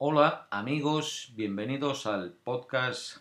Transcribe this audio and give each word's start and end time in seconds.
Hola 0.00 0.46
amigos, 0.52 1.32
bienvenidos 1.34 2.06
al 2.06 2.30
podcast 2.32 3.16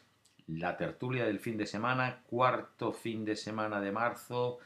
La 0.46 0.78
tertulia 0.78 1.26
del 1.26 1.40
fin 1.40 1.58
de 1.58 1.66
semana, 1.66 2.22
cuarto 2.30 2.94
fin 2.94 3.26
de 3.26 3.36
semana 3.36 3.82
de 3.82 3.92
marzo. 3.92 4.60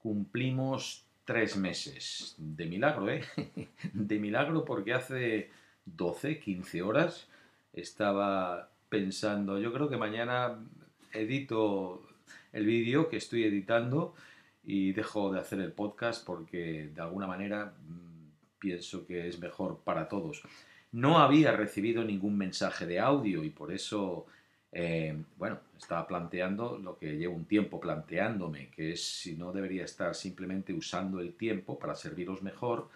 Cumplimos 0.00 1.04
tres 1.24 1.56
meses. 1.56 2.36
De 2.38 2.64
milagro, 2.64 3.10
¿eh? 3.10 3.24
De 3.92 4.20
milagro 4.20 4.64
porque 4.64 4.94
hace 4.94 5.50
12, 5.84 6.38
15 6.38 6.82
horas 6.82 7.26
estaba 7.72 8.70
pensando, 8.88 9.58
yo 9.58 9.72
creo 9.72 9.88
que 9.88 9.96
mañana 9.96 10.64
edito 11.12 12.06
el 12.52 12.66
vídeo 12.66 13.08
que 13.08 13.16
estoy 13.16 13.42
editando 13.42 14.14
y 14.62 14.92
dejo 14.92 15.32
de 15.32 15.40
hacer 15.40 15.58
el 15.58 15.72
podcast 15.72 16.24
porque 16.24 16.92
de 16.94 17.00
alguna 17.00 17.26
manera 17.26 17.74
mm, 17.84 18.60
pienso 18.60 19.04
que 19.08 19.26
es 19.26 19.40
mejor 19.40 19.80
para 19.82 20.08
todos 20.08 20.44
no 20.92 21.18
había 21.18 21.52
recibido 21.52 22.04
ningún 22.04 22.36
mensaje 22.36 22.86
de 22.86 22.98
audio 23.00 23.44
y 23.44 23.50
por 23.50 23.72
eso, 23.72 24.26
eh, 24.72 25.16
bueno, 25.36 25.60
estaba 25.76 26.06
planteando 26.06 26.78
lo 26.78 26.98
que 26.98 27.16
llevo 27.16 27.34
un 27.34 27.44
tiempo 27.44 27.80
planteándome, 27.80 28.70
que 28.70 28.92
es 28.92 29.04
si 29.04 29.36
no 29.36 29.52
debería 29.52 29.84
estar 29.84 30.14
simplemente 30.14 30.72
usando 30.72 31.20
el 31.20 31.34
tiempo 31.34 31.78
para 31.78 31.94
serviros 31.94 32.42
mejor, 32.42 32.88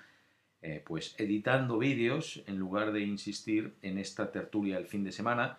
eh, 0.62 0.82
pues 0.86 1.14
editando 1.18 1.78
vídeos 1.78 2.42
en 2.46 2.56
lugar 2.58 2.92
de 2.92 3.00
insistir 3.00 3.74
en 3.82 3.98
esta 3.98 4.30
tertulia 4.30 4.78
el 4.78 4.86
fin 4.86 5.04
de 5.04 5.12
semana, 5.12 5.58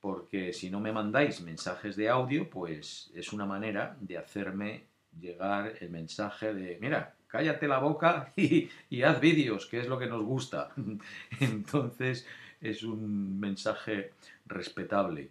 porque 0.00 0.52
si 0.52 0.70
no 0.70 0.80
me 0.80 0.92
mandáis 0.92 1.40
mensajes 1.40 1.96
de 1.96 2.08
audio, 2.08 2.48
pues 2.48 3.10
es 3.14 3.32
una 3.32 3.46
manera 3.46 3.96
de 4.00 4.18
hacerme 4.18 4.84
llegar 5.18 5.74
el 5.80 5.90
mensaje 5.90 6.54
de, 6.54 6.78
mira, 6.80 7.14
cállate 7.28 7.68
la 7.68 7.78
boca 7.78 8.32
y, 8.36 9.02
haz 9.02 9.20
vídeos, 9.20 9.66
que 9.66 9.78
es 9.78 9.86
lo 9.86 9.98
que 9.98 10.06
nos 10.06 10.24
gusta. 10.24 10.70
Entonces 11.40 12.26
es 12.60 12.82
un 12.82 13.38
mensaje 13.38 14.12
respetable. 14.46 15.30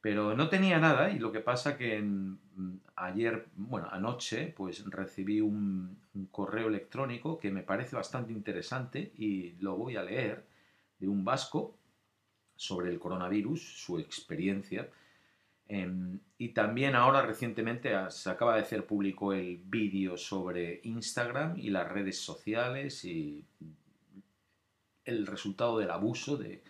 Pero 0.00 0.34
no 0.34 0.48
tenía 0.48 0.78
nada 0.78 1.10
y 1.10 1.18
lo 1.18 1.30
que 1.30 1.40
pasa 1.40 1.76
que 1.76 2.02
ayer, 2.96 3.46
bueno, 3.56 3.88
anoche, 3.90 4.46
pues 4.56 4.84
recibí 4.86 5.42
un, 5.42 5.98
correo 6.30 6.68
electrónico 6.68 7.38
que 7.38 7.50
me 7.50 7.62
parece 7.62 7.96
bastante 7.96 8.32
interesante 8.32 9.12
y 9.16 9.52
lo 9.60 9.76
voy 9.76 9.96
a 9.96 10.02
leer 10.02 10.44
de 10.98 11.08
un 11.08 11.24
vasco 11.24 11.76
sobre 12.56 12.90
el 12.90 12.98
coronavirus, 12.98 13.60
su 13.60 13.98
experiencia. 13.98 14.88
Em, 15.72 16.18
y 16.36 16.48
también 16.48 16.96
ahora 16.96 17.22
recientemente 17.22 17.92
se 18.08 18.28
acaba 18.28 18.56
de 18.56 18.62
hacer 18.62 18.86
público 18.86 19.32
el 19.32 19.58
vídeo 19.58 20.16
sobre 20.16 20.80
Instagram 20.82 21.56
y 21.56 21.70
las 21.70 21.88
redes 21.88 22.18
sociales 22.18 23.04
y 23.04 23.44
el 25.04 25.28
resultado 25.28 25.78
del 25.78 25.92
abuso 25.92 26.36
de, 26.36 26.64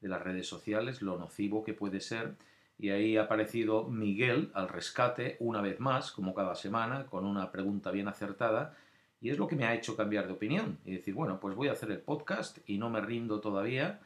de 0.00 0.08
las 0.08 0.22
redes 0.22 0.46
sociales, 0.46 1.02
lo 1.02 1.18
nocivo 1.18 1.64
que 1.64 1.74
puede 1.74 1.98
ser. 1.98 2.36
Y 2.78 2.90
ahí 2.90 3.16
ha 3.16 3.22
aparecido 3.22 3.88
Miguel 3.88 4.52
al 4.54 4.68
rescate 4.68 5.36
una 5.40 5.60
vez 5.60 5.80
más, 5.80 6.12
como 6.12 6.32
cada 6.32 6.54
semana, 6.54 7.06
con 7.06 7.24
una 7.24 7.50
pregunta 7.50 7.90
bien 7.90 8.06
acertada. 8.06 8.76
Y 9.20 9.30
es 9.30 9.38
lo 9.38 9.48
que 9.48 9.56
me 9.56 9.64
ha 9.64 9.74
hecho 9.74 9.96
cambiar 9.96 10.28
de 10.28 10.34
opinión 10.34 10.78
y 10.84 10.92
decir, 10.92 11.12
bueno, 11.14 11.40
pues 11.40 11.56
voy 11.56 11.66
a 11.66 11.72
hacer 11.72 11.90
el 11.90 12.02
podcast 12.02 12.58
y 12.68 12.78
no 12.78 12.88
me 12.88 13.00
rindo 13.00 13.40
todavía 13.40 13.98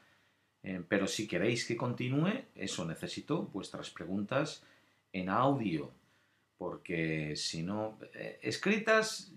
eh, 0.62 0.82
pero 0.88 1.06
si 1.06 1.26
queréis 1.26 1.66
que 1.66 1.76
continúe, 1.76 2.44
eso 2.54 2.84
necesito 2.84 3.42
vuestras 3.52 3.90
preguntas 3.90 4.64
en 5.12 5.28
audio, 5.28 5.90
porque 6.56 7.36
si 7.36 7.62
no, 7.62 7.98
eh, 8.14 8.38
escritas, 8.42 9.32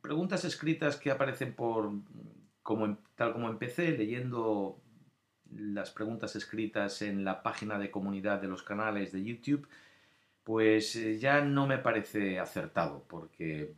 preguntas 0.00 0.44
escritas 0.44 0.96
que 0.96 1.10
aparecen 1.10 1.54
por, 1.54 1.92
como, 2.62 2.86
em, 2.86 2.96
tal 3.14 3.32
como 3.32 3.48
empecé, 3.48 3.92
leyendo 3.92 4.80
las 5.50 5.90
preguntas 5.90 6.34
escritas 6.34 7.02
en 7.02 7.24
la 7.24 7.42
página 7.42 7.78
de 7.78 7.90
comunidad 7.90 8.40
de 8.40 8.48
los 8.48 8.62
canales 8.62 9.12
de 9.12 9.24
YouTube, 9.24 9.68
pues 10.44 10.94
eh, 10.96 11.18
ya 11.18 11.40
no 11.40 11.66
me 11.66 11.78
parece 11.78 12.38
acertado, 12.38 13.02
porque 13.08 13.72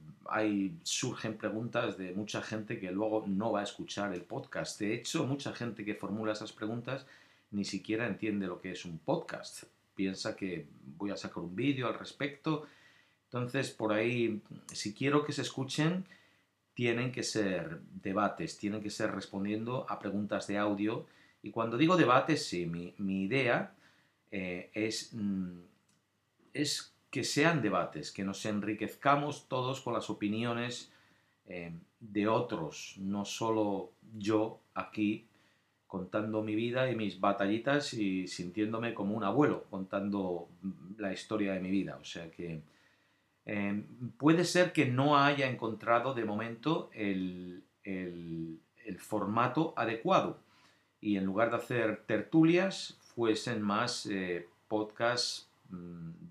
surgen 0.83 1.39
preguntas 1.39 1.97
de 1.97 2.13
mucha 2.13 2.43
gente 2.43 2.81
que 2.81 2.91
luego 2.91 3.25
no 3.29 3.53
va 3.53 3.61
a 3.61 3.63
escuchar 3.63 4.13
el 4.13 4.23
podcast. 4.23 4.81
De 4.81 4.93
hecho, 4.93 5.25
mucha 5.25 5.53
gente 5.53 5.85
que 5.85 5.95
formula 5.95 6.33
esas 6.33 6.53
preguntas 6.53 7.07
ni 7.53 7.65
siquiera 7.65 8.09
entiende 8.09 8.49
lo 8.49 8.61
que 8.61 8.73
es 8.73 8.85
un 8.85 8.99
podcast. 8.99 9.63
Piensa 9.95 10.35
que 10.35 10.67
voy 10.99 11.13
a 11.13 11.17
sacar 11.17 11.45
un 11.45 11.55
vídeo 11.55 11.87
al 11.87 11.97
respecto. 11.97 12.67
Entonces, 13.27 13.71
por 13.71 13.93
ahí, 13.93 14.43
si 14.73 14.93
quiero 14.93 15.25
que 15.25 15.33
se 15.33 15.43
escuchen, 15.43 16.05
tienen 16.75 17.13
que 17.13 17.23
ser 17.23 17.81
debates, 18.03 18.59
tienen 18.59 18.83
que 18.83 18.91
ser 18.91 19.13
respondiendo 19.13 19.87
a 19.89 20.01
preguntas 20.01 20.49
de 20.49 20.59
audio. 20.59 21.07
Y 21.43 21.53
cuando 21.53 21.77
digo 21.77 21.97
debates, 21.97 22.45
sí, 22.45 22.67
mi, 22.67 23.23
idea 23.23 23.73
eh, 24.33 24.71
es... 24.75 25.11
Mm, 25.13 25.76
es 26.63 26.95
que 27.11 27.25
sean 27.25 27.63
debates, 27.63 28.11
que 28.11 28.25
nos 28.25 28.45
enriquezcamos 28.45 29.49
todos 29.49 29.81
con 29.81 29.95
las 29.95 30.11
opiniones 30.11 30.93
eh, 31.47 31.73
de 32.01 32.29
otros, 32.29 32.97
no 32.99 33.25
solo 33.25 33.93
yo 34.17 34.61
aquí 34.75 35.27
contando 35.87 36.43
mi 36.43 36.55
vida 36.55 36.91
y 36.91 36.97
mis 36.97 37.21
batallitas 37.21 37.95
y 37.95 38.27
sintiéndome 38.27 38.93
como 38.93 39.17
un 39.17 39.25
abuelo 39.25 39.65
contando 39.71 40.49
la 40.99 41.13
historia 41.13 41.53
de 41.55 41.61
mi 41.61 41.71
vida. 41.71 41.97
O 42.01 42.05
sea 42.05 42.31
que 42.31 42.61
eh, 43.47 43.83
puede 44.19 44.45
ser 44.45 44.73
que 44.73 44.87
no 44.87 45.17
haya 45.17 45.49
encontrado 45.49 46.13
de 46.13 46.25
momento 46.25 46.91
el, 46.93 47.63
formato 48.99 49.75
adecuado 49.77 50.39
y 51.01 51.17
en 51.17 51.25
lugar 51.25 51.51
de 51.51 51.57
hacer 51.57 52.03
tertulias 52.07 52.99
fuesen 53.01 53.63
más 53.63 54.07
eh, 54.07 54.49
podcasts 54.69 55.49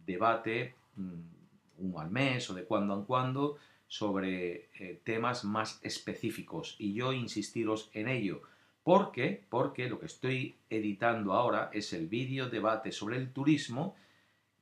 debate 0.05 0.75
mm, 0.95 1.85
uno 1.85 1.99
al 1.99 2.11
mes 2.11 2.49
o 2.49 2.53
de 2.53 2.63
cuando 2.63 2.93
en 2.93 3.03
cuando 3.03 3.57
sobre 3.87 4.69
eh, 4.79 4.99
temas 5.03 5.43
más 5.43 5.79
específicos 5.83 6.75
y 6.79 6.93
yo 6.93 7.13
insistiros 7.13 7.89
en 7.93 8.07
ello. 8.07 8.41
¿Por 8.83 9.11
qué? 9.11 9.43
Porque 9.49 9.89
lo 9.89 9.99
que 9.99 10.05
estoy 10.05 10.55
editando 10.69 11.33
ahora 11.33 11.69
es 11.73 11.93
el 11.93 12.07
vídeo 12.07 12.49
debate 12.49 12.91
sobre 12.91 13.17
el 13.17 13.31
turismo 13.31 13.95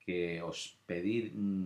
que 0.05 0.41
os 0.41 0.77
pedí 0.85 1.31
mm, 1.33 1.65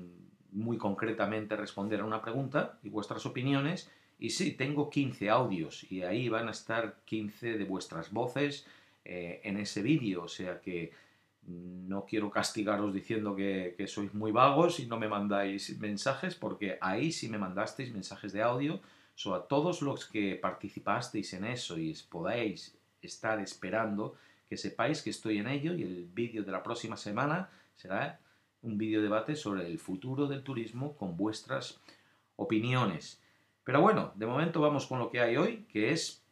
muy 0.51 0.77
concretamente 0.77 1.55
responder 1.55 2.01
a 2.01 2.05
una 2.05 2.21
pregunta 2.21 2.79
y 2.83 2.89
vuestras 2.89 3.25
opiniones. 3.25 3.91
Y 4.19 4.31
sí, 4.31 4.51
tengo 4.51 4.89
15 4.89 5.29
audios 5.29 5.91
y 5.91 6.01
ahí 6.01 6.29
van 6.29 6.47
a 6.47 6.51
estar 6.51 6.97
15 7.05 7.57
de 7.57 7.63
vuestras 7.65 8.11
voces 8.11 8.65
eh, 9.05 9.41
en 9.43 9.57
ese 9.57 9.81
vídeo. 9.81 10.23
O 10.23 10.27
sea 10.27 10.59
que 10.59 10.91
no 11.47 12.05
quiero 12.05 12.29
castigaros 12.29 12.93
diciendo 12.93 13.35
que, 13.35 13.75
sois 13.87 14.13
muy 14.13 14.31
vagos 14.31 14.79
y 14.79 14.85
no 14.85 14.99
me 14.99 15.07
mandáis 15.07 15.79
mensajes, 15.79 16.35
porque 16.35 16.77
ahí 16.81 17.11
sí 17.11 17.29
me 17.29 17.37
mandasteis 17.37 17.93
mensajes 17.93 18.33
de 18.33 18.41
audio. 18.43 18.81
So, 19.15 19.33
a 19.33 19.47
todos 19.47 19.81
los 19.81 20.05
que 20.05 20.35
participasteis 20.35 21.33
en 21.33 21.45
eso 21.45 21.79
y 21.79 21.97
podáis 22.09 22.77
estar 23.01 23.39
esperando, 23.39 24.15
que 24.49 24.57
sepáis 24.57 25.01
que 25.01 25.09
estoy 25.09 25.37
en 25.37 25.47
ello 25.47 25.73
y 25.73 25.83
el 25.83 26.05
vídeo 26.05 26.43
de 26.43 26.51
la 26.51 26.63
próxima 26.63 26.97
semana 26.97 27.49
será 27.75 28.19
un 28.61 28.77
vídeo 28.77 29.01
debate 29.01 29.35
sobre 29.35 29.67
el 29.67 29.79
futuro 29.79 30.27
del 30.27 30.43
turismo 30.43 30.95
con 30.95 31.15
vuestras 31.15 31.79
opiniones. 32.35 33.21
Pero 33.63 33.81
bueno, 33.81 34.11
de 34.15 34.25
momento 34.25 34.61
vamos 34.61 34.85
con 34.85 34.99
lo 34.99 35.09
que 35.09 35.21
hay 35.21 35.37
hoy, 35.37 35.65
que 35.69 35.91
es 35.91 36.23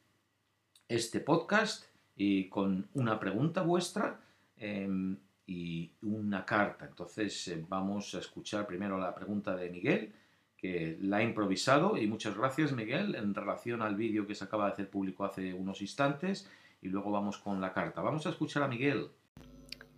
este 0.88 1.20
podcast 1.20 1.86
y 2.16 2.50
con 2.50 2.88
una 2.94 3.20
pregunta 3.20 3.62
vuestra 3.62 4.20
Em, 4.58 5.18
y 5.48 5.92
una 6.02 6.46
carta. 6.46 6.86
Entonces 6.86 7.48
eh, 7.50 7.64
vamos 7.68 8.16
a 8.16 8.20
escuchar 8.20 8.66
primero 8.66 8.98
la 8.98 9.14
pregunta 9.14 9.56
de 9.56 9.70
Miguel, 9.70 10.14
que 10.58 10.98
la 11.02 11.18
ha 11.18 11.24
improvisado, 11.24 11.98
y 11.98 12.08
muchas 12.08 12.38
gracias 12.38 12.72
Miguel 12.72 13.16
en 13.16 13.36
relación 13.36 13.82
al 13.82 13.96
vídeo 13.96 14.26
que 14.26 14.34
se 14.34 14.46
acaba 14.46 14.66
de 14.66 14.72
hacer 14.74 14.90
público 14.90 15.24
hace 15.24 15.54
unos 15.54 15.82
instantes, 15.82 16.50
y 16.82 16.88
luego 16.88 17.12
vamos 17.12 17.38
con 17.38 17.62
la 17.62 17.74
carta. 17.74 18.02
Vamos 18.02 18.26
a 18.26 18.30
escuchar 18.30 18.64
a 18.64 18.68
Miguel. 18.68 19.10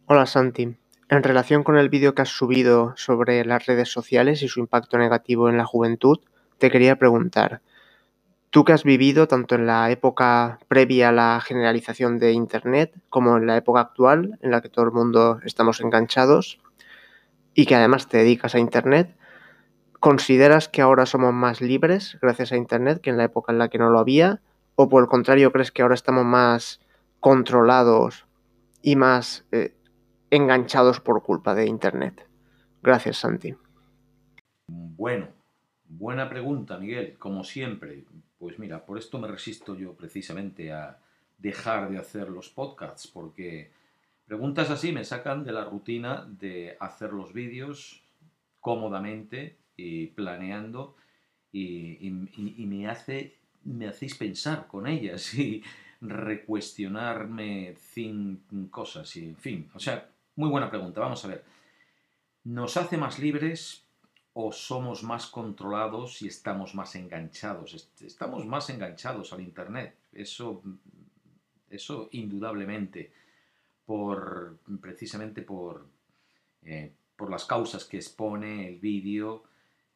Hola 0.05 0.25
Santi. 0.25 0.75
En 1.09 1.23
relación 1.23 1.63
con 1.63 1.77
el 1.77 1.87
vídeo 1.87 2.13
que 2.13 2.23
has 2.23 2.29
subido 2.29 2.93
sobre 2.97 3.45
las 3.45 3.65
redes 3.65 3.89
sociales 3.89 4.41
y 4.43 4.49
su 4.49 4.59
impacto 4.59 4.97
negativo 4.97 5.49
en 5.49 5.55
la 5.55 5.65
juventud, 5.65 6.19
te 6.57 6.69
quería 6.69 6.97
preguntar, 6.97 7.61
Tú 8.57 8.65
que 8.65 8.73
has 8.73 8.83
vivido 8.83 9.27
tanto 9.27 9.53
en 9.53 9.67
la 9.67 9.91
época 9.91 10.57
previa 10.67 11.09
a 11.09 11.11
la 11.11 11.39
generalización 11.41 12.17
de 12.17 12.31
Internet 12.31 12.99
como 13.07 13.37
en 13.37 13.45
la 13.45 13.55
época 13.55 13.81
actual 13.81 14.39
en 14.41 14.49
la 14.49 14.61
que 14.61 14.69
todo 14.69 14.83
el 14.83 14.91
mundo 14.91 15.39
estamos 15.43 15.79
enganchados 15.79 16.59
y 17.53 17.67
que 17.67 17.75
además 17.75 18.07
te 18.07 18.17
dedicas 18.17 18.55
a 18.55 18.59
Internet, 18.59 19.15
¿consideras 19.99 20.69
que 20.69 20.81
ahora 20.81 21.05
somos 21.05 21.35
más 21.35 21.61
libres 21.61 22.17
gracias 22.19 22.51
a 22.51 22.57
Internet 22.57 22.99
que 22.99 23.11
en 23.11 23.17
la 23.17 23.25
época 23.25 23.51
en 23.51 23.59
la 23.59 23.69
que 23.69 23.77
no 23.77 23.91
lo 23.91 23.99
había? 23.99 24.41
¿O 24.73 24.89
por 24.89 25.03
el 25.03 25.07
contrario 25.07 25.51
crees 25.51 25.71
que 25.71 25.83
ahora 25.83 25.93
estamos 25.93 26.25
más 26.25 26.79
controlados 27.19 28.25
y 28.81 28.95
más 28.95 29.45
eh, 29.51 29.75
enganchados 30.31 30.99
por 30.99 31.21
culpa 31.21 31.53
de 31.53 31.67
Internet? 31.67 32.27
Gracias, 32.81 33.17
Santi. 33.17 33.55
Bueno, 34.65 35.27
buena 35.85 36.27
pregunta, 36.27 36.79
Miguel, 36.79 37.19
como 37.19 37.43
siempre. 37.43 38.03
Pues 38.37 38.59
mira, 38.59 38.85
por 38.85 38.97
esto 38.97 39.19
me 39.19 39.27
resisto 39.27 39.75
yo 39.75 39.93
precisamente 39.93 40.71
a, 40.71 40.99
dejar 41.37 41.89
de 41.89 41.97
hacer 41.97 42.29
los 42.29 42.49
podcasts, 42.49 43.07
porque 43.07 43.71
preguntas 44.25 44.69
así 44.69 44.91
me 44.91 45.03
sacan 45.03 45.43
de 45.43 45.51
la 45.51 45.65
rutina 45.65 46.25
de 46.27 46.75
hacer 46.79 47.13
los 47.13 47.33
vídeos 47.33 48.03
cómodamente 48.59 49.57
y 49.75 50.07
planeando 50.07 50.95
y, 51.51 52.09
me, 52.11 52.87
hace, 52.87 53.37
me 53.63 53.87
hacéis 53.87 54.15
pensar 54.15 54.67
con 54.67 54.87
ellas 54.87 55.33
y 55.35 55.63
recuestionarme 56.01 57.75
cosas 58.69 59.15
y 59.15 59.25
en 59.25 59.37
fin. 59.37 59.69
O 59.73 59.79
sea, 59.79 60.09
muy 60.35 60.49
buena 60.49 60.69
pregunta. 60.69 60.99
Vamos 60.99 61.23
a 61.25 61.29
ver. 61.29 61.43
¿Nos 62.43 62.77
hace 62.77 62.97
más 62.97 63.17
libres 63.19 63.86
o 64.39 64.51
somos 64.51 65.01
más 65.01 65.25
controlados 65.25 66.21
y 66.21 66.27
estamos 66.27 66.75
más 66.75 66.93
enganchados? 66.93 67.89
Estamos 67.99 68.45
más 68.45 68.69
enganchados 68.69 69.33
al 69.33 69.41
Internet. 69.41 69.95
Eso, 70.13 70.61
eso 71.71 72.07
indudablemente. 72.11 73.11
Por, 73.83 74.59
precisamente 74.79 75.41
por, 75.41 75.87
eh, 76.61 76.91
por 77.15 77.31
las 77.31 77.45
causas 77.45 77.85
que 77.85 77.97
expone 77.97 78.67
el 78.67 78.77
vídeo 78.77 79.43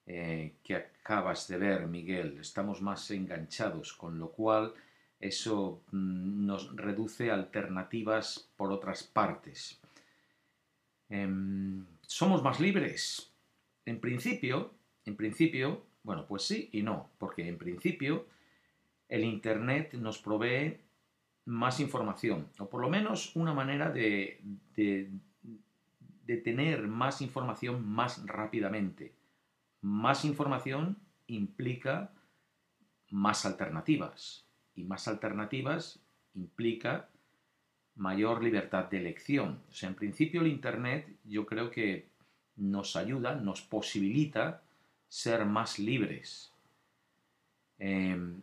eh, 0.07 0.55
que 0.63 0.75
acabas 0.75 1.47
de 1.47 1.57
ver, 1.57 1.85
Miguel. 1.85 2.39
Estamos 2.39 2.81
más 2.81 3.11
enganchados, 3.11 3.93
con 3.93 4.17
lo 4.17 4.31
cual 4.31 4.73
eso 5.19 5.83
mm, 5.91 6.45
nos 6.47 6.75
reduce 6.75 7.29
alternativas 7.29 8.49
por 8.55 8.71
otras 8.71 9.03
partes. 9.03 9.79
Em, 11.09 11.85
¿Somos 12.07 12.41
más 12.41 12.59
libres? 12.59 13.30
En 13.85 13.99
principio, 13.99 14.73
en 15.05 15.15
principio, 15.15 15.85
bueno, 16.03 16.27
pues 16.27 16.43
sí 16.43 16.69
y 16.71 16.83
no, 16.83 17.11
porque 17.17 17.47
en 17.47 17.57
principio 17.57 18.27
el 19.09 19.23
Internet 19.23 19.93
nos 19.93 20.19
provee 20.19 20.79
más 21.45 21.79
información, 21.79 22.47
o 22.59 22.69
por 22.69 22.81
lo 22.81 22.89
menos 22.89 23.35
una 23.35 23.53
manera 23.53 23.89
de, 23.89 24.39
de 24.75 26.37
tener 26.37 26.87
más 26.87 27.21
información 27.21 27.87
más 27.87 28.25
rápidamente. 28.25 29.13
Más 29.81 30.23
información 30.23 30.97
implica 31.27 32.13
más 33.09 33.45
alternativas 33.45 34.45
y 34.75 34.83
más 34.83 35.07
alternativas 35.07 35.99
implica 36.33 37.09
mayor 37.95 38.43
libertad 38.43 38.89
de 38.89 38.97
elección. 38.97 39.61
O 39.69 39.73
sea, 39.73 39.89
en 39.89 39.95
principio 39.95 40.41
el 40.41 40.47
Internet 40.47 41.17
yo 41.25 41.45
creo 41.45 41.71
que 41.71 42.10
nos 42.61 42.95
ayuda, 42.95 43.35
nos 43.35 43.61
posibilita 43.61 44.61
ser 45.09 45.45
más 45.45 45.79
libres. 45.79 46.53
Em, 47.79 48.41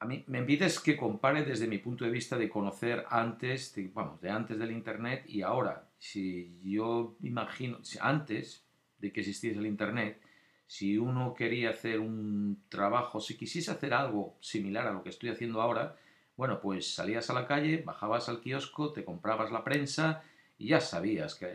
a 0.00 0.06
mí 0.06 0.24
me 0.26 0.42
pides 0.42 0.80
que 0.80 0.96
compare 0.96 1.44
desde 1.44 1.68
mi 1.68 1.78
punto 1.78 2.04
de 2.04 2.10
vista 2.10 2.36
de 2.36 2.48
conocer 2.48 3.04
antes, 3.08 3.74
de, 3.74 3.90
vamos, 3.92 4.20
de 4.20 4.30
antes 4.30 4.58
del 4.58 4.72
Internet 4.72 5.24
y 5.28 5.42
ahora. 5.42 5.88
Si 5.98 6.58
yo 6.62 7.16
imagino, 7.22 7.78
antes 8.00 8.64
de 8.98 9.12
que 9.12 9.20
existiese 9.20 9.58
el 9.58 9.66
Internet, 9.66 10.20
si 10.66 10.98
uno 10.98 11.34
quería 11.34 11.70
hacer 11.70 12.00
un 12.00 12.62
trabajo, 12.68 13.20
si 13.20 13.36
quisiese 13.36 13.70
hacer 13.70 13.92
algo 13.92 14.36
similar 14.40 14.86
a 14.86 14.92
lo 14.92 15.02
que 15.02 15.10
estoy 15.10 15.28
haciendo 15.28 15.60
ahora, 15.60 15.96
bueno, 16.36 16.60
pues 16.60 16.94
salías 16.94 17.30
a 17.30 17.34
la 17.34 17.46
calle, 17.46 17.82
bajabas 17.84 18.28
al 18.28 18.40
kiosco, 18.40 18.92
te 18.92 19.04
comprabas 19.04 19.52
la 19.52 19.62
prensa 19.62 20.22
y 20.58 20.68
ya 20.68 20.80
sabías 20.80 21.34
que 21.34 21.46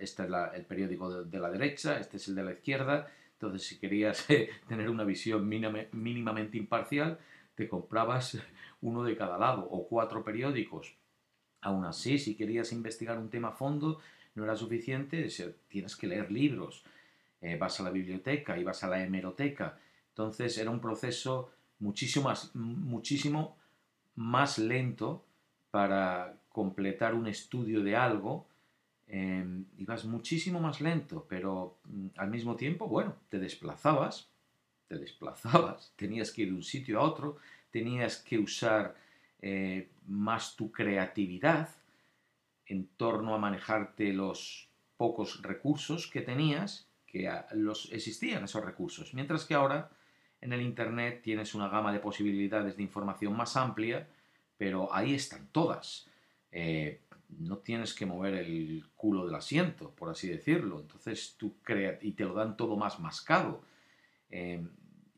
este 0.00 0.24
es 0.24 0.30
el 0.54 0.64
periódico 0.66 1.24
de, 1.24 1.38
la 1.38 1.50
derecha, 1.50 1.98
este 1.98 2.18
es 2.18 2.28
el 2.28 2.34
de 2.34 2.44
la 2.44 2.52
izquierda. 2.52 3.10
Entonces, 3.32 3.66
si 3.66 3.78
querías 3.78 4.26
tener 4.68 4.90
una 4.90 5.04
visión 5.04 5.48
mínimamente 5.48 6.58
imparcial, 6.58 7.18
te 7.54 7.68
comprabas 7.68 8.38
uno 8.82 9.04
de 9.04 9.16
cada 9.16 9.38
lado 9.38 9.66
o 9.70 9.88
cuatro 9.88 10.22
periódicos. 10.22 10.94
Aún 11.62 11.84
así, 11.84 12.18
si 12.18 12.34
querías 12.34 12.72
investigar 12.72 13.18
un 13.18 13.30
tema 13.30 13.48
a 13.48 13.52
fondo, 13.52 14.00
no 14.34 14.44
era 14.44 14.56
suficiente, 14.56 15.28
tienes 15.68 15.96
que 15.96 16.06
leer 16.06 16.30
libros. 16.30 16.84
Eh, 17.40 17.56
vas 17.56 17.80
a 17.80 17.84
la 17.84 17.90
biblioteca 17.90 18.58
y 18.58 18.64
vas 18.64 18.84
a 18.84 18.88
la 18.88 19.02
hemeroteca. 19.02 19.78
Entonces 20.08 20.56
era 20.58 20.70
un 20.70 20.80
proceso 20.80 21.52
muchísimo 21.78 22.28
más, 22.28 22.54
muchísimo 22.54 23.56
más 24.14 24.58
lento 24.58 25.24
para 25.70 26.41
completar 26.52 27.14
un 27.14 27.26
estudio 27.26 27.82
de 27.82 27.96
algo. 27.96 28.46
Ibas 29.76 30.04
muchísimo 30.04 30.60
más 30.60 30.80
lento, 30.80 31.26
pero 31.28 31.78
mm, 31.84 32.06
al 32.16 32.30
mismo 32.30 32.56
tiempo, 32.56 32.86
bueno, 32.88 33.16
te 33.28 33.38
desplazabas, 33.38 34.30
te 34.88 34.96
desplazabas, 34.96 35.92
tenías 35.96 36.30
que 36.30 36.42
ir 36.42 36.48
de 36.48 36.54
un 36.54 36.62
sitio 36.62 36.98
a 36.98 37.02
otro, 37.02 37.36
tenías 37.70 38.16
que 38.18 38.38
usar 38.38 38.94
eh, 39.40 39.90
más 40.06 40.56
tu 40.56 40.70
creatividad 40.70 41.68
en 42.66 42.86
torno 42.96 43.34
a 43.34 43.38
manejarte 43.38 44.12
los 44.12 44.68
pocos 44.96 45.42
recursos 45.42 46.06
que 46.06 46.22
tenías 46.22 46.88
que 47.06 47.30
los, 47.52 47.92
existían 47.92 48.44
esos 48.44 48.64
recursos. 48.64 49.12
Mientras 49.12 49.44
que 49.44 49.54
ahora 49.54 49.90
en 50.40 50.52
el 50.52 50.62
Internet 50.62 51.20
tienes 51.22 51.54
una 51.54 51.68
gama 51.68 51.92
de 51.92 51.98
posibilidades 51.98 52.76
de 52.76 52.82
información 52.82 53.36
más 53.36 53.56
amplia, 53.56 54.08
pero 54.56 54.92
ahí 54.94 55.14
están 55.14 55.48
todas. 55.52 56.08
Eh, 56.52 57.00
no 57.38 57.58
tienes 57.58 57.94
que 57.94 58.06
mover 58.06 58.34
el 58.34 58.84
culo 58.94 59.26
del 59.26 59.34
asiento, 59.34 59.90
por 59.90 60.10
así 60.10 60.28
decirlo. 60.28 60.80
Entonces 60.80 61.34
tú 61.36 61.56
creas 61.62 61.98
y 62.02 62.12
te 62.12 62.24
lo 62.24 62.34
dan 62.34 62.56
todo 62.56 62.76
más 62.76 63.00
mascado. 63.00 63.62
Eh, 64.30 64.64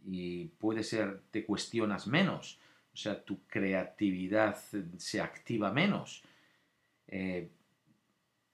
y 0.06 0.46
puede 0.46 0.82
ser, 0.82 1.22
te 1.30 1.44
cuestionas 1.44 2.06
menos. 2.06 2.58
O 2.92 2.96
sea, 2.96 3.22
tu 3.22 3.44
creatividad 3.46 4.56
se 4.96 5.20
activa 5.20 5.72
menos. 5.72 6.22
Eh, 7.08 7.50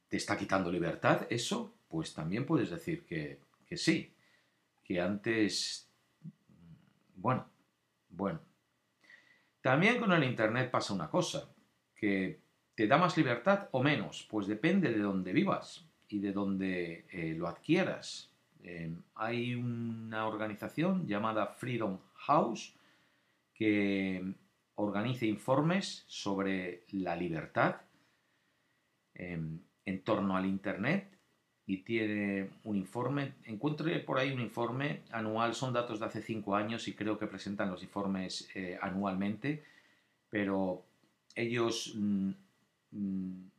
¿Te 0.08 0.16
está 0.16 0.36
quitando 0.36 0.72
libertad 0.72 1.26
eso? 1.30 1.74
pues 1.90 2.14
también 2.14 2.46
puedes 2.46 2.70
decir 2.70 3.04
que, 3.04 3.40
sí, 3.76 4.14
que 4.84 5.00
antes, 5.00 5.90
bueno, 7.16 7.50
bueno. 8.08 8.40
También 9.60 9.98
con 9.98 10.12
el 10.12 10.22
Internet 10.22 10.70
pasa 10.70 10.94
una 10.94 11.10
cosa, 11.10 11.52
que 11.96 12.40
te 12.80 12.86
da 12.86 12.96
más 12.96 13.14
libertad 13.18 13.68
o 13.72 13.82
menos, 13.82 14.26
pues 14.30 14.46
depende 14.46 14.90
de 14.90 15.00
dónde 15.00 15.34
vivas 15.34 15.84
y 16.08 16.18
de 16.18 16.32
dónde 16.32 17.04
eh, 17.10 17.34
lo 17.36 17.46
adquieras. 17.46 18.30
Em, 18.64 19.02
hay 19.16 19.54
una 19.54 20.26
organización 20.26 21.06
llamada 21.06 21.46
Freedom 21.46 21.98
House 22.14 22.74
que 23.52 24.32
organiza 24.76 25.26
informes 25.26 26.04
sobre 26.06 26.84
la 26.92 27.14
libertad 27.16 27.82
em, 29.12 29.60
en 29.84 30.00
torno 30.02 30.34
al 30.34 30.46
Internet 30.46 31.18
y 31.66 31.82
tiene 31.82 32.48
un 32.64 32.76
informe, 32.76 33.34
encuentre 33.44 34.00
por 34.00 34.18
ahí 34.18 34.32
un 34.32 34.40
informe 34.40 35.02
anual, 35.10 35.54
son 35.54 35.74
datos 35.74 36.00
de 36.00 36.06
hace 36.06 36.22
cinco 36.22 36.56
años 36.56 36.88
y 36.88 36.94
creo 36.94 37.18
que 37.18 37.26
presentan 37.26 37.70
los 37.70 37.82
informes 37.82 38.48
eh, 38.54 38.78
anualmente, 38.80 39.62
pero 40.30 40.82
ellos... 41.34 41.94
Mm, 42.92 43.50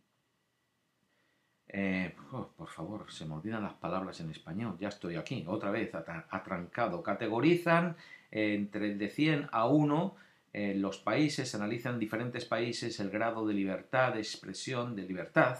eh, 1.73 2.15
oh, 2.33 2.49
por 2.57 2.67
favor, 2.67 3.09
se 3.11 3.25
me 3.25 3.35
olvidan 3.35 3.63
las 3.63 3.75
palabras 3.75 4.19
en 4.19 4.29
español, 4.29 4.77
ya 4.79 4.89
estoy 4.89 5.15
aquí, 5.15 5.45
otra 5.47 5.71
vez 5.71 5.91
atrancado. 5.95 7.01
Categorizan 7.01 7.95
entre 8.29 8.95
de 8.95 9.09
100 9.09 9.47
a 9.51 9.67
1 9.67 10.15
eh, 10.53 10.75
los 10.75 10.97
países, 10.97 11.55
analizan 11.55 11.97
diferentes 11.97 12.43
países 12.43 12.99
el 12.99 13.09
grado 13.09 13.47
de 13.47 13.53
libertad, 13.53 14.13
de 14.13 14.19
expresión, 14.19 14.95
de 14.97 15.03
libertad 15.03 15.59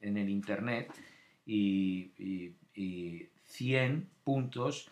en 0.00 0.16
el 0.16 0.28
Internet 0.28 0.92
y, 1.44 2.54
100 3.44 4.08
puntos 4.24 4.88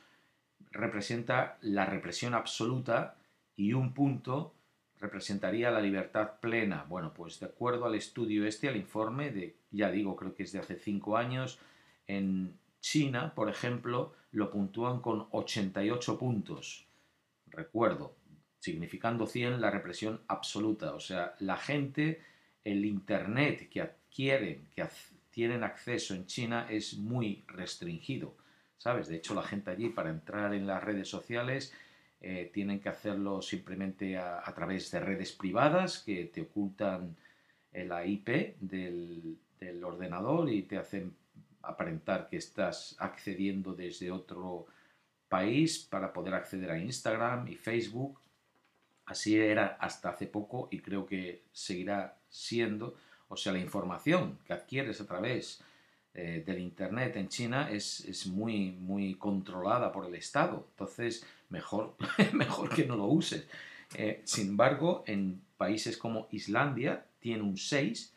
representa 0.71 1.57
la 1.63 1.87
represión 1.87 2.35
absoluta 2.35 3.17
y 3.57 3.73
un 3.73 3.95
punto 3.95 4.55
representaría 5.01 5.71
la 5.71 5.81
libertad 5.81 6.39
plena. 6.41 6.85
Bueno, 6.89 7.13
pues 7.15 7.41
de 7.41 7.47
acuerdo 7.47 7.87
al 7.87 7.95
estudio 7.95 8.47
este, 8.47 8.69
al 8.69 8.77
informe 8.77 9.31
de, 9.31 9.57
ya 9.71 9.91
digo, 9.91 10.15
creo 10.17 10.35
que 10.35 10.45
es 10.45 10.53
de 10.53 10.59
hace 10.59 10.77
5 10.77 11.17
años, 11.17 11.59
en 12.07 12.59
China, 12.81 13.35
por 13.35 13.49
ejemplo, 13.49 14.15
lo 14.33 14.51
puntúan 14.51 15.01
con 15.01 15.27
88 15.31 16.19
puntos. 16.19 16.87
Recuerdo, 17.47 18.17
significando 18.59 19.27
100 19.27 19.61
la 19.61 19.71
represión 19.71 20.21
absoluta. 20.29 20.95
O 20.95 21.01
sea, 21.01 21.35
la 21.41 21.57
gente, 21.57 22.23
el 22.63 22.85
Internet 22.85 23.69
que 23.69 23.81
adquieren, 23.81 24.69
que, 24.75 24.85
tienen 25.31 25.65
acceso 25.65 26.15
en 26.15 26.27
China 26.27 26.67
es 26.69 26.99
muy 26.99 27.45
restringido, 27.47 28.37
¿sabes? 28.77 29.09
De 29.09 29.17
hecho, 29.17 29.35
la 29.35 29.43
gente 29.43 29.71
allí 29.71 29.89
para 29.89 30.11
entrar 30.11 30.53
en 30.55 30.67
las 30.67 30.83
redes 30.83 31.09
sociales 31.09 31.73
eh, 32.21 32.51
tienen 32.53 32.81
que 32.81 32.89
hacerlo 32.89 33.41
simplemente 33.43 34.19
a, 34.19 34.53
través 34.55 34.91
de 34.91 35.01
redes 35.01 35.33
privadas 35.33 36.01
que 36.01 36.27
te 36.27 36.43
ocultan 36.43 37.17
la 37.73 38.05
IP 38.05 38.57
del, 38.61 39.39
del 39.61 39.85
ordenador 39.85 40.51
y 40.51 40.63
te 40.63 40.77
hacen 40.77 41.15
aparentar 41.63 42.29
que 42.29 42.37
estás 42.37 42.97
accediendo 42.99 43.75
desde 43.75 44.11
otro 44.11 44.67
país 45.29 45.79
para 45.79 46.13
poder 46.13 46.35
acceder 46.35 46.71
a 46.71 46.79
Instagram 46.79 47.49
y 47.49 47.57
Facebook. 47.57 48.21
Así 49.07 49.39
era 49.39 49.77
hasta 49.81 50.11
hace 50.11 50.27
poco 50.27 50.69
y 50.71 50.81
creo 50.81 51.07
que 51.07 51.45
seguirá 51.53 52.19
siendo. 52.29 52.97
O 53.29 53.37
sea, 53.37 53.53
la 53.53 53.59
información 53.59 54.39
que 54.47 54.53
adquieres 54.53 55.01
a 55.01 55.07
través 55.07 55.63
eh, 56.13 56.43
del 56.45 56.59
Internet 56.59 57.15
en 57.17 57.29
China 57.29 57.71
es, 57.71 58.01
es, 58.01 58.27
muy, 58.27 58.73
muy 58.73 59.15
controlada 59.15 59.93
por 59.93 60.07
el 60.07 60.15
Estado. 60.17 60.67
Entonces, 60.71 61.25
mejor, 61.51 61.95
mejor 62.33 62.75
que 62.75 62.85
no 62.85 62.97
lo 62.97 63.07
uses. 63.07 63.47
Eh, 63.95 64.21
sin 64.25 64.49
embargo, 64.49 65.05
en 65.07 65.41
países 65.57 65.97
como 65.97 66.27
Islandia 66.33 67.07
tiene 67.21 67.43
un 67.45 67.57
6, 67.57 68.13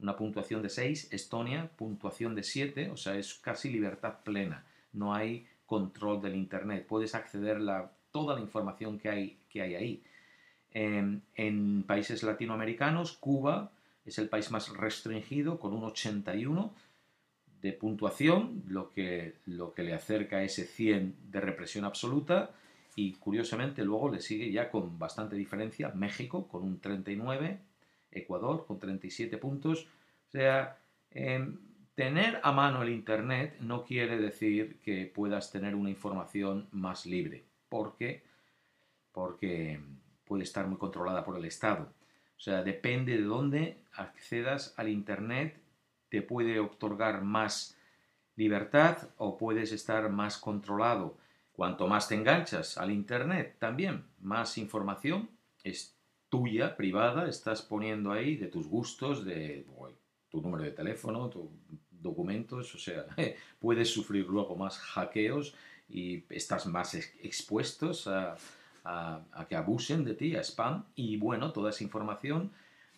una 0.00 0.14
puntuación 0.14 0.60
de 0.62 0.68
6, 0.68 1.08
Estonia 1.10 1.70
puntuación 1.76 2.34
de 2.34 2.42
7, 2.42 2.90
o 2.90 2.98
sea, 2.98 3.16
es 3.16 3.32
casi 3.34 3.70
libertad 3.70 4.18
plena. 4.22 4.66
No 4.92 5.14
hay 5.14 5.46
control 5.64 6.20
del 6.20 6.36
Internet. 6.36 6.86
Puedes 6.86 7.14
acceder 7.14 7.56
a 7.70 7.90
toda 8.10 8.34
la 8.34 8.42
información 8.42 8.98
que 8.98 9.08
hay, 9.08 9.38
que 9.48 9.62
hay 9.62 9.74
ahí. 9.74 10.02
en 10.72 11.84
países 11.86 12.22
latinoamericanos, 12.22 13.12
Cuba 13.12 13.72
es 14.04 14.18
el 14.18 14.28
país 14.28 14.50
más 14.50 14.68
restringido, 14.68 15.58
con 15.58 15.72
un 15.72 15.84
81 15.84 16.74
de 17.62 17.72
puntuación, 17.72 18.62
lo 18.68 18.92
que, 18.92 19.36
lo 19.46 19.74
que 19.74 19.82
le 19.82 19.94
acerca 19.94 20.38
a 20.38 20.42
ese 20.42 20.64
100 20.64 21.30
de 21.30 21.40
represión 21.40 21.84
absoluta. 21.84 22.50
Y 22.94 23.12
curiosamente 23.14 23.84
luego 23.84 24.10
le 24.10 24.20
sigue 24.20 24.50
ya 24.50 24.70
con 24.70 24.98
bastante 24.98 25.36
diferencia 25.36 25.90
México 25.90 26.48
con 26.48 26.62
un 26.62 26.80
39, 26.80 27.58
Ecuador 28.10 28.64
con 28.66 28.78
37 28.78 29.36
puntos. 29.38 29.86
O 30.28 30.30
sea, 30.30 30.78
em, 31.10 31.58
tener 31.94 32.40
a 32.42 32.52
mano 32.52 32.82
el 32.82 32.90
Internet 32.90 33.56
no 33.60 33.84
quiere 33.84 34.18
decir 34.18 34.78
que 34.82 35.06
puedas 35.06 35.50
tener 35.50 35.74
una 35.74 35.90
información 35.90 36.68
más 36.72 37.06
libre, 37.06 37.44
porque, 37.68 38.22
porque 39.12 39.80
puede 40.24 40.44
estar 40.44 40.66
muy 40.66 40.78
controlada 40.78 41.24
por 41.24 41.36
el 41.36 41.44
Estado. 41.44 41.92
O 42.36 42.40
sea, 42.40 42.62
depende 42.62 43.16
de 43.16 43.22
dónde 43.22 43.78
accedas 43.94 44.74
al 44.76 44.88
Internet, 44.88 45.58
te 46.08 46.22
puede 46.22 46.60
otorgar 46.60 47.22
más 47.22 47.76
libertad 48.36 49.08
o 49.16 49.36
puedes 49.36 49.72
estar 49.72 50.08
más 50.10 50.38
controlado. 50.38 51.16
Cuanto 51.52 51.86
más 51.86 52.08
te 52.08 52.14
enganchas 52.14 52.76
al 52.76 52.90
Internet, 52.90 53.56
también 53.58 54.04
más 54.20 54.58
información 54.58 55.30
es 55.64 55.96
tuya, 56.28 56.76
privada, 56.76 57.28
estás 57.28 57.62
poniendo 57.62 58.12
ahí 58.12 58.36
de 58.36 58.48
tus 58.48 58.66
gustos, 58.68 59.24
de 59.24 59.66
tu 60.28 60.42
número 60.42 60.64
de 60.64 60.72
teléfono, 60.72 61.30
tus 61.30 61.48
documentos, 61.90 62.74
o 62.74 62.78
sea, 62.78 63.06
puedes 63.58 63.90
sufrir 63.90 64.26
luego 64.26 64.54
más 64.54 64.78
hackeos 64.78 65.54
y 65.88 66.24
estás 66.28 66.66
más 66.66 66.94
expuestos 66.94 68.06
a, 68.06 68.36
a, 68.84 69.46
que 69.48 69.56
abusen 69.56 70.04
de 70.04 70.14
ti, 70.14 70.36
a 70.36 70.42
spam, 70.42 70.84
y 70.94 71.16
bueno, 71.16 71.52
toda 71.52 71.70
esa 71.70 71.84
información 71.84 72.52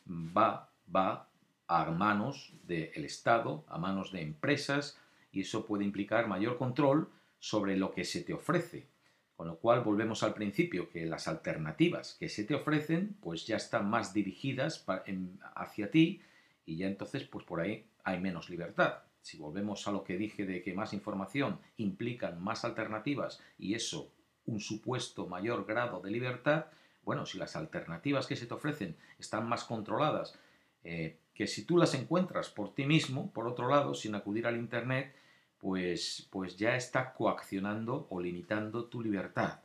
va, 0.06 0.68
va 0.94 1.28
a 1.68 1.90
manos 1.90 2.54
del 2.64 3.04
Estado, 3.04 3.64
a 3.68 3.78
manos 3.78 4.10
de 4.10 4.22
empresas, 4.22 4.98
y 5.30 5.42
eso 5.42 5.66
puede 5.66 5.84
implicar 5.84 6.26
mayor 6.26 6.56
control 6.56 7.10
sobre 7.38 7.76
lo 7.76 7.92
que 7.92 8.04
se 8.04 8.22
te 8.22 8.32
ofrece. 8.32 8.88
Con 9.36 9.46
lo 9.46 9.58
cual 9.58 9.82
volvemos 9.82 10.24
al 10.24 10.34
principio, 10.34 10.90
que 10.90 11.06
las 11.06 11.28
alternativas 11.28 12.16
que 12.18 12.28
se 12.28 12.42
te 12.42 12.54
ofrecen 12.54 13.16
pues 13.20 13.46
ya 13.46 13.56
están 13.56 13.88
más 13.88 14.12
dirigidas 14.12 14.84
hacia 15.54 15.92
ti 15.92 16.22
y 16.66 16.76
ya 16.76 16.88
entonces 16.88 17.22
pues 17.24 17.44
por 17.44 17.60
ahí 17.60 17.86
hay 18.02 18.18
menos 18.18 18.50
libertad. 18.50 19.02
Si 19.20 19.38
volvemos 19.38 19.86
a 19.86 19.92
lo 19.92 20.02
que 20.02 20.16
dije 20.16 20.44
de 20.44 20.62
que 20.62 20.74
más 20.74 20.92
información 20.92 21.60
implican 21.76 22.42
más 22.42 22.64
alternativas 22.64 23.40
y 23.58 23.74
eso 23.74 24.12
un 24.46 24.60
supuesto 24.60 25.26
mayor 25.28 25.66
grado 25.66 26.00
de 26.00 26.10
libertad, 26.10 26.66
bueno, 27.04 27.24
si 27.26 27.38
las 27.38 27.54
alternativas 27.54 28.26
que 28.26 28.36
se 28.36 28.46
te 28.46 28.54
ofrecen 28.54 28.96
están 29.18 29.48
más 29.48 29.64
controladas, 29.64 30.38
eh, 30.82 31.18
que 31.38 31.46
si 31.46 31.62
tú 31.62 31.76
las 31.78 31.94
encuentras 31.94 32.50
por 32.50 32.74
ti 32.74 32.84
mismo, 32.84 33.30
por 33.32 33.46
otro 33.46 33.68
lado, 33.68 33.94
sin 33.94 34.16
acudir 34.16 34.44
al 34.48 34.56
Internet, 34.56 35.14
pues, 35.60 36.26
pues 36.32 36.56
ya 36.56 36.74
está 36.74 37.12
coaccionando 37.12 38.08
o 38.10 38.20
limitando 38.20 38.86
tu 38.86 39.00
libertad. 39.00 39.60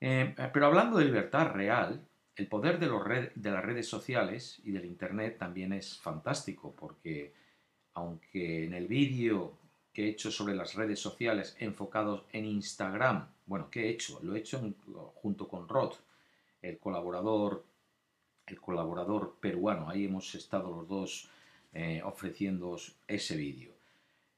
Eh, 0.00 0.34
pero 0.52 0.66
hablando 0.66 0.98
de 0.98 1.04
libertad 1.04 1.52
real, 1.52 2.04
el 2.34 2.48
poder 2.48 2.80
de, 2.80 3.50
las 3.50 3.64
redes 3.64 3.86
sociales 3.86 4.60
y 4.64 4.72
del 4.72 4.84
Internet 4.84 5.38
también 5.38 5.72
es 5.72 5.96
fantástico, 5.96 6.74
porque 6.76 7.32
aunque 7.94 8.64
en 8.64 8.74
el 8.74 8.88
vídeo 8.88 9.52
que 9.92 10.06
he 10.06 10.08
hecho 10.08 10.32
sobre 10.32 10.56
las 10.56 10.74
redes 10.74 10.98
sociales 10.98 11.56
enfocados 11.60 12.24
en 12.32 12.46
Instagram, 12.46 13.28
bueno, 13.46 13.70
¿qué 13.70 13.84
he 13.84 13.90
hecho? 13.90 14.18
Lo 14.24 14.34
he 14.34 14.40
hecho 14.40 14.60
junto 15.14 15.46
con 15.46 15.68
Rod, 15.68 15.92
el 16.62 16.80
colaborador, 16.80 17.64
el 18.48 18.60
colaborador 18.60 19.36
peruano. 19.40 19.88
Ahí 19.88 20.04
hemos 20.04 20.34
estado 20.34 20.70
los 20.70 20.88
dos 20.88 21.30
eh, 21.72 22.00
ofreciendo 22.04 22.76
ese 23.06 23.36
vídeo. 23.36 23.72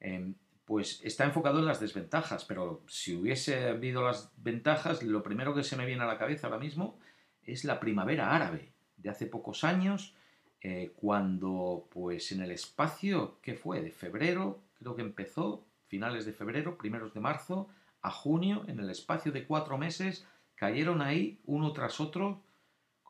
Em, 0.00 0.34
pues 0.64 1.00
está 1.02 1.24
enfocado 1.24 1.58
en 1.58 1.66
las 1.66 1.80
desventajas, 1.80 2.44
pero 2.44 2.82
si 2.86 3.16
hubiese 3.16 3.68
habido 3.68 4.02
las 4.02 4.30
ventajas, 4.36 5.02
lo 5.02 5.22
primero 5.22 5.54
que 5.54 5.64
se 5.64 5.76
me 5.76 5.84
viene 5.84 6.04
a 6.04 6.06
la 6.06 6.18
cabeza 6.18 6.46
ahora 6.46 6.60
mismo 6.60 6.98
es 7.44 7.64
la 7.64 7.80
primavera 7.80 8.34
árabe 8.34 8.72
de 8.96 9.10
hace 9.10 9.26
pocos 9.26 9.64
años, 9.64 10.14
eh, 10.60 10.92
cuando 10.94 11.88
pues 11.90 12.32
en 12.32 12.42
el 12.42 12.50
espacio, 12.50 13.38
¿qué 13.42 13.54
fue? 13.54 13.80
De 13.80 13.90
febrero, 13.90 14.60
creo 14.78 14.94
que 14.94 15.02
empezó, 15.02 15.64
finales 15.88 16.26
de 16.26 16.32
febrero, 16.32 16.76
primeros 16.76 17.14
de 17.14 17.20
marzo, 17.20 17.68
a 18.02 18.10
junio, 18.10 18.64
en 18.68 18.78
el 18.78 18.90
espacio 18.90 19.32
de 19.32 19.46
cuatro 19.46 19.78
meses, 19.78 20.26
cayeron 20.54 21.02
ahí 21.02 21.40
uno 21.46 21.72
tras 21.72 22.00
otro, 22.00 22.42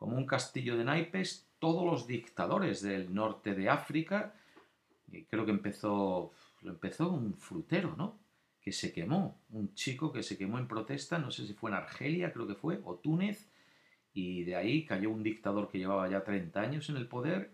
como 0.01 0.17
un 0.17 0.25
castillo 0.25 0.77
de 0.77 0.83
naipes, 0.83 1.47
todos 1.59 1.85
los 1.85 2.07
dictadores 2.07 2.81
del 2.81 3.13
norte 3.13 3.53
de 3.53 3.69
África. 3.69 4.33
Creo 5.29 5.45
que 5.45 5.51
empezó, 5.51 6.31
empezó 6.63 7.11
un 7.11 7.35
frutero, 7.35 7.93
¿no? 7.95 8.17
Que 8.61 8.71
se 8.71 8.91
quemó, 8.91 9.39
un 9.51 9.75
chico 9.75 10.11
que 10.11 10.23
se 10.23 10.39
quemó 10.39 10.57
en 10.57 10.67
protesta, 10.67 11.19
no 11.19 11.29
sé 11.29 11.45
si 11.45 11.53
fue 11.53 11.69
en 11.69 11.75
Argelia, 11.75 12.33
creo 12.33 12.47
que 12.47 12.55
fue, 12.55 12.81
o 12.83 12.95
Túnez, 12.95 13.47
y 14.11 14.43
de 14.43 14.55
ahí 14.55 14.85
cayó 14.85 15.11
un 15.11 15.21
dictador 15.21 15.69
que 15.69 15.77
llevaba 15.77 16.09
ya 16.09 16.23
30 16.23 16.59
años 16.59 16.89
en 16.89 16.97
el 16.97 17.07
poder, 17.07 17.51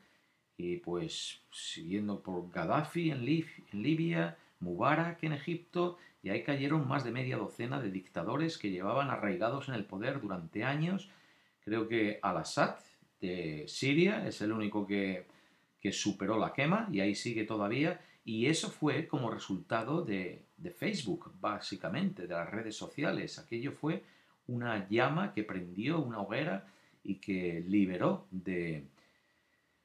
y 0.55 0.77
pues 0.77 1.41
siguiendo 1.51 2.23
por 2.23 2.49
Gaddafi 2.49 3.11
en, 3.11 3.27
en 3.27 3.83
Libia, 3.83 4.37
Mubarak 4.61 5.21
en 5.25 5.33
Egipto, 5.33 5.97
y 6.23 6.29
ahí 6.29 6.43
cayeron 6.43 6.87
más 6.87 7.03
de 7.03 7.11
media 7.11 7.35
docena 7.35 7.81
de 7.81 7.91
dictadores 7.91 8.57
que 8.57 8.71
llevaban 8.71 9.09
arraigados 9.09 9.67
en 9.67 9.75
el 9.75 9.83
poder 9.83 10.21
durante 10.21 10.63
años. 10.63 11.11
Creo 11.67 11.85
que 11.85 12.17
Al-Assad 12.21 12.77
de 13.19 13.65
Siria 13.67 14.25
es 14.25 14.39
el 14.39 14.53
único 14.53 14.87
que, 14.87 15.25
que, 15.81 15.91
superó 15.91 16.39
la 16.39 16.53
quema 16.53 16.87
y 16.93 17.01
ahí 17.01 17.13
sigue 17.13 17.43
todavía. 17.43 17.99
Y 18.23 18.45
eso 18.45 18.69
fue 18.69 19.05
como 19.05 19.29
resultado 19.29 20.01
de, 20.01 20.45
de 20.55 20.71
Facebook, 20.71 21.33
básicamente, 21.41 22.25
de 22.25 22.33
las 22.33 22.49
redes 22.49 22.77
sociales. 22.77 23.37
Aquello 23.37 23.73
fue 23.73 24.01
una 24.47 24.87
llama 24.87 25.33
que 25.33 25.43
prendió 25.43 25.99
una 25.99 26.21
hoguera 26.21 26.65
y 27.03 27.15
que 27.15 27.61
liberó 27.67 28.27
de... 28.31 28.85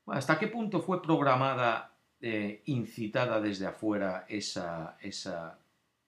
¿Hasta 0.07 0.39
qué 0.39 0.47
punto 0.47 0.83
fue 0.83 1.03
programada, 1.03 1.97
eh, 2.21 2.63
incitada 2.67 3.41
desde 3.41 3.67
afuera 3.67 4.25
esa, 4.29 4.97
esa, 5.01 5.59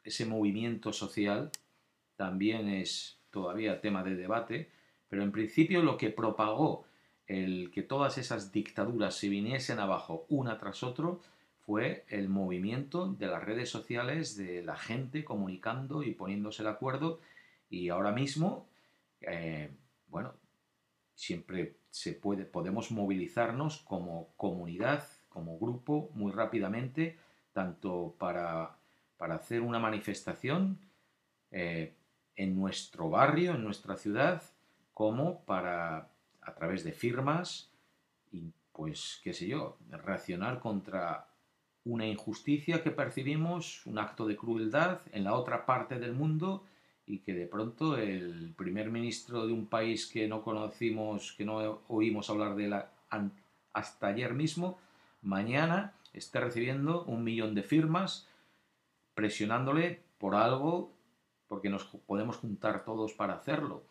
ese 0.04 0.25
movimiento 0.25 0.93
social 0.93 1.50
también 2.14 2.69
es 2.69 3.19
todavía 3.33 3.81
tema 3.81 4.04
de 4.04 4.14
debate, 4.14 4.74
pero 5.14 5.23
en 5.23 5.30
principio 5.30 5.80
lo 5.80 5.97
que 5.97 6.11
propagó 6.11 6.87
el 7.28 7.71
que 7.71 7.85
todas 7.85 8.18
esas 8.18 8.50
dictaduras 8.50 9.14
se 9.14 9.28
viniesen 9.28 9.78
abajo 9.78 10.26
una 10.28 10.59
tras 10.59 10.83
otro 10.83 11.21
fue 11.61 12.04
el 12.09 12.28
movimiento 12.28 13.06
de 13.06 13.28
las 13.28 13.44
redes 13.44 13.71
sociales, 13.71 14.37
de 14.37 14.64
la 14.64 14.75
gente 14.76 15.23
comunicando 15.23 16.02
y 16.02 16.14
poniéndose 16.14 16.64
de 16.64 16.71
acuerdo. 16.71 17.21
Y 17.71 17.90
ahora 17.90 18.11
mismo, 18.11 18.66
eh, 19.21 19.71
bueno, 20.09 20.35
siempre 21.14 21.76
se 21.90 22.14
puede, 22.14 22.44
podemos 22.44 22.90
movilizarnos 22.90 23.83
como 23.83 24.35
comunidad, 24.37 25.06
como 25.28 25.61
grupo, 25.61 26.11
muy 26.14 26.33
rápidamente, 26.33 27.21
tanto 27.52 28.16
para 28.18 28.78
para 29.16 29.37
hacer 29.37 29.61
una 29.61 29.78
manifestación 29.78 30.80
eh, 31.52 31.94
en 32.35 32.56
nuestro 32.56 33.11
barrio, 33.11 33.54
en 33.54 33.62
nuestra 33.62 33.97
ciudad, 33.97 34.42
como 34.95 35.45
para, 35.45 36.09
a 36.41 36.55
través 36.55 36.85
de 36.85 36.93
firmas, 36.93 37.71
pues, 38.73 39.21
qué 39.23 39.33
sé 39.33 39.47
yo, 39.47 39.77
reaccionar 39.91 40.59
contra 40.61 41.29
una 41.85 42.07
injusticia 42.07 42.83
que 42.83 42.91
percibimos, 42.91 43.85
un 43.87 43.99
acto 43.99 44.27
de 44.27 44.37
crueldad 44.37 45.01
en 45.13 45.25
la 45.25 45.35
otra 45.35 45.67
parte 45.67 45.99
del 45.99 46.13
mundo 46.13 46.65
y 47.07 47.19
que 47.19 47.35
de 47.35 47.47
pronto 47.47 47.97
el 47.99 48.55
primer 48.57 48.91
ministro 48.91 49.47
de 49.47 49.53
un 49.53 49.67
país 49.67 50.07
que 50.07 50.27
no 50.27 50.43
conocimos, 50.43 51.33
que 51.33 51.45
no 51.45 51.83
oímos 51.89 52.31
hablar 52.31 52.57
de 52.57 52.69
la 52.69 52.91
hasta 53.73 54.09
ayer 54.09 54.35
mismo, 54.35 54.79
mañana 55.23 55.95
esté 56.13 56.41
recibiendo 56.41 57.05
un 57.05 57.23
millón 57.23 57.55
de 57.55 57.63
firmas 57.63 58.27
presionándole 59.15 60.03
por 60.19 60.35
algo, 60.35 60.93
porque 61.47 61.69
nos 61.69 61.85
podemos 61.85 62.37
juntar 62.39 62.85
todos 62.85 63.13
para 63.13 63.35
hacerlo. 63.35 63.85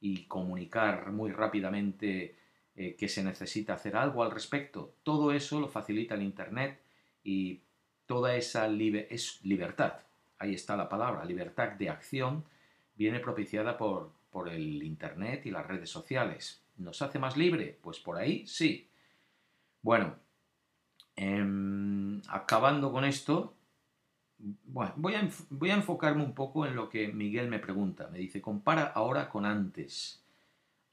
Y 0.00 0.24
comunicar 0.24 1.12
muy 1.12 1.30
rápidamente 1.30 2.36
eh, 2.74 2.96
que 2.96 3.08
se 3.08 3.22
necesita 3.22 3.74
hacer 3.74 3.96
algo 3.96 4.22
al 4.22 4.30
respecto. 4.30 4.94
Todo 5.02 5.32
eso 5.32 5.60
lo 5.60 5.68
facilita 5.68 6.14
el 6.14 6.22
Internet 6.22 6.80
y 7.22 7.60
toda 8.06 8.34
esa 8.36 8.66
es 8.66 9.44
libertad. 9.44 9.94
Ahí 10.38 10.54
está 10.54 10.76
la 10.76 10.88
palabra, 10.88 11.24
libertad 11.24 11.72
de 11.72 11.90
acción, 11.90 12.44
viene 12.94 13.20
propiciada 13.20 13.76
por, 13.76 14.12
por 14.30 14.48
el 14.48 14.82
Internet 14.82 15.44
y 15.44 15.50
las 15.50 15.66
redes 15.66 15.90
sociales. 15.90 16.64
¿Nos 16.78 17.02
hace 17.02 17.18
más 17.18 17.36
libre? 17.36 17.78
Pues 17.82 17.98
por 17.98 18.16
ahí 18.16 18.46
sí. 18.46 18.88
Bueno, 19.82 20.16
em, 21.16 22.22
acabando 22.28 22.90
con 22.92 23.04
esto, 23.04 23.54
bueno, 24.66 24.92
voy 24.96 25.14
a, 25.14 25.28
voy 25.50 25.70
a 25.70 25.74
enfocarme 25.74 26.24
un 26.24 26.34
poco 26.34 26.66
en 26.66 26.74
lo 26.74 26.88
que 26.88 27.08
Miguel 27.08 27.48
me 27.48 27.58
pregunta. 27.58 28.08
Me 28.10 28.18
dice, 28.18 28.40
compara 28.40 28.84
ahora 28.84 29.28
con 29.28 29.44
antes. 29.44 30.22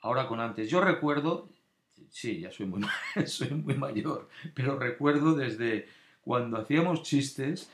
Ahora 0.02 0.28
con 0.28 0.40
antes. 0.40 0.70
Yo 0.70 0.82
recuerdo, 0.82 1.50
sí, 2.10 2.40
ya 2.40 2.52
soy 2.52 2.66
muy, 2.66 2.82
soy 3.26 3.50
muy 3.52 3.76
mayor, 3.76 4.30
pero 4.54 4.78
recuerdo 4.78 5.34
desde 5.34 5.88
cuando 6.22 6.58
hacíamos 6.58 7.04
chistes 7.04 7.70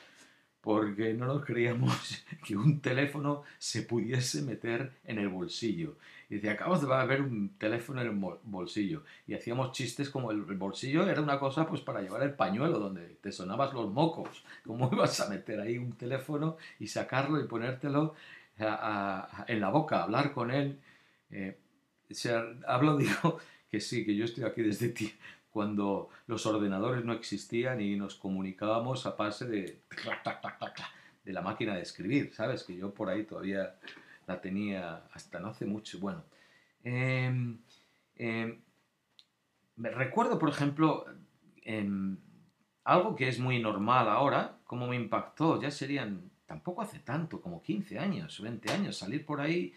porque 0.64 1.14
no 1.14 1.26
nos 1.26 1.44
creíamos 1.44 2.24
que 2.46 2.56
un 2.56 2.80
teléfono 2.80 3.44
se 3.60 3.82
pudiese 3.82 4.42
meter 4.44 4.94
en 5.04 5.20
el 5.20 5.28
bolsillo. 5.28 5.98
Y 6.30 6.36
decía, 6.36 6.54
acabamos 6.54 6.82
de 6.82 6.88
ver 7.06 7.22
un 7.22 7.50
teléfono 7.58 8.02
en 8.02 8.08
el 8.08 8.38
bolsillo. 8.44 9.04
Y 9.28 9.34
hacíamos 9.34 9.74
chistes 9.74 10.10
como 10.10 10.32
el 10.32 10.42
bolsillo 10.42 11.06
era 11.06 11.22
una 11.22 11.38
cosa 11.38 11.68
pues 11.68 11.82
para 11.82 12.02
llevar 12.02 12.24
el 12.24 12.34
pañuelo 12.34 12.80
donde 12.80 13.18
te 13.22 13.34
sonabas 13.34 13.74
los 13.74 13.92
mocos. 13.92 14.46
¿Cómo 14.66 14.90
ibas 14.94 15.20
a 15.20 15.30
meter 15.30 15.60
ahí 15.60 15.78
un 15.78 15.92
teléfono 15.98 16.56
y 16.80 16.88
sacarlo 16.88 17.42
y 17.42 17.48
ponértelo 17.48 18.16
en 18.58 19.60
la 19.60 19.70
boca, 19.70 20.04
hablar 20.04 20.32
con 20.32 20.50
él? 20.50 20.80
Eh, 21.30 21.58
o 22.10 22.14
sea, 22.14 22.42
hablo, 22.66 22.96
digo, 22.98 23.38
que 23.70 23.82
sí, 23.82 24.06
que 24.06 24.16
yo 24.16 24.24
estoy 24.24 24.46
aquí 24.46 24.62
desde 24.62 24.90
ti, 24.90 25.14
cuando 25.54 26.10
los 26.26 26.48
ordenadores 26.48 27.06
no 27.06 27.14
existían 27.14 27.80
y 27.80 27.96
nos 27.96 28.16
comunicábamos 28.16 29.06
a 29.06 29.12
base 29.12 29.46
de, 29.46 29.82
de 31.24 31.32
la 31.32 31.42
máquina 31.42 31.76
de 31.76 31.84
escribir, 31.84 32.34
¿sabes? 32.34 32.64
Que 32.64 32.76
yo 32.76 32.92
por 32.92 33.08
ahí 33.08 33.24
todavía 33.24 33.76
la 34.26 34.42
tenía 34.42 35.04
hasta 35.14 35.40
no 35.40 35.50
hace 35.50 35.66
mucho. 35.68 36.00
Bueno, 36.00 36.24
em, 36.84 37.60
me 39.76 39.90
recuerdo, 39.92 40.40
por 40.40 40.50
ejemplo, 40.50 41.06
em, 41.62 42.18
algo 42.84 43.16
que 43.16 43.28
es 43.28 43.40
muy 43.40 43.60
normal 43.62 44.10
ahora, 44.10 44.58
como 44.66 44.88
me 44.88 44.96
impactó, 44.96 45.62
ya 45.62 45.70
serían, 45.70 46.32
tampoco 46.48 46.82
hace 46.82 46.98
tanto, 46.98 47.42
como 47.42 47.62
15 47.62 48.00
años, 48.00 48.42
20 48.42 48.72
años, 48.72 48.98
salir 48.98 49.24
por 49.24 49.40
ahí 49.40 49.72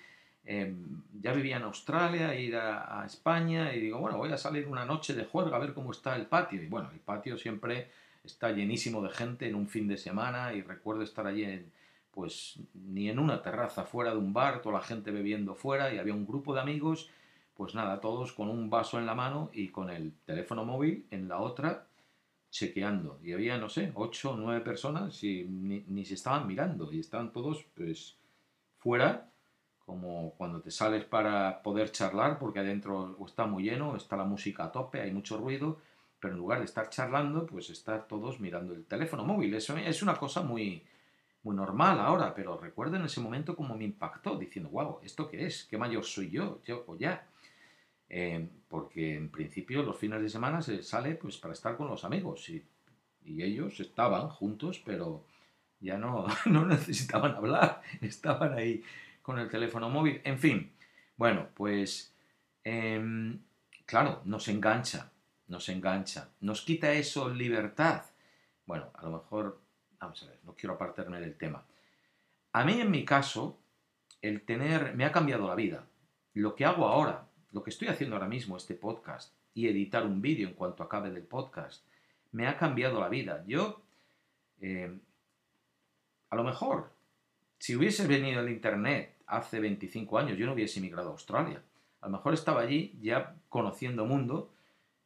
Em, 0.49 1.03
ya 1.21 1.33
vivía 1.33 1.57
en 1.57 1.65
Australia, 1.65 2.33
ir 2.39 2.55
a, 2.55 3.05
España 3.05 3.75
y 3.75 3.81
digo, 3.81 3.99
bueno, 3.99 4.17
voy 4.17 4.31
a 4.33 4.39
salir 4.39 4.69
una 4.69 4.85
noche 4.85 5.13
de 5.13 5.25
juerga 5.25 5.57
a 5.57 5.59
ver 5.59 5.75
cómo 5.75 5.91
está 5.91 6.15
el 6.15 6.27
patio. 6.27 6.63
Y 6.63 6.69
bueno, 6.69 6.91
el 6.93 7.01
patio 7.01 7.37
siempre 7.37 7.91
está 8.25 8.53
llenísimo 8.53 9.03
de 9.03 9.11
gente 9.11 9.49
en 9.49 9.57
un 9.57 9.69
fin 9.69 9.89
de 9.89 9.97
semana 9.97 10.55
y 10.55 10.63
recuerdo 10.63 11.03
estar 11.03 11.27
allí 11.27 11.45
en, 11.45 11.73
pues 12.13 12.61
ni 12.75 13.11
en 13.11 13.19
una 13.19 13.43
terraza 13.43 13.85
fuera 13.85 14.13
de 14.13 14.19
un 14.19 14.33
bar, 14.33 14.63
toda 14.63 14.77
la 14.77 14.85
gente 14.85 15.11
bebiendo 15.11 15.57
fuera 15.57 15.93
y 15.93 15.99
había 15.99 16.15
un 16.15 16.27
grupo 16.27 16.55
de 16.55 16.61
amigos, 16.61 17.11
pues 17.55 17.75
nada, 17.75 18.01
todos 18.01 18.33
con 18.33 18.49
un 18.49 18.71
vaso 18.71 18.99
en 19.01 19.07
la 19.07 19.17
mano 19.17 19.51
y 19.53 19.69
con 19.69 19.91
el 19.91 20.13
teléfono 20.25 20.65
móvil 20.65 21.07
en 21.11 21.27
la 21.29 21.39
otra 21.41 21.89
chequeando. 22.51 23.19
Y 23.23 23.33
había, 23.33 23.59
no 23.59 23.69
sé, 23.69 23.91
ocho 23.95 24.33
o 24.33 24.37
nueve 24.37 24.61
personas 24.61 25.25
y 25.25 25.45
ni, 25.45 25.85
ni 25.89 26.03
estaban 26.03 26.47
mirando 26.47 26.93
y 26.93 27.01
estaban 27.01 27.33
todos 27.33 27.67
pues 27.75 28.17
fuera 28.79 29.33
como 29.87 30.33
cuando 30.37 30.61
te 30.61 30.73
sales 30.73 31.05
para 31.05 31.63
poder 31.63 31.93
charlar, 31.93 32.39
porque 32.41 32.59
adentro 32.59 33.17
está 33.25 33.47
muy 33.47 33.63
lleno, 33.63 33.97
está 33.97 34.17
la 34.17 34.25
música 34.25 34.65
a 34.65 34.73
tope, 34.73 35.01
hay 35.01 35.13
mucho 35.13 35.39
ruido, 35.39 35.79
pero 36.19 36.35
en 36.35 36.41
lugar 36.41 36.59
de 36.59 36.65
estar 36.65 36.91
charlando, 36.91 37.47
pues 37.47 37.71
estar 37.71 38.09
todos 38.09 38.41
mirando 38.41 38.75
el 38.75 38.85
teléfono 38.85 39.25
móvil. 39.25 39.55
Eso 39.55 39.77
es 39.77 40.03
una 40.03 40.17
cosa 40.17 40.43
muy, 40.43 40.83
muy 41.45 41.55
normal 41.55 42.01
ahora, 42.01 42.35
pero 42.35 42.59
recuerdo 42.59 42.97
en 42.97 43.05
ese 43.05 43.21
momento 43.21 43.55
cómo 43.55 43.77
me 43.77 43.85
impactó, 43.85 44.37
diciendo, 44.37 44.71
wow, 44.71 44.99
¿esto 45.05 45.29
qué 45.29 45.47
es? 45.47 45.65
¿Qué 45.71 45.79
mayor 45.79 46.05
soy 46.05 46.31
yo? 46.31 46.61
yo 46.65 46.83
o 46.89 46.97
ya. 46.97 47.25
Eh, 48.09 48.49
porque 48.69 49.15
en 49.17 49.31
principio 49.31 49.85
los 49.85 49.97
fines 49.97 50.21
de 50.21 50.29
semana 50.29 50.63
se 50.63 50.83
sale 50.83 51.15
pues 51.15 51.39
para 51.39 51.55
estar 51.55 51.77
con 51.77 51.89
los 51.89 52.05
amigos 52.05 52.49
y, 52.49 52.65
y 53.25 53.43
ellos 53.43 53.79
estaban 53.79 54.29
juntos, 54.31 54.83
pero 54.85 55.25
ya 55.79 55.97
no, 55.97 56.27
no 56.47 56.67
necesitaban 56.67 57.37
hablar, 57.37 57.83
estaban 58.01 58.53
ahí 58.55 58.83
con 59.27 59.41
el 59.41 59.51
teléfono 59.51 59.91
móvil, 59.91 60.21
en 60.23 60.39
fin. 60.39 60.73
Bueno, 61.17 61.49
pues 61.53 62.15
em, 62.63 63.41
claro, 63.85 64.23
nos 64.25 64.47
engancha, 64.47 65.11
nos 65.49 65.69
engancha, 65.69 66.29
nos 66.43 66.63
quita 66.63 66.93
eso 66.93 67.29
libertad. 67.29 68.05
Bueno, 68.67 68.93
a 68.95 69.03
lo 69.03 69.11
mejor, 69.11 69.61
vamos 69.99 70.23
a 70.23 70.27
ver, 70.27 70.39
no 70.45 70.55
quiero 70.55 70.75
apartarme 70.75 71.19
del 71.19 71.37
tema. 71.37 71.65
A 72.53 72.65
mí 72.65 72.81
en 72.81 72.89
mi 72.89 73.05
caso, 73.05 73.59
el 74.23 74.43
tener, 74.43 74.95
me 74.95 75.05
ha 75.05 75.11
cambiado 75.11 75.49
la 75.49 75.57
vida. 75.57 75.85
Lo 76.35 76.55
que 76.55 76.65
hago 76.65 76.87
ahora, 76.87 77.27
lo 77.51 77.65
que 77.65 77.71
estoy 77.71 77.89
haciendo 77.89 78.15
ahora 78.15 78.29
mismo, 78.29 78.57
este 78.57 78.75
podcast, 78.75 79.35
y 79.55 79.67
editar 79.67 80.07
un 80.07 80.23
vídeo 80.23 80.47
en 80.47 80.55
cuanto 80.55 80.85
acabe 80.85 81.11
del 81.11 81.25
podcast, 81.25 81.85
me 82.31 82.47
ha 82.47 82.57
cambiado 82.57 83.01
la 83.01 83.09
vida. 83.09 83.43
Yo, 83.49 83.83
em, 84.61 85.01
a 86.31 86.37
lo 86.37 86.45
mejor, 86.45 86.93
si 87.59 87.75
hubiese 87.75 88.07
venido 88.07 88.41
el 88.41 88.51
Internet 88.51 89.16
hace 89.27 89.61
25 89.61 90.19
años 90.19 90.39
yo 90.39 90.47
no 90.47 90.53
hubiese 90.53 90.79
emigrado 90.79 91.09
a 91.09 91.13
Australia. 91.13 91.63
A 92.01 92.07
lo 92.07 92.13
mejor 92.13 92.35
estaba 92.35 92.63
allí 92.63 92.97
ya 93.01 93.37
conociendo 93.49 94.05
mundo, 94.07 94.53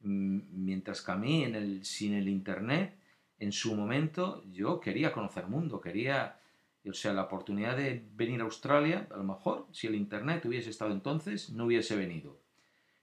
mm, 0.00 0.40
mientras 0.52 1.02
que 1.02 1.12
a 1.12 1.16
mí 1.16 1.44
en 1.44 1.54
el, 1.54 1.85
sin 1.85 2.14
el 2.14 2.28
Internet, 2.28 2.94
en 3.38 3.52
su 3.52 3.74
momento, 3.74 4.44
yo 4.52 4.80
quería 4.80 5.12
conocer 5.12 5.46
mundo, 5.46 5.80
quería, 5.80 6.38
o 6.87 6.92
sea, 6.92 7.14
la 7.14 7.22
oportunidad 7.22 7.76
de 7.76 8.04
venir 8.14 8.40
a 8.40 8.44
Australia, 8.44 9.09
a 9.11 9.16
lo 9.16 9.24
mejor, 9.24 9.66
si 9.72 9.87
el 9.87 9.94
Internet 9.94 10.44
hubiese 10.44 10.68
estado 10.68 10.92
entonces, 10.92 11.50
no 11.50 11.64
hubiese 11.64 11.96
venido. 11.96 12.38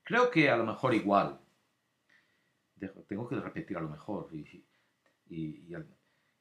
Creo 0.03 0.29
que 0.29 0.49
a 0.49 0.57
lo 0.57 0.65
mejor 0.65 0.93
igual. 0.93 1.39
Tengo 3.07 3.27
que 3.27 3.35
repetir 3.35 3.77
a 3.77 3.81
lo 3.81 3.89
mejor. 3.89 4.29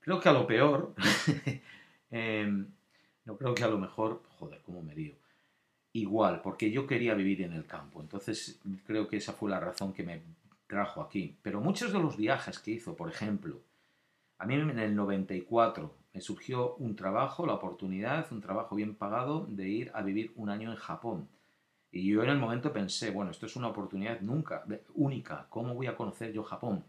Creo 0.01 0.21
que 0.21 0.29
a 0.29 0.33
lo 0.33 0.47
peor, 0.47 0.95
em, 2.11 2.69
no 3.27 3.37
creo 3.37 3.55
que 3.55 3.65
a 3.65 3.69
lo 3.69 3.79
mejor, 3.79 4.23
joder, 4.39 4.63
cómo 4.65 4.83
me 4.83 4.95
dio. 4.95 5.15
Igual, 5.93 6.41
porque 6.43 6.71
yo 6.71 6.87
quería 6.87 7.15
vivir 7.15 7.43
en 7.43 7.53
el 7.53 7.67
campo. 7.67 8.01
Entonces 8.01 8.61
creo 8.87 9.09
que 9.09 9.17
esa 9.17 9.33
fue 9.33 9.51
la 9.51 9.61
razón 9.61 9.93
que 9.93 10.05
me 10.05 10.23
trajo 10.67 11.03
aquí. 11.03 11.37
Pero 11.43 11.61
muchos 11.61 11.93
de 11.93 11.99
los 11.99 12.17
viajes 12.17 12.59
que 12.59 12.73
hizo, 12.73 12.97
por 12.97 13.09
ejemplo, 13.09 13.61
a 14.39 14.47
mí 14.47 14.55
en 14.55 14.79
el 14.79 14.95
94 14.95 15.95
me 16.13 16.21
surgió 16.21 16.77
un 16.77 16.97
trabajo, 16.97 17.47
la 17.47 17.55
oportunidad, 17.55 18.31
un 18.31 18.41
trabajo 18.41 18.77
bien 18.77 18.95
pagado 18.95 19.47
de 19.49 19.69
ir 19.69 19.91
a 19.95 20.03
vivir 20.03 20.33
un 20.37 20.51
año 20.51 20.71
en 20.71 20.77
Japón. 20.77 21.29
Y 21.91 22.09
yo 22.11 22.23
en 22.23 22.31
el 22.31 22.39
momento 22.39 22.73
pensé, 22.73 23.11
bueno, 23.11 23.31
esto 23.31 23.47
es 23.47 23.57
una 23.57 23.69
oportunidad 23.69 24.21
nunca, 24.21 24.65
única, 24.95 25.47
¿cómo 25.49 25.75
voy 25.75 25.87
a 25.87 25.97
conocer 25.97 26.33
yo 26.33 26.43
Japón? 26.43 26.85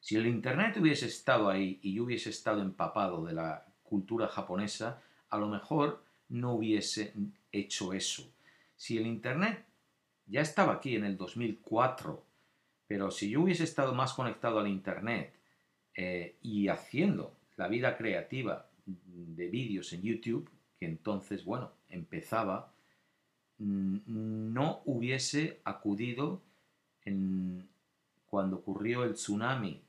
Si 0.00 0.16
el 0.16 0.26
Internet 0.26 0.76
hubiese 0.76 1.06
estado 1.06 1.48
ahí 1.48 1.80
y 1.82 1.94
yo 1.94 2.04
hubiese 2.04 2.30
estado 2.30 2.60
empapado 2.60 3.24
de 3.24 3.32
la 3.32 3.66
cultura 3.82 4.28
japonesa, 4.28 5.02
a 5.30 5.38
lo 5.38 5.48
mejor 5.48 6.02
no 6.28 6.54
hubiese 6.54 7.12
hecho 7.52 7.92
eso. 7.92 8.30
Si 8.76 8.98
el 8.98 9.06
Internet 9.06 9.64
ya 10.26 10.40
estaba 10.40 10.74
aquí 10.74 10.96
en 10.96 11.04
el 11.04 11.16
2004, 11.16 12.22
pero 12.86 13.10
si 13.10 13.30
yo 13.30 13.42
hubiese 13.42 13.64
estado 13.64 13.94
más 13.94 14.12
conectado 14.14 14.58
al 14.58 14.68
Internet 14.68 15.32
eh, 15.94 16.36
y 16.42 16.68
haciendo 16.68 17.34
la 17.56 17.68
vida 17.68 17.96
creativa 17.96 18.68
de 18.84 19.48
vídeos 19.48 19.92
en 19.92 20.02
YouTube, 20.02 20.48
que 20.78 20.86
entonces, 20.86 21.44
bueno, 21.44 21.72
empezaba, 21.88 22.72
mm, 23.58 24.52
no 24.52 24.82
hubiese 24.84 25.60
acudido 25.64 26.42
cuando 28.26 28.56
ocurrió 28.56 29.04
el 29.04 29.14
tsunami 29.14 29.80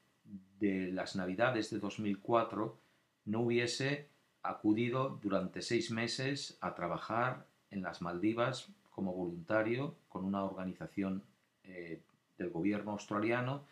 de 0.59 0.91
las 0.91 1.15
navidades 1.15 1.71
de 1.71 1.79
2004, 1.79 2.77
no 3.25 3.41
hubiese 3.41 4.07
acudido 4.49 5.19
durante 5.21 5.61
seis 5.61 5.91
meses 5.91 6.57
a 6.61 6.75
trabajar 6.75 7.45
en 7.71 7.81
las 7.81 8.01
Maldivas 8.01 8.69
como 8.89 9.13
voluntario 9.13 9.95
con 10.09 10.25
una 10.25 10.43
organización 10.43 11.23
eh, 11.63 12.01
del 12.37 12.49
gobierno 12.49 12.91
australiano 12.91 13.65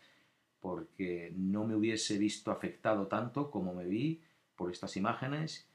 porque 0.60 1.32
no 1.36 1.64
me 1.64 1.76
hubiese 1.76 2.18
visto 2.18 2.50
afectado 2.50 3.06
tanto 3.06 3.50
como 3.50 3.74
me 3.74 3.84
vi 3.84 4.20
por 4.56 4.70
estas 4.70 4.96
imágenes 4.96 5.68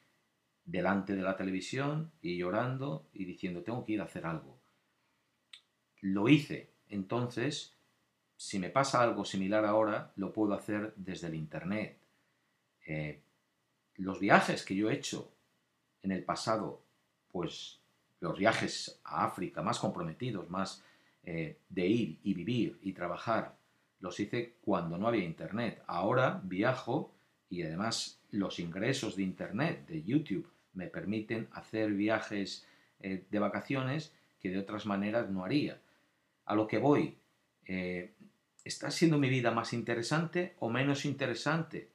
delante 0.66 1.16
de 1.16 1.22
la 1.22 1.36
televisión 1.36 2.12
y 2.22 2.38
llorando 2.38 3.08
y 3.14 3.26
diciendo 3.26 3.64
tengo 3.64 3.86
que 3.86 3.94
ir 3.94 4.02
a 4.02 4.06
hacer 4.06 4.26
algo. 4.26 4.58
Lo 6.02 6.30
hice. 6.30 6.72
Entonces, 6.90 7.76
si 8.36 8.60
me 8.60 8.70
pasa 8.70 9.02
algo 9.02 9.24
similar 9.24 9.66
ahora, 9.66 10.14
lo 10.16 10.34
puedo 10.34 10.54
hacer 10.54 10.94
desde 10.96 11.28
el 11.28 11.36
Internet. 11.36 12.00
Eh, 12.86 13.22
los 14.02 14.20
viajes 14.20 14.64
que 14.66 14.76
yo 14.76 14.90
he 14.90 14.96
hecho 14.96 15.32
en 16.02 16.12
el 16.12 16.24
pasado, 16.24 16.82
pues 17.32 17.80
los 18.20 18.38
viajes 18.38 19.00
a 19.04 19.26
África 19.26 19.62
más 19.62 19.80
comprometidos, 19.80 20.50
más 20.50 20.84
eh, 21.24 21.58
de 21.70 21.88
ir 21.88 22.20
y 22.24 22.34
vivir 22.34 22.80
y 22.82 22.94
trabajar, 22.94 23.56
los 24.00 24.20
hice 24.20 24.56
cuando 24.62 24.98
no 24.98 25.08
había 25.08 25.24
internet. 25.24 25.84
Ahora 25.86 26.42
viajo 26.44 27.14
y 27.50 27.62
además 27.62 28.20
los 28.32 28.60
ingresos 28.60 29.16
de 29.16 29.24
internet, 29.24 29.86
de 29.88 30.04
YouTube, 30.04 30.50
me 30.74 30.88
permiten 30.88 31.48
hacer 31.52 31.92
viajes 31.92 32.66
eh, 33.02 33.26
de 33.30 33.40
vacaciones 33.40 34.14
que 34.40 34.50
de 34.50 34.58
otras 34.58 34.86
maneras 34.86 35.30
no 35.30 35.46
haría. 35.46 35.80
A 36.46 36.56
lo 36.56 36.68
que 36.68 36.80
voy, 36.80 37.18
eh, 37.66 38.14
¿está 38.64 38.90
siendo 38.90 39.20
mi 39.20 39.30
vida 39.30 39.52
más 39.52 39.74
interesante 39.74 40.56
o 40.60 40.70
menos 40.70 41.06
interesante? 41.06 41.90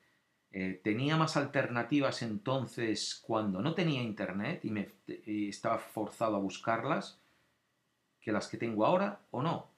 Eh, 0.59 0.81
¿Tenía 0.83 1.19
más 1.19 1.37
alternativas 1.37 2.23
entonces 2.23 3.23
cuando 3.27 3.61
no 3.61 3.75
tenía 3.75 4.03
internet 4.03 4.65
y, 4.65 4.71
me, 4.71 4.89
estaba 5.07 5.77
forzado 5.77 6.35
a 6.37 6.39
buscarlas 6.39 7.21
que 8.23 8.33
las 8.33 8.49
que 8.49 8.57
tengo 8.57 8.87
ahora 8.87 9.21
o 9.33 9.43
no? 9.43 9.69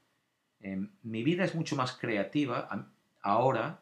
Em, 0.60 0.88
mi 1.02 1.24
vida 1.24 1.42
es 1.42 1.56
mucho 1.56 1.74
más 1.74 1.96
creativa 1.96 2.68
ahora 3.22 3.80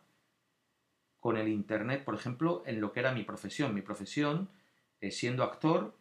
con 1.20 1.36
el 1.36 1.48
internet, 1.48 2.02
por 2.02 2.14
ejemplo, 2.14 2.62
en 2.64 2.80
lo 2.80 2.92
que 2.92 3.00
era 3.00 3.12
mi 3.12 3.24
profesión. 3.24 3.74
Mi 3.74 3.82
profesión, 3.82 4.48
eh, 5.02 5.10
siendo 5.10 5.44
actor, 5.44 5.94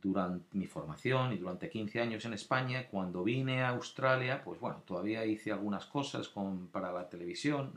durante 0.00 0.56
mi 0.56 0.68
formación 0.68 1.32
y 1.32 1.38
durante 1.38 1.68
15 1.68 2.00
años 2.02 2.24
en 2.24 2.34
España, 2.34 2.86
cuando 2.86 3.24
vine 3.24 3.64
a 3.64 3.70
Australia, 3.70 4.44
pues 4.44 4.60
bueno, 4.60 4.84
todavía 4.86 5.24
hice 5.26 5.50
algunas 5.50 5.86
cosas 5.86 6.28
con, 6.28 6.68
para 6.68 6.92
la 6.92 7.08
televisión, 7.08 7.72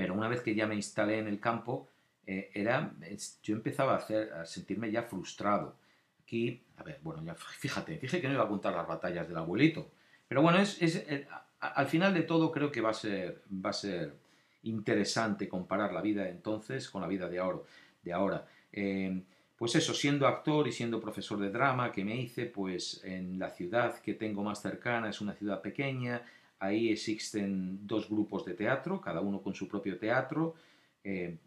pero 0.00 0.14
una 0.14 0.28
vez 0.28 0.40
que 0.40 0.54
ya 0.54 0.66
me 0.66 0.74
instalé 0.74 1.18
en 1.18 1.28
el 1.28 1.38
campo, 1.38 1.86
eh, 2.26 2.50
era, 2.54 2.94
yo 3.42 3.54
empezaba 3.54 3.92
a, 3.92 3.96
hacer, 3.96 4.32
sentirme 4.46 4.90
ya 4.90 5.02
frustrado. 5.02 5.76
Aquí, 6.22 6.62
a 6.78 6.82
ver, 6.82 7.00
bueno, 7.02 7.22
ya 7.22 7.34
fíjate, 7.58 7.98
fíjate 7.98 8.22
que 8.22 8.28
no 8.28 8.32
iba 8.32 8.44
a 8.44 8.48
contar 8.48 8.72
las 8.72 8.88
batallas 8.88 9.28
del 9.28 9.36
abuelito, 9.36 9.90
pero 10.26 10.40
bueno, 10.40 10.58
es, 10.58 10.80
es 10.80 10.96
eh, 11.06 11.28
al 11.60 11.86
final 11.86 12.14
de 12.14 12.22
todo 12.22 12.50
creo 12.50 12.72
que 12.72 12.80
va 12.80 12.90
a 12.90 12.94
ser, 12.94 13.42
va 13.52 13.68
a 13.68 13.74
ser 13.74 14.14
interesante 14.62 15.50
comparar 15.50 15.92
la 15.92 16.00
vida 16.00 16.30
entonces 16.30 16.88
con 16.88 17.02
la 17.02 17.08
vida 17.08 17.28
de 17.28 17.38
ahora. 17.38 17.58
De 18.02 18.12
ahora. 18.14 18.46
Eh, 18.72 19.22
pues 19.58 19.74
eso, 19.74 19.92
siendo 19.92 20.26
actor 20.26 20.66
y 20.66 20.72
siendo 20.72 20.98
profesor 20.98 21.38
de 21.38 21.50
drama 21.50 21.92
que 21.92 22.06
me 22.06 22.16
hice, 22.16 22.46
pues 22.46 23.02
en 23.04 23.38
la 23.38 23.50
ciudad 23.50 24.00
que 24.00 24.14
tengo 24.14 24.42
más 24.42 24.62
cercana 24.62 25.10
es 25.10 25.20
una 25.20 25.34
ciudad 25.34 25.60
pequeña, 25.60 26.22
ahí 26.60 26.90
existen 26.90 27.86
dos 27.86 28.08
grupos 28.08 28.44
de 28.44 28.54
teatro, 28.54 29.00
cada 29.00 29.20
uno 29.20 29.42
con 29.42 29.54
su 29.54 29.66
propio 29.66 29.98
teatro, 29.98 30.54
eh, 31.02 31.38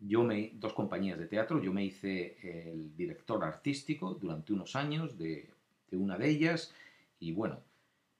yo 0.00 0.22
me, 0.22 0.52
dos 0.54 0.72
compañías 0.72 1.18
de 1.18 1.26
teatro, 1.26 1.62
yo 1.62 1.72
me 1.72 1.84
hice 1.84 2.36
el 2.70 2.96
director 2.96 3.42
artístico 3.44 4.14
durante 4.14 4.52
unos 4.52 4.74
años 4.76 5.16
de, 5.16 5.50
una 5.92 6.18
de 6.18 6.28
ellas 6.28 6.74
y 7.20 7.32
bueno, 7.32 7.60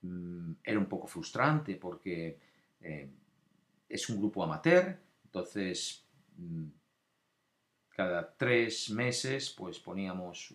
mm, 0.02 0.52
era 0.62 0.78
un 0.78 0.86
poco 0.86 1.08
frustrante 1.08 1.74
porque 1.74 2.38
eh, 2.80 3.08
es 3.88 4.08
un 4.08 4.18
grupo 4.18 4.44
amateur, 4.44 4.96
entonces 5.24 6.04
mm, 6.36 6.66
cada 7.94 8.34
tres 8.36 8.90
meses 8.90 9.50
pues 9.50 9.78
poníamos 9.78 10.52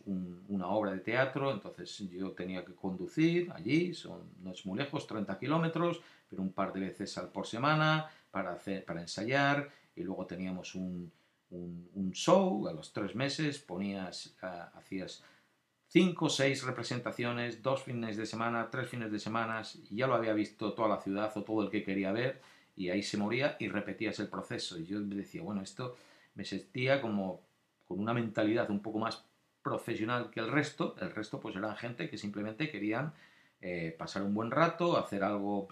una 0.50 0.68
obra 0.68 0.92
de 0.92 1.00
teatro, 1.00 1.52
entonces 1.52 1.98
yo 2.10 2.32
tenía 2.32 2.66
que 2.66 2.76
conducir 2.76 3.50
allí, 3.54 3.94
son, 3.94 4.22
no 4.44 4.52
es 4.52 4.66
muy 4.66 4.78
lejos, 4.78 5.08
30 5.08 5.40
kilómetros, 5.40 6.02
pero 6.30 6.42
un 6.42 6.52
par 6.52 6.74
de 6.74 6.82
veces 6.82 7.18
al 7.18 7.30
por 7.30 7.48
semana 7.48 8.10
para, 8.30 8.52
hacer, 8.52 8.84
para 8.84 9.02
ensayar 9.02 9.70
y 9.96 10.04
luego 10.04 10.26
teníamos 10.26 10.76
un, 10.76 11.12
show, 12.12 12.68
a 12.68 12.74
los 12.74 12.94
tres 12.94 13.16
meses 13.16 13.58
ponías, 13.60 14.36
hacías 14.76 15.24
cinco 15.88 16.26
o 16.26 16.30
seis 16.30 16.64
representaciones, 16.64 17.64
dos 17.64 17.84
fines 17.84 18.18
de 18.18 18.26
semana, 18.26 18.70
tres 18.70 18.90
fines 18.90 19.12
de 19.12 19.20
semana, 19.20 19.64
y 19.90 19.96
ya 19.96 20.08
lo 20.08 20.14
había 20.14 20.34
visto 20.34 20.74
toda 20.74 20.90
la 20.90 21.02
ciudad 21.02 21.32
o 21.36 21.44
todo 21.44 21.64
el 21.64 21.70
que 21.70 21.84
quería 21.84 22.12
ver, 22.12 22.42
y 22.76 22.90
ahí 22.90 23.02
se 23.02 23.18
moría 23.18 23.58
y 23.60 23.68
repetías 23.68 24.20
el 24.20 24.28
proceso. 24.28 24.78
Y 24.78 24.86
yo 24.86 25.02
decía, 25.02 25.42
bueno, 25.42 25.62
esto 25.62 25.96
me 26.36 26.46
sentía 26.46 27.02
como 27.02 27.42
con 27.86 28.00
una 28.00 28.14
mentalidad 28.14 28.70
un 28.70 28.82
poco 28.82 29.00
más 29.00 29.26
profesional 29.62 30.30
que 30.32 30.40
el 30.40 30.52
resto. 30.52 30.96
El 31.02 31.12
resto 31.12 31.40
pues 31.40 31.56
eran 31.56 31.76
gente 31.76 32.10
que 32.10 32.18
simplemente 32.18 32.70
querían 32.70 33.14
eh, 33.62 33.96
pasar 33.98 34.24
un 34.24 34.34
buen 34.34 34.52
rato, 34.52 34.98
hacer 34.98 35.24
algo 35.24 35.68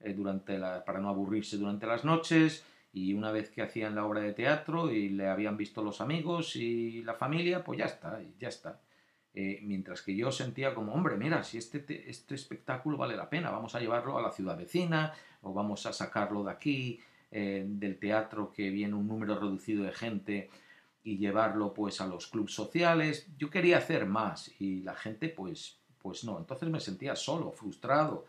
eh, 0.00 0.12
durante 0.14 0.58
la, 0.58 0.84
para 0.84 1.00
no 1.00 1.08
aburrirse 1.08 1.56
durante 1.56 1.86
las 1.86 2.04
noches 2.04 2.64
y 2.92 3.14
una 3.14 3.30
vez 3.30 3.50
que 3.50 3.62
hacían 3.62 3.94
la 3.94 4.04
obra 4.04 4.20
de 4.20 4.32
teatro 4.32 4.90
y 4.90 5.10
le 5.10 5.28
habían 5.28 5.56
visto 5.56 5.82
los 5.82 6.00
amigos 6.00 6.56
y 6.56 7.02
la 7.02 7.14
familia, 7.14 7.62
pues 7.62 7.78
ya 7.78 7.84
está, 7.84 8.20
ya 8.38 8.48
está. 8.48 8.80
Eh, 9.32 9.60
mientras 9.62 10.02
que 10.02 10.16
yo 10.16 10.32
sentía 10.32 10.74
como, 10.74 10.92
hombre, 10.92 11.16
mira, 11.16 11.44
si 11.44 11.56
este, 11.56 12.10
este 12.10 12.34
espectáculo 12.34 12.96
vale 12.96 13.16
la 13.16 13.30
pena, 13.30 13.50
vamos 13.50 13.74
a 13.76 13.80
llevarlo 13.80 14.18
a 14.18 14.22
la 14.22 14.32
ciudad 14.32 14.56
vecina 14.56 15.12
o 15.42 15.52
vamos 15.52 15.86
a 15.86 15.92
sacarlo 15.92 16.42
de 16.42 16.50
aquí 16.50 17.00
eh, 17.32 17.64
del 17.64 17.96
teatro 17.96 18.52
que 18.52 18.70
viene 18.70 18.94
un 18.94 19.06
número 19.06 19.38
reducido 19.38 19.84
de 19.84 19.92
gente 19.92 20.50
y 21.04 21.16
llevarlo 21.16 21.72
pues 21.72 22.00
a 22.00 22.06
los 22.08 22.26
clubes 22.26 22.52
sociales. 22.52 23.28
Yo 23.38 23.48
quería 23.48 23.78
hacer 23.78 24.04
más 24.04 24.50
y 24.58 24.82
la 24.82 24.96
gente 24.96 25.28
pues, 25.28 25.78
pues 26.02 26.24
no. 26.24 26.38
Entonces 26.38 26.68
me 26.68 26.80
sentía 26.80 27.14
solo, 27.14 27.52
frustrado. 27.52 28.26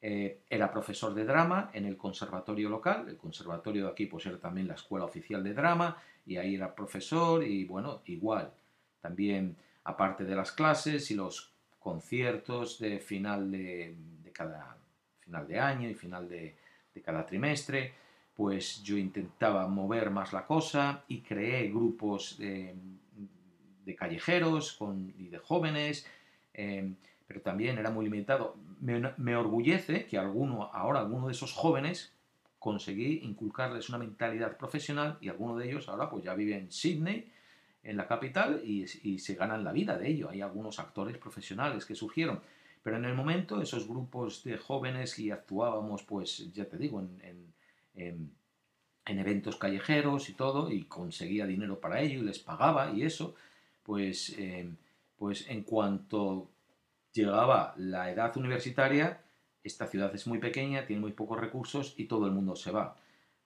Eh, 0.00 0.42
era 0.48 0.70
profesor 0.70 1.12
de 1.12 1.24
drama 1.24 1.70
en 1.72 1.86
el 1.86 1.96
conservatorio 1.96 2.68
local. 2.68 3.08
El 3.08 3.16
conservatorio 3.16 3.86
de 3.86 3.90
aquí 3.90 4.06
pues 4.06 4.26
era 4.26 4.38
también 4.38 4.68
la 4.68 4.74
escuela 4.74 5.06
oficial 5.06 5.42
de 5.42 5.52
drama 5.52 5.96
y 6.24 6.36
ahí 6.36 6.54
era 6.54 6.72
profesor 6.72 7.42
y 7.42 7.64
bueno, 7.64 8.02
igual. 8.06 8.52
También 9.00 9.56
aparte 9.82 10.22
de 10.22 10.36
las 10.36 10.52
clases 10.52 11.10
y 11.10 11.14
los 11.16 11.50
conciertos 11.80 12.78
de 12.78 13.00
final 13.00 13.50
de, 13.50 13.96
cada 14.32 14.76
final 15.18 15.48
de 15.48 15.58
año 15.58 15.90
y 15.90 15.94
final 15.94 16.28
de 16.28 16.54
cada 17.04 17.26
trimestre 17.26 18.05
pues 18.36 18.82
yo 18.82 18.98
intentaba 18.98 19.66
mover 19.66 20.10
más 20.10 20.32
la 20.34 20.44
cosa 20.44 21.04
y 21.08 21.22
creé 21.22 21.68
grupos 21.68 22.36
de, 22.38 22.74
callejeros 23.96 24.74
con, 24.74 25.14
y 25.16 25.28
de 25.28 25.38
jóvenes, 25.38 26.06
eh, 26.52 26.92
pero 27.26 27.40
también 27.40 27.78
era 27.78 27.90
muy 27.90 28.04
limitado. 28.04 28.56
Me, 28.80 29.36
orgullece 29.36 30.04
que 30.04 30.18
alguno, 30.18 30.64
ahora 30.64 31.00
alguno 31.00 31.26
de 31.26 31.32
esos 31.32 31.54
jóvenes 31.54 32.12
conseguí 32.58 33.20
inculcarles 33.22 33.88
una 33.88 33.98
mentalidad 33.98 34.56
profesional 34.58 35.16
y 35.20 35.28
alguno 35.28 35.56
de 35.56 35.68
ellos 35.70 35.88
ahora 35.88 36.10
pues 36.10 36.24
ya 36.24 36.34
vive 36.34 36.58
en 36.58 36.70
Sydney, 36.70 37.30
en 37.84 37.96
la 37.96 38.06
capital, 38.06 38.60
y, 38.64 38.86
se 38.86 39.34
ganan 39.34 39.64
la 39.64 39.72
vida 39.72 39.96
de 39.96 40.08
ello. 40.08 40.28
Hay 40.28 40.42
algunos 40.42 40.78
actores 40.78 41.16
profesionales 41.16 41.86
que 41.86 41.94
surgieron. 41.94 42.40
Pero 42.82 42.98
en 42.98 43.04
el 43.04 43.14
momento 43.14 43.62
esos 43.62 43.88
grupos 43.88 44.44
de 44.44 44.58
jóvenes 44.58 45.18
y 45.18 45.30
actuábamos, 45.30 46.02
pues 46.02 46.52
ya 46.52 46.66
te 46.66 46.76
digo, 46.76 47.00
en, 47.00 47.55
eventos 49.18 49.56
callejeros 49.56 50.28
y 50.28 50.34
todo, 50.34 50.70
y 50.70 50.84
conseguía 50.84 51.46
dinero 51.46 51.80
para 51.80 52.00
ello 52.00 52.20
y 52.20 52.24
les 52.24 52.38
pagaba 52.38 52.90
y 52.92 53.02
eso, 53.02 53.34
pues, 53.82 54.34
eh, 54.38 54.68
pues 55.16 55.48
en 55.48 55.62
cuanto 55.62 56.50
llegaba 57.12 57.74
la 57.76 58.10
edad 58.10 58.36
universitaria, 58.36 59.20
esta 59.62 59.86
ciudad 59.86 60.14
es 60.14 60.26
muy 60.26 60.38
pequeña, 60.38 60.86
tiene 60.86 61.00
muy 61.00 61.12
pocos 61.12 61.40
recursos 61.40 61.94
y 61.96 62.04
todo 62.04 62.26
el 62.26 62.32
mundo 62.32 62.54
se 62.56 62.70
va. 62.70 62.96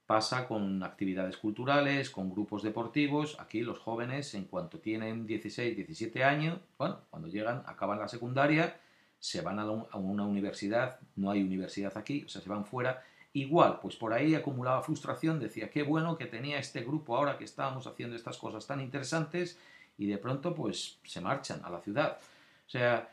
Pasa 0.06 0.46
con 0.48 0.82
actividades 0.82 1.36
culturales, 1.36 2.10
con 2.10 2.30
grupos 2.30 2.62
deportivos. 2.62 3.38
Aquí 3.38 3.60
los 3.60 3.78
jóvenes, 3.78 4.34
en 4.34 4.44
cuanto 4.44 4.80
tienen 4.80 5.26
16, 5.26 5.76
17 5.76 6.24
años, 6.24 6.58
bueno, 6.76 7.00
cuando 7.10 7.28
llegan, 7.28 7.62
acaban 7.64 8.00
la 8.00 8.08
secundaria, 8.08 8.76
se 9.20 9.40
van 9.40 9.60
a 9.60 9.70
una 9.70 10.24
universidad, 10.24 10.98
no 11.16 11.30
hay 11.30 11.42
universidad 11.42 11.96
aquí, 11.96 12.24
o 12.24 12.28
sea, 12.28 12.42
se 12.42 12.48
van 12.48 12.64
fuera 12.64 13.02
Igual, 13.32 13.78
pues 13.80 13.94
por 13.94 14.12
ahí 14.12 14.34
acumulaba 14.34 14.82
frustración, 14.82 15.38
decía, 15.38 15.70
qué 15.70 15.84
bueno 15.84 16.18
que 16.18 16.26
tenía 16.26 16.58
este 16.58 16.80
grupo 16.80 17.16
ahora 17.16 17.38
que 17.38 17.44
estábamos 17.44 17.86
haciendo 17.86 18.16
estas 18.16 18.36
cosas 18.38 18.66
tan 18.66 18.80
interesantes 18.80 19.58
y 19.96 20.06
de 20.06 20.18
pronto 20.18 20.54
pues 20.54 20.98
se 21.04 21.20
marchan 21.20 21.60
a 21.64 21.70
la 21.70 21.80
ciudad. 21.80 22.18
O 22.66 22.70
sea, 22.70 23.08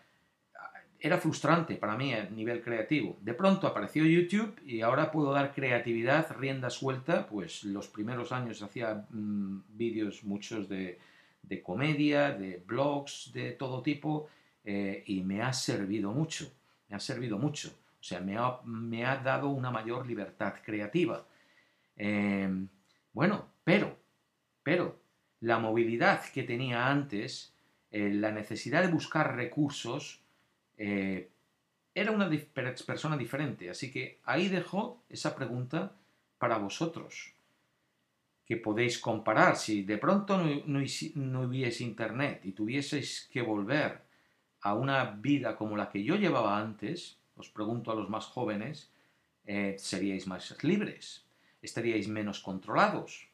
era 1.00 1.18
frustrante 1.20 1.76
para 1.76 1.96
mí 1.96 2.14
a 2.14 2.30
nivel 2.30 2.62
creativo. 2.62 3.18
De 3.22 3.34
pronto 3.34 3.68
apareció 3.68 4.06
YouTube 4.06 4.60
y 4.66 4.82
ahora 4.82 5.12
puedo 5.12 5.32
dar 5.32 5.54
creatividad, 5.54 6.36
rienda 6.38 6.70
suelta, 6.70 7.28
pues 7.28 7.64
los 7.64 7.88
primeros 7.88 8.32
años 8.32 8.62
hacía 8.64 9.06
mm, 9.10 9.60
vídeos 9.70 10.24
muchos 10.24 10.68
de, 10.68 11.00
comedia, 11.64 12.32
de 12.32 12.64
blogs, 12.66 13.32
de 13.34 13.52
todo 13.52 13.84
tipo, 13.84 14.28
eh, 14.64 15.04
y 15.06 15.22
me 15.22 15.42
ha 15.42 15.54
servido 15.54 16.12
mucho, 16.12 16.52
me 16.90 16.96
ha 16.96 17.00
servido 17.00 17.38
mucho. 17.38 17.72
O 18.00 18.04
sea, 18.04 18.20
me 18.22 19.06
ha, 19.06 19.18
dado 19.18 19.50
una 19.50 19.72
mayor 19.72 20.08
libertad 20.08 20.56
creativa. 20.64 21.26
Em, 21.96 22.68
bueno, 23.12 23.48
pero, 23.64 23.98
pero, 24.64 25.00
la 25.42 25.60
movilidad 25.60 26.24
que 26.32 26.44
tenía 26.44 26.88
antes, 26.88 27.54
eh, 27.92 28.10
la 28.14 28.32
necesidad 28.32 28.84
de 28.84 28.92
buscar 28.92 29.36
recursos, 29.36 30.22
eh, 30.78 31.30
era 31.94 32.12
una 32.12 32.30
persona 32.86 33.18
diferente. 33.18 33.70
Así 33.70 33.92
que 33.92 34.20
ahí 34.24 34.50
dejo 34.50 35.04
esa 35.10 35.36
pregunta 35.36 35.96
para 36.38 36.58
vosotros. 36.58 37.34
que 38.46 38.56
podéis 38.56 38.98
comparar. 38.98 39.58
Si 39.58 39.84
de 39.84 39.98
pronto 39.98 40.38
no, 40.38 41.42
hubiese 41.42 41.84
internet 41.84 42.46
y 42.46 42.54
tuvieseis 42.54 43.28
que 43.30 43.42
volver 43.42 44.02
a 44.62 44.74
una 44.74 45.04
vida 45.04 45.58
como 45.58 45.76
la 45.76 45.90
que 45.90 46.02
yo 46.02 46.16
llevaba 46.16 46.58
antes, 46.58 47.18
os 47.38 47.50
pregunto 47.50 47.92
a 47.92 47.96
los 47.96 48.10
más 48.10 48.26
jóvenes, 48.26 48.92
eh, 49.46 49.76
seríais 49.78 50.28
más 50.28 50.62
libres, 50.64 51.26
estaríais 51.62 52.08
menos 52.08 52.40
controlados, 52.40 53.30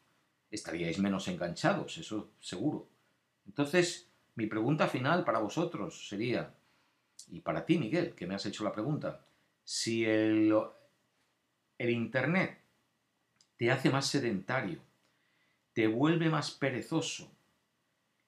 estaríais 0.52 1.00
menos 1.00 1.28
enganchados, 1.28 1.98
eso 1.98 2.30
seguro. 2.39 2.88
Entonces, 3.46 4.08
mi 4.36 4.48
pregunta 4.48 4.88
final 4.88 5.24
para 5.24 5.39
vosotros 5.39 6.08
sería, 6.08 6.54
y 7.30 7.39
para 7.42 7.66
ti, 7.66 7.78
Miguel, 7.78 8.13
que 8.13 8.28
me 8.28 8.36
has 8.36 8.46
hecho 8.46 8.63
la 8.63 8.72
pregunta, 8.72 9.26
si 9.63 10.06
el, 10.06 10.54
el 11.78 11.89
Internet 11.89 12.60
te 13.58 13.72
hace 13.72 13.89
más 13.89 14.08
sedentario, 14.08 14.80
te 15.74 15.88
vuelve 15.88 16.30
más 16.30 16.52
perezoso, 16.52 17.32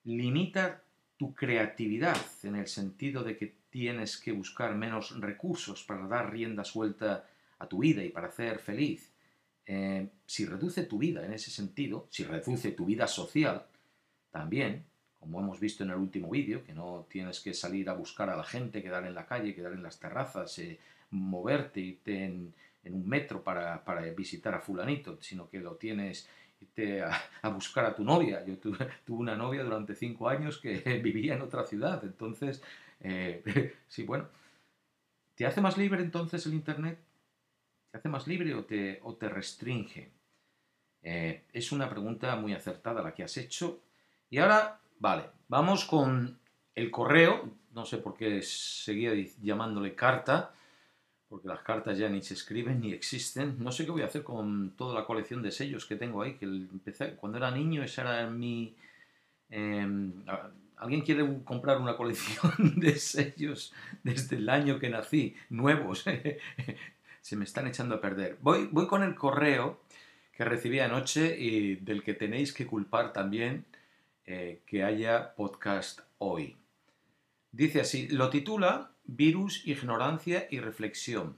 limita 0.04 0.82
tu 1.16 1.34
creatividad 1.34 2.20
en 2.42 2.56
el 2.56 2.66
sentido 2.66 3.22
de 3.22 3.36
que 3.36 3.54
tienes 3.76 4.16
que 4.16 4.32
buscar 4.32 4.74
menos 4.74 5.20
recursos 5.20 5.84
para 5.84 6.06
dar 6.06 6.32
rienda 6.32 6.64
suelta 6.64 7.28
a 7.58 7.66
tu 7.66 7.80
vida 7.80 8.02
y 8.02 8.08
para 8.08 8.30
ser 8.30 8.58
feliz, 8.58 9.12
eh, 9.66 10.08
si 10.24 10.46
reduce 10.46 10.84
tu 10.84 10.96
vida 10.96 11.26
en 11.26 11.34
ese 11.34 11.50
sentido, 11.50 12.06
si 12.08 12.24
reduce 12.24 12.70
tu 12.70 12.86
vida 12.86 13.06
social, 13.06 13.66
también, 14.30 14.86
como 15.20 15.40
hemos 15.40 15.60
visto 15.60 15.84
en 15.84 15.90
el 15.90 15.96
último 15.96 16.30
vídeo, 16.30 16.64
que 16.64 16.72
no 16.72 17.06
tienes 17.10 17.40
que 17.40 17.52
salir 17.52 17.90
a 17.90 17.92
buscar 17.92 18.30
a 18.30 18.36
la 18.38 18.44
gente, 18.44 18.82
quedar 18.82 19.04
en 19.04 19.14
la 19.14 19.26
calle, 19.26 19.54
quedar 19.54 19.74
en 19.74 19.82
las 19.82 20.00
terrazas, 20.00 20.58
eh, 20.58 20.80
moverte, 21.10 21.80
irte 21.80 22.24
en, 22.24 22.54
un 22.84 23.06
metro 23.06 23.42
para, 23.42 23.82
visitar 24.16 24.54
a 24.54 24.60
fulanito, 24.60 25.18
sino 25.20 25.50
que 25.50 25.60
lo 25.60 25.74
tienes 25.74 26.26
irte 26.62 27.02
a, 27.02 27.48
buscar 27.50 27.84
a 27.84 27.94
tu 27.94 28.04
novia. 28.04 28.42
Yo 28.46 28.56
tuve, 28.58 28.88
una 29.08 29.36
novia 29.36 29.62
durante 29.62 29.94
cinco 29.94 30.30
años 30.30 30.56
que 30.56 30.78
vivía 31.04 31.34
en 31.34 31.42
otra 31.42 31.66
ciudad, 31.66 32.02
entonces, 32.04 32.62
eh, 33.00 33.74
sí, 33.88 34.04
bueno, 34.04 34.28
¿te 35.34 35.46
hace 35.46 35.60
más 35.60 35.76
libre 35.76 36.02
entonces 36.02 36.44
el 36.46 36.54
Internet? 36.54 36.98
¿Te 37.90 37.98
hace 37.98 38.08
más 38.08 38.26
libre 38.26 38.54
o 38.54 38.64
te, 38.64 39.28
restringe? 39.28 40.10
Eh, 41.02 41.44
es 41.52 41.72
una 41.72 41.88
pregunta 41.88 42.34
muy 42.36 42.52
acertada 42.52 43.02
la 43.02 43.14
que 43.14 43.22
has 43.22 43.36
hecho. 43.36 43.80
Y 44.28 44.38
ahora, 44.38 44.80
vale, 44.98 45.24
vamos 45.48 45.84
con 45.84 46.38
el 46.74 46.90
correo. 46.90 47.50
No 47.72 47.84
sé 47.84 47.98
por 47.98 48.16
qué 48.16 48.42
seguía 48.42 49.12
llamándole 49.42 49.94
carta, 49.94 50.54
porque 51.28 51.48
las 51.48 51.60
cartas 51.60 51.98
ya 51.98 52.08
ni 52.08 52.22
se 52.22 52.34
escriben 52.34 52.80
ni 52.80 52.92
existen. 52.92 53.56
No 53.58 53.70
sé 53.70 53.84
qué 53.84 53.90
voy 53.90 54.02
a 54.02 54.06
hacer 54.06 54.24
con 54.24 54.70
toda 54.76 54.94
la 54.98 55.06
colección 55.06 55.42
de 55.42 55.52
sellos 55.52 55.86
que 55.86 55.96
tengo 55.96 56.22
ahí, 56.22 56.34
que 56.34 56.46
empecé 56.46 57.14
cuando 57.16 57.38
era 57.38 57.50
niño, 57.50 57.82
esa 57.82 58.02
era 58.02 58.30
mi... 58.30 58.74
Em, 59.48 60.24
¿Alguien 60.76 61.02
quiere 61.02 61.42
comprar 61.44 61.80
una 61.80 61.96
colección 61.96 62.52
de 62.76 62.98
sellos 62.98 63.72
desde 64.02 64.36
el 64.36 64.48
año 64.48 64.78
que 64.78 64.90
nací, 64.90 65.34
nuevos? 65.48 66.04
se 67.22 67.36
me 67.36 67.44
están 67.44 67.66
echando 67.66 67.96
a 67.96 68.00
perder. 68.00 68.38
Voy, 68.40 68.68
voy 68.70 68.86
con 68.86 69.02
el 69.02 69.14
correo 69.14 69.80
que 70.32 70.44
recibí 70.44 70.80
anoche 70.80 71.38
y 71.38 71.76
del 71.76 72.02
que 72.02 72.12
tenéis 72.12 72.52
que 72.52 72.66
culpar 72.66 73.12
también 73.12 73.64
eh, 74.26 74.60
que 74.66 74.84
haya 74.84 75.34
podcast 75.34 76.00
hoy. 76.18 76.56
Dice 77.52 77.80
así, 77.80 78.08
lo 78.08 78.28
titula 78.28 78.90
Virus, 79.04 79.66
Ignorancia 79.66 80.46
y 80.50 80.60
Reflexión. 80.60 81.36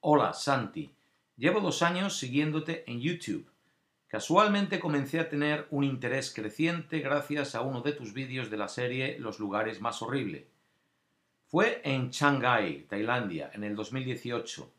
Hola, 0.00 0.32
Santi. 0.32 0.90
Llevo 1.36 1.60
dos 1.60 1.82
años 1.82 2.18
siguiéndote 2.18 2.84
en 2.90 3.00
YouTube. 3.00 3.48
Casualmente 4.14 4.78
comencé 4.78 5.18
a 5.18 5.28
tener 5.28 5.66
un 5.72 5.82
interés 5.82 6.32
creciente 6.32 7.00
gracias 7.00 7.56
a 7.56 7.62
uno 7.62 7.80
de 7.80 7.90
tus 7.90 8.12
vídeos 8.12 8.48
de 8.48 8.56
la 8.56 8.68
serie 8.68 9.18
Los 9.18 9.40
lugares 9.40 9.80
más 9.80 10.02
horribles. 10.02 10.44
Fue 11.48 11.80
en 11.82 12.10
Shanghái, 12.10 12.86
Tailandia, 12.88 13.50
en 13.54 13.64
el 13.64 13.74
2018. 13.74 14.70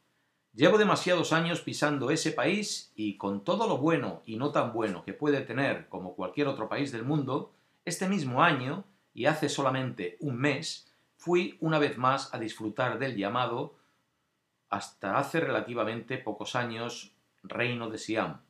Llevo 0.53 0.77
demasiados 0.77 1.33
años 1.33 1.59
pisando 1.59 2.11
ese 2.11 2.31
país 2.31 2.93
y 2.95 3.17
con 3.17 3.43
todo 3.43 3.67
lo 3.67 3.77
bueno 3.77 4.21
y 4.25 4.37
no 4.37 4.53
tan 4.53 4.71
bueno 4.71 5.03
que 5.03 5.11
puede 5.11 5.41
tener 5.41 5.89
como 5.89 6.15
cualquier 6.15 6.47
otro 6.47 6.69
país 6.69 6.93
del 6.93 7.03
mundo, 7.03 7.51
este 7.83 8.07
mismo 8.07 8.41
año, 8.41 8.85
y 9.13 9.25
hace 9.25 9.49
solamente 9.49 10.15
un 10.21 10.37
mes, 10.37 10.95
fui 11.17 11.57
una 11.59 11.77
vez 11.77 11.97
más 11.97 12.33
a 12.33 12.39
disfrutar 12.39 12.99
del 12.99 13.17
llamado, 13.17 13.75
hasta 14.69 15.17
hace 15.17 15.41
relativamente 15.41 16.17
pocos 16.17 16.55
años, 16.55 17.11
Reino 17.43 17.89
de 17.89 17.97
Siam. 17.97 18.44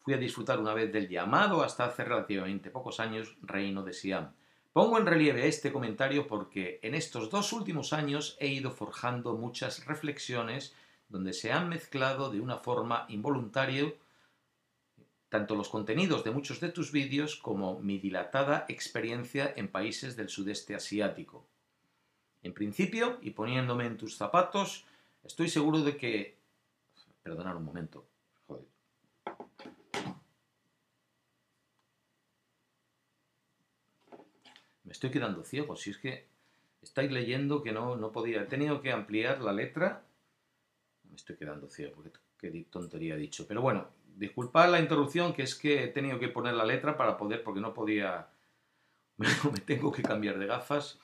Fui 0.00 0.14
a 0.14 0.18
disfrutar 0.18 0.58
una 0.58 0.74
vez 0.74 0.92
del 0.92 1.08
llamado 1.08 1.62
hasta 1.62 1.84
hace 1.84 2.04
relativamente 2.04 2.70
pocos 2.70 3.00
años, 3.00 3.36
Reino 3.42 3.82
de 3.82 3.92
Siam. 3.92 4.32
Pongo 4.72 4.98
en 4.98 5.06
relieve 5.06 5.46
este 5.46 5.72
comentario 5.72 6.26
porque 6.26 6.78
en 6.82 6.94
estos 6.94 7.28
dos 7.28 7.52
últimos 7.52 7.92
años 7.92 8.36
he 8.40 8.48
ido 8.48 8.70
forjando 8.70 9.36
muchas 9.36 9.84
reflexiones 9.84 10.74
donde 11.08 11.32
se 11.32 11.52
han 11.52 11.68
mezclado 11.68 12.30
de 12.30 12.40
una 12.40 12.58
forma 12.58 13.04
involuntaria 13.08 13.92
tanto 15.30 15.54
los 15.54 15.68
contenidos 15.68 16.24
de 16.24 16.32
muchos 16.32 16.60
de 16.60 16.70
tus 16.70 16.92
vídeos 16.92 17.36
como 17.36 17.78
mi 17.80 17.98
dilatada 17.98 18.66
experiencia 18.68 19.52
en 19.56 19.68
países 19.68 20.16
del 20.16 20.28
sudeste 20.28 20.74
asiático. 20.74 21.46
En 22.42 22.52
principio, 22.52 23.18
y 23.22 23.30
poniéndome 23.30 23.86
en 23.86 23.96
tus 23.96 24.16
zapatos, 24.16 24.84
estoy 25.22 25.48
seguro 25.48 25.80
de 25.80 25.96
que... 25.96 26.36
Perdonad 27.22 27.56
un 27.56 27.64
momento. 27.64 28.09
Me 34.90 34.94
estoy 34.94 35.10
quedando 35.10 35.44
ciego. 35.44 35.76
Si 35.76 35.90
es 35.90 35.98
que 35.98 36.26
estáis 36.82 37.12
leyendo 37.12 37.62
que 37.62 37.70
no, 37.70 37.94
no 37.94 38.10
podía. 38.10 38.42
He 38.42 38.46
tenido 38.46 38.82
que 38.82 38.90
ampliar 38.90 39.40
la 39.40 39.52
letra. 39.52 40.02
Me 41.08 41.14
estoy 41.14 41.36
quedando 41.36 41.68
ciego, 41.68 41.94
porque 41.94 42.10
qué 42.36 42.66
tontería 42.68 43.14
he 43.14 43.18
dicho. 43.18 43.46
Pero 43.46 43.62
bueno, 43.62 43.86
disculpad 44.16 44.68
la 44.68 44.80
interrupción, 44.80 45.32
que 45.32 45.44
es 45.44 45.54
que 45.54 45.84
he 45.84 45.86
tenido 45.86 46.18
que 46.18 46.26
poner 46.26 46.54
la 46.54 46.64
letra 46.64 46.96
para 46.96 47.16
poder, 47.16 47.44
porque 47.44 47.60
no 47.60 47.72
podía. 47.72 48.30
me 49.16 49.60
tengo 49.60 49.92
que 49.92 50.02
cambiar 50.02 50.40
de 50.40 50.46
gafas. 50.46 50.98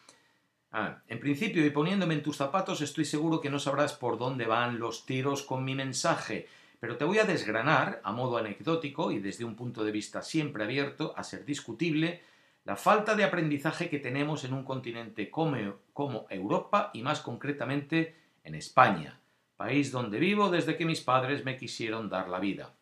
Ah, 0.72 1.00
en 1.06 1.20
principio, 1.20 1.64
y 1.64 1.70
poniéndome 1.70 2.14
en 2.14 2.24
tus 2.24 2.36
zapatos, 2.36 2.80
estoy 2.80 3.04
seguro 3.04 3.40
que 3.40 3.50
no 3.50 3.60
sabrás 3.60 3.92
por 3.92 4.18
dónde 4.18 4.46
van 4.46 4.80
los 4.80 5.06
tiros 5.06 5.44
con 5.44 5.64
mi 5.64 5.76
mensaje, 5.76 6.48
pero 6.80 6.96
te 6.96 7.04
voy 7.04 7.18
a 7.18 7.24
desgranar, 7.24 8.00
a 8.02 8.10
modo 8.10 8.36
anecdótico 8.36 9.12
y 9.12 9.20
desde 9.20 9.44
un 9.44 9.54
punto 9.54 9.84
de 9.84 9.92
vista 9.92 10.22
siempre 10.22 10.64
abierto 10.64 11.14
a 11.16 11.22
ser 11.22 11.44
discutible, 11.44 12.20
la 12.66 12.74
falta 12.74 13.14
de 13.14 13.22
aprendizaje 13.22 13.88
que 13.88 14.00
tenemos 14.00 14.42
en 14.42 14.52
un 14.52 14.64
continente 14.64 15.30
como, 15.30 16.26
Europa 16.28 16.90
y 16.92 17.00
más 17.00 17.20
concretamente 17.20 18.16
en 18.42 18.56
España, 18.56 19.20
país 19.56 19.92
donde 19.92 20.18
vivo 20.18 20.50
desde 20.50 20.76
que 20.76 20.84
mis 20.84 21.00
padres 21.00 21.44
me 21.44 21.56
quisieron 21.56 22.08
dar 22.08 22.28
la 22.28 22.40
vida. 22.40 22.74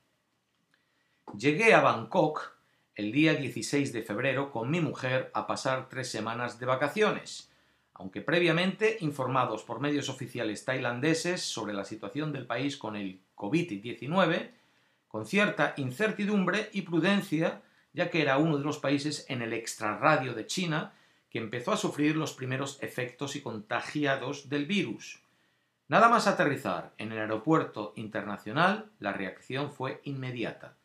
Llegué 1.36 1.74
a 1.74 1.82
Bangkok 1.82 2.54
el 2.94 3.12
día 3.12 3.34
16 3.34 3.92
de 3.92 4.02
febrero 4.02 4.50
con 4.50 4.70
mi 4.70 4.80
mujer 4.80 5.30
a 5.34 5.46
pasar 5.46 5.90
tres 5.90 6.10
semanas 6.10 6.58
de 6.58 6.64
vacaciones, 6.64 7.52
aunque 7.92 8.22
previamente 8.22 8.96
informados 9.00 9.64
por 9.64 9.80
medios 9.80 10.08
oficiales 10.08 10.64
tailandeses 10.64 11.42
sobre 11.42 11.74
la 11.74 11.84
situación 11.84 12.32
del 12.32 12.46
país 12.46 12.78
con 12.78 12.96
el 12.96 13.20
COVID-19, 13.36 14.50
con 15.08 15.26
cierta 15.26 15.74
incertidumbre 15.76 16.70
y 16.72 16.82
prudencia 16.82 17.60
ya 17.94 18.10
que 18.10 18.20
era 18.20 18.36
uno 18.36 18.58
de 18.58 18.64
los 18.64 18.78
países 18.78 19.24
en 19.28 19.40
el 19.40 19.54
extrarradio 19.54 20.34
de 20.34 20.46
China 20.46 20.92
que 21.30 21.38
empezó 21.38 21.72
a 21.72 21.76
sufrir 21.76 22.16
los 22.16 22.34
primeros 22.34 22.80
efectos 22.82 23.34
y 23.34 23.40
contagiados 23.40 24.48
del 24.50 24.66
virus. 24.66 25.22
Nada 25.88 26.08
más 26.08 26.26
aterrizar 26.26 26.92
en 26.98 27.12
el 27.12 27.18
aeropuerto 27.18 27.92
internacional, 27.96 28.90
la 28.98 29.12
reacción 29.12 29.72
fue 29.72 30.00
inmediata. 30.04 30.76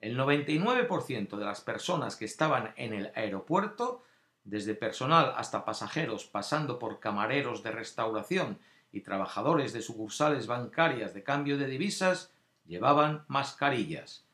El 0.00 0.18
99% 0.18 1.36
de 1.36 1.44
las 1.44 1.60
personas 1.60 2.16
que 2.16 2.24
estaban 2.24 2.72
en 2.76 2.94
el 2.94 3.12
aeropuerto, 3.14 4.02
desde 4.44 4.74
personal 4.74 5.34
hasta 5.36 5.64
pasajeros, 5.64 6.24
pasando 6.24 6.78
por 6.78 6.98
camareros 6.98 7.62
de 7.62 7.70
restauración 7.70 8.58
y 8.92 9.00
trabajadores 9.00 9.72
de 9.72 9.82
sucursales 9.82 10.46
bancarias 10.46 11.14
de 11.14 11.22
cambio 11.22 11.58
de 11.58 11.66
divisas, 11.66 12.32
llevaban 12.64 13.24
mascarillas. 13.28 14.29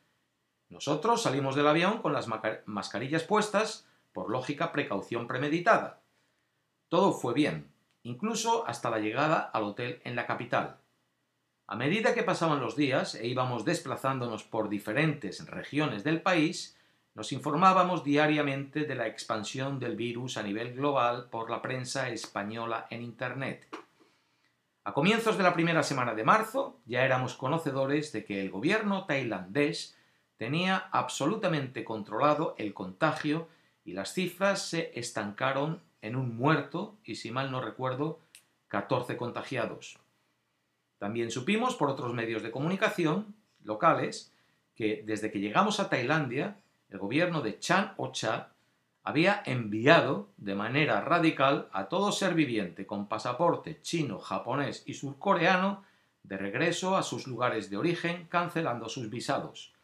Nosotros 0.69 1.23
salimos 1.23 1.55
del 1.55 1.69
avión 1.69 2.03
con 2.03 2.13
las 2.13 2.29
mascarillas 2.67 3.23
puestas, 3.23 3.87
por 4.13 4.31
lógica 4.31 4.73
precaución 4.73 5.27
premeditada. 5.27 6.01
Todo 6.89 7.13
fue 7.13 7.35
bien, 7.35 7.71
incluso 8.03 8.67
hasta 8.67 8.89
la 8.89 8.99
llegada 8.99 9.39
al 9.41 9.65
hotel 9.65 10.01
en 10.05 10.17
la 10.17 10.27
capital. 10.27 10.79
A 11.67 11.77
medida 11.77 12.15
que 12.15 12.23
pasaban 12.23 12.61
los 12.61 12.77
días 12.77 13.15
e 13.15 13.27
íbamos 13.27 13.65
desplazándonos 13.65 14.45
por 14.45 14.69
diferentes 14.69 15.45
regiones 15.47 16.05
del 16.05 16.23
país, 16.23 16.79
nos 17.15 17.33
informábamos 17.33 18.05
diariamente 18.05 18.85
de 18.85 18.95
la 18.95 19.07
expansión 19.07 19.79
del 19.79 19.97
virus 19.97 20.37
a 20.37 20.43
nivel 20.43 20.75
global 20.75 21.29
por 21.29 21.51
la 21.51 21.61
prensa 21.61 22.09
española 22.09 22.87
en 22.91 23.03
Internet. 23.03 23.67
A 24.85 24.93
comienzos 24.93 25.37
de 25.37 25.43
la 25.43 25.55
primera 25.55 25.83
semana 25.83 26.15
de 26.15 26.23
marzo 26.23 26.79
ya 26.87 27.05
éramos 27.05 27.35
conocedores 27.35 28.13
de 28.13 28.25
que 28.25 28.41
el 28.41 28.51
gobierno 28.51 29.05
tailandés 29.05 29.96
tenía 30.37 30.89
absolutamente 30.93 31.85
controlado 31.85 32.55
el 32.59 32.75
contagio 32.75 33.49
y 33.85 33.93
las 33.93 34.13
cifras 34.13 34.69
se 34.69 34.93
estancaron 34.99 35.81
en 36.03 36.17
un 36.17 36.37
muerto 36.37 36.97
y, 37.05 37.17
si 37.17 37.31
mal 37.31 37.51
no 37.51 37.61
recuerdo, 37.61 38.21
14 38.69 39.17
contagiados. 39.17 39.99
También 40.99 41.31
supimos 41.31 41.77
por 41.77 41.91
otros 41.91 42.15
medios 42.15 42.43
de 42.43 42.51
comunicación 42.51 43.35
locales 43.63 44.33
que 44.75 45.03
desde 45.07 45.31
que 45.31 45.41
llegamos 45.41 45.81
a 45.81 45.89
Tailandia, 45.89 46.59
el 46.91 46.99
gobierno 46.99 47.43
de 47.43 47.59
Chan 47.59 47.95
Ocha 47.97 48.53
había 49.03 49.43
enviado 49.47 50.31
de 50.37 50.55
manera 50.55 51.01
radical 51.01 51.69
a 51.73 51.89
todo 51.89 52.11
ser 52.13 52.35
viviente 52.35 52.87
con 52.87 53.07
pasaporte 53.07 53.81
chino, 53.81 54.19
japonés 54.19 54.83
y 54.85 54.95
surcoreano 54.95 55.85
de 56.25 56.37
regreso 56.37 56.97
a 56.97 57.05
sus 57.05 57.29
lugares 57.29 57.71
de 57.71 57.77
origen, 57.77 58.27
cancelando 58.29 58.89
sus 58.89 59.09
visados. 59.09 59.76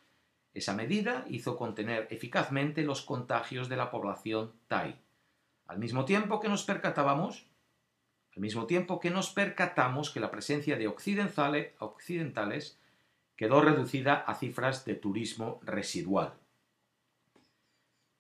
Esa 0.55 0.75
medida 0.75 1.25
hizo 1.29 1.57
contener 1.57 2.09
eficazmente 2.11 2.83
los 2.83 3.03
contagios 3.03 3.69
de 3.69 3.77
la 3.77 3.91
población 3.91 4.53
thai. 4.69 4.99
Al 5.67 5.79
mismo 5.79 6.05
tiempo 6.05 6.41
que 6.41 6.49
nos 6.49 6.65
percatábamos, 6.65 7.47
al 8.35 8.41
mismo 8.43 8.67
tiempo 8.67 9.01
que 9.01 9.11
nos 9.11 9.31
percatamos 9.31 10.11
que 10.11 10.21
la 10.21 10.31
presencia 10.31 10.77
de 10.77 10.89
occidentales, 10.89 11.73
occidentales 11.79 12.79
quedó 13.37 13.61
reducida 13.61 14.15
a 14.15 14.35
cifras 14.35 14.85
de 14.85 14.95
turismo 14.95 15.61
residual. 15.63 16.35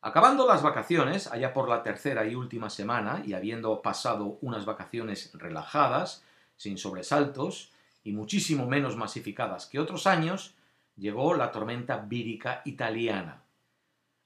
Acabando 0.01 0.49
las 0.49 0.62
vacaciones, 0.62 1.29
allá 1.29 1.53
por 1.53 1.68
la 1.68 1.83
tercera 1.83 2.27
y 2.27 2.35
última 2.35 2.71
semana, 2.71 3.23
y 3.25 3.35
habiendo 3.35 3.83
pasado 3.83 4.38
unas 4.40 4.64
vacaciones 4.64 5.31
relajadas, 5.35 6.25
sin 6.57 6.77
sobresaltos, 6.77 7.73
y 8.03 8.12
muchísimo 8.12 8.66
menos 8.66 8.97
masificadas 8.97 9.66
que 9.66 9.79
otros 9.79 10.09
años, 10.09 10.57
llegó 10.96 11.35
la 11.35 11.50
tormenta 11.50 11.96
vírica 11.98 12.62
italiana. 12.64 13.42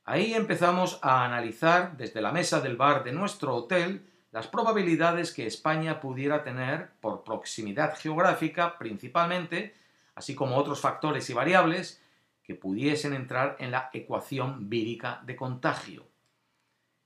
Ahí 0.04 0.34
empezamos 0.34 0.98
a 1.02 1.24
analizar 1.24 1.96
desde 1.96 2.20
la 2.20 2.32
mesa 2.32 2.60
del 2.60 2.76
bar 2.76 3.02
de 3.02 3.12
nuestro 3.12 3.54
hotel 3.54 4.06
las 4.30 4.46
probabilidades 4.46 5.32
que 5.32 5.46
España 5.46 6.00
pudiera 6.00 6.44
tener 6.44 6.90
por 7.00 7.24
proximidad 7.24 7.96
geográfica 7.98 8.78
principalmente, 8.78 9.74
así 10.14 10.34
como 10.34 10.56
otros 10.56 10.80
factores 10.80 11.28
y 11.30 11.32
variables 11.32 12.02
que 12.42 12.54
pudiesen 12.54 13.14
entrar 13.14 13.56
en 13.58 13.70
la 13.70 13.90
ecuación 13.92 14.68
vírica 14.68 15.22
de 15.24 15.34
contagio. 15.34 16.06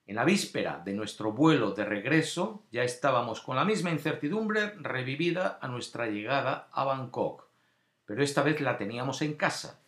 En 0.07 0.16
la 0.16 0.25
víspera 0.25 0.83
de 0.85 0.92
nuestro 0.92 1.33
vuelo 1.33 1.70
de 1.70 1.85
regreso 1.85 2.64
ya 2.73 2.83
estábamos 2.83 3.40
con 3.40 3.57
la 3.57 3.64
misma 3.64 3.90
incertidumbre 3.90 4.75
revivida 4.81 5.59
a 5.62 5.68
nuestra 5.68 6.09
llegada 6.09 6.68
a 6.73 6.85
Bangkok, 6.85 7.50
pero 8.11 8.25
esta 8.25 8.42
vez 8.42 8.61
la 8.61 8.77
teníamos 8.77 9.23
en 9.23 9.35
casa, 9.35 9.79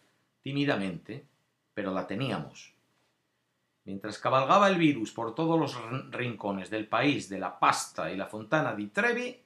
tímidamente, 0.43 1.27
pero 1.75 1.93
la 1.93 2.07
teníamos. 2.07 2.73
Mientras 3.83 4.19
cabalgaba 4.19 4.69
el 4.69 4.77
virus 4.77 5.11
por 5.11 5.35
todos 5.35 5.59
los 5.59 5.77
rincones 6.13 6.71
del 6.71 6.87
país 6.87 7.29
de 7.29 7.41
la 7.41 7.59
Pasta 7.59 8.13
y 8.13 8.17
la 8.17 8.29
Fontana 8.29 8.77
di 8.77 8.87
Trevi, 8.87 9.43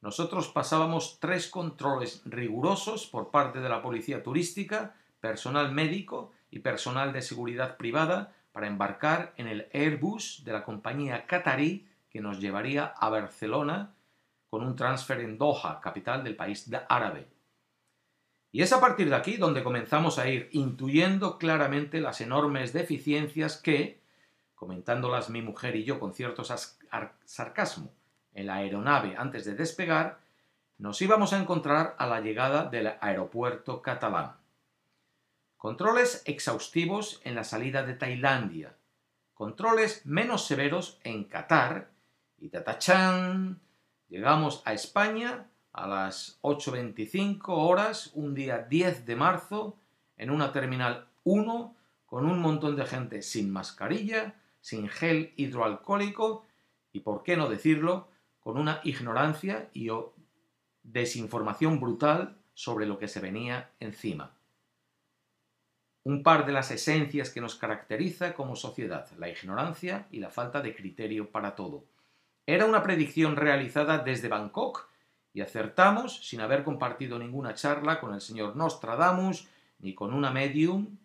nosotros 0.00 0.48
pasábamos 0.48 1.20
tres 1.20 1.46
controles 1.46 2.22
rigurosos 2.24 3.06
por 3.06 3.30
parte 3.30 3.60
de 3.60 3.68
la 3.68 3.80
policía 3.80 4.24
turística, 4.24 4.96
personal 5.20 5.70
médico 5.70 6.32
y 6.50 6.58
personal 6.58 7.12
de 7.12 7.22
seguridad 7.22 7.76
privada 7.76 8.34
para 8.50 8.66
embarcar 8.66 9.34
en 9.36 9.46
el 9.46 9.68
Airbus 9.72 10.42
de 10.44 10.52
la 10.52 10.64
compañía 10.64 11.26
qatarí 11.26 11.86
que 12.10 12.20
nos 12.20 12.40
llevaría 12.40 12.86
a 12.86 13.08
Barcelona 13.08 13.94
con 14.50 14.64
un 14.66 14.74
transfer 14.74 15.20
en 15.20 15.38
Doha, 15.38 15.80
capital 15.80 16.24
del 16.24 16.34
país 16.34 16.68
árabe. 16.88 17.35
Y 18.52 18.62
es 18.62 18.72
a 18.72 18.80
partir 18.80 19.10
de 19.10 19.16
aquí 19.16 19.36
donde 19.36 19.62
comenzamos 19.62 20.18
a 20.18 20.28
ir 20.28 20.48
intuyendo 20.52 21.38
claramente 21.38 22.00
las 22.00 22.20
enormes 22.20 22.72
deficiencias 22.72 23.56
que, 23.58 24.00
comentándolas 24.54 25.30
mi 25.30 25.42
mujer 25.42 25.76
y 25.76 25.84
yo 25.84 26.00
con 26.00 26.14
cierto 26.14 26.42
sarcasmo 26.44 27.92
en 28.32 28.46
la 28.46 28.54
aeronave 28.56 29.14
antes 29.16 29.44
de 29.44 29.54
despegar, 29.54 30.20
nos 30.78 31.00
íbamos 31.00 31.32
a 31.32 31.38
encontrar 31.38 31.96
a 31.98 32.06
la 32.06 32.20
llegada 32.20 32.64
del 32.64 32.94
aeropuerto 33.00 33.82
catalán. 33.82 34.36
Controles 35.56 36.22
exhaustivos 36.26 37.20
en 37.24 37.34
la 37.34 37.44
salida 37.44 37.82
de 37.82 37.94
Tailandia. 37.94 38.76
Controles 39.34 40.04
menos 40.04 40.46
severos 40.46 41.00
en 41.02 41.24
Qatar. 41.24 41.90
Y 42.38 42.50
tatachán. 42.50 43.60
Llegamos 44.08 44.62
a 44.66 44.74
España 44.74 45.46
a 45.76 45.86
las 45.86 46.38
8.25 46.42 47.44
horas, 47.48 48.10
un 48.14 48.34
día 48.34 48.58
10 48.58 49.06
de 49.06 49.16
marzo, 49.16 49.76
en 50.16 50.30
una 50.30 50.50
terminal 50.52 51.06
1, 51.24 51.76
con 52.06 52.26
un 52.26 52.40
montón 52.40 52.76
de 52.76 52.86
gente 52.86 53.22
sin 53.22 53.52
mascarilla, 53.52 54.34
sin 54.60 54.88
gel 54.88 55.32
hidroalcohólico 55.36 56.44
y, 56.92 57.00
por 57.00 57.22
qué 57.22 57.36
no 57.36 57.48
decirlo, 57.48 58.08
con 58.40 58.58
una 58.58 58.80
ignorancia 58.84 59.68
y 59.72 59.88
desinformación 60.82 61.78
brutal 61.78 62.38
sobre 62.54 62.86
lo 62.86 62.98
que 62.98 63.08
se 63.08 63.20
venía 63.20 63.70
encima 63.78 64.36
un 66.06 66.22
par 66.22 66.46
de 66.46 66.52
las 66.52 66.70
esencias 66.70 67.30
que 67.30 67.40
nos 67.40 67.56
caracteriza 67.56 68.32
como 68.34 68.54
sociedad, 68.54 69.08
la 69.18 69.28
ignorancia 69.28 70.06
y 70.12 70.20
la 70.20 70.30
falta 70.30 70.60
de 70.60 70.72
criterio 70.72 71.32
para 71.32 71.56
todo. 71.56 71.82
Era 72.46 72.64
una 72.64 72.84
predicción 72.84 73.34
realizada 73.34 73.98
desde 73.98 74.28
Bangkok 74.28 74.88
y 75.36 75.42
acertamos 75.42 76.26
sin 76.26 76.40
haber 76.40 76.64
compartido 76.64 77.18
ninguna 77.18 77.52
charla 77.52 78.00
con 78.00 78.14
el 78.14 78.22
señor 78.22 78.56
Nostradamus 78.56 79.46
ni 79.80 79.94
con 79.94 80.14
una 80.14 80.30
medium 80.30 80.96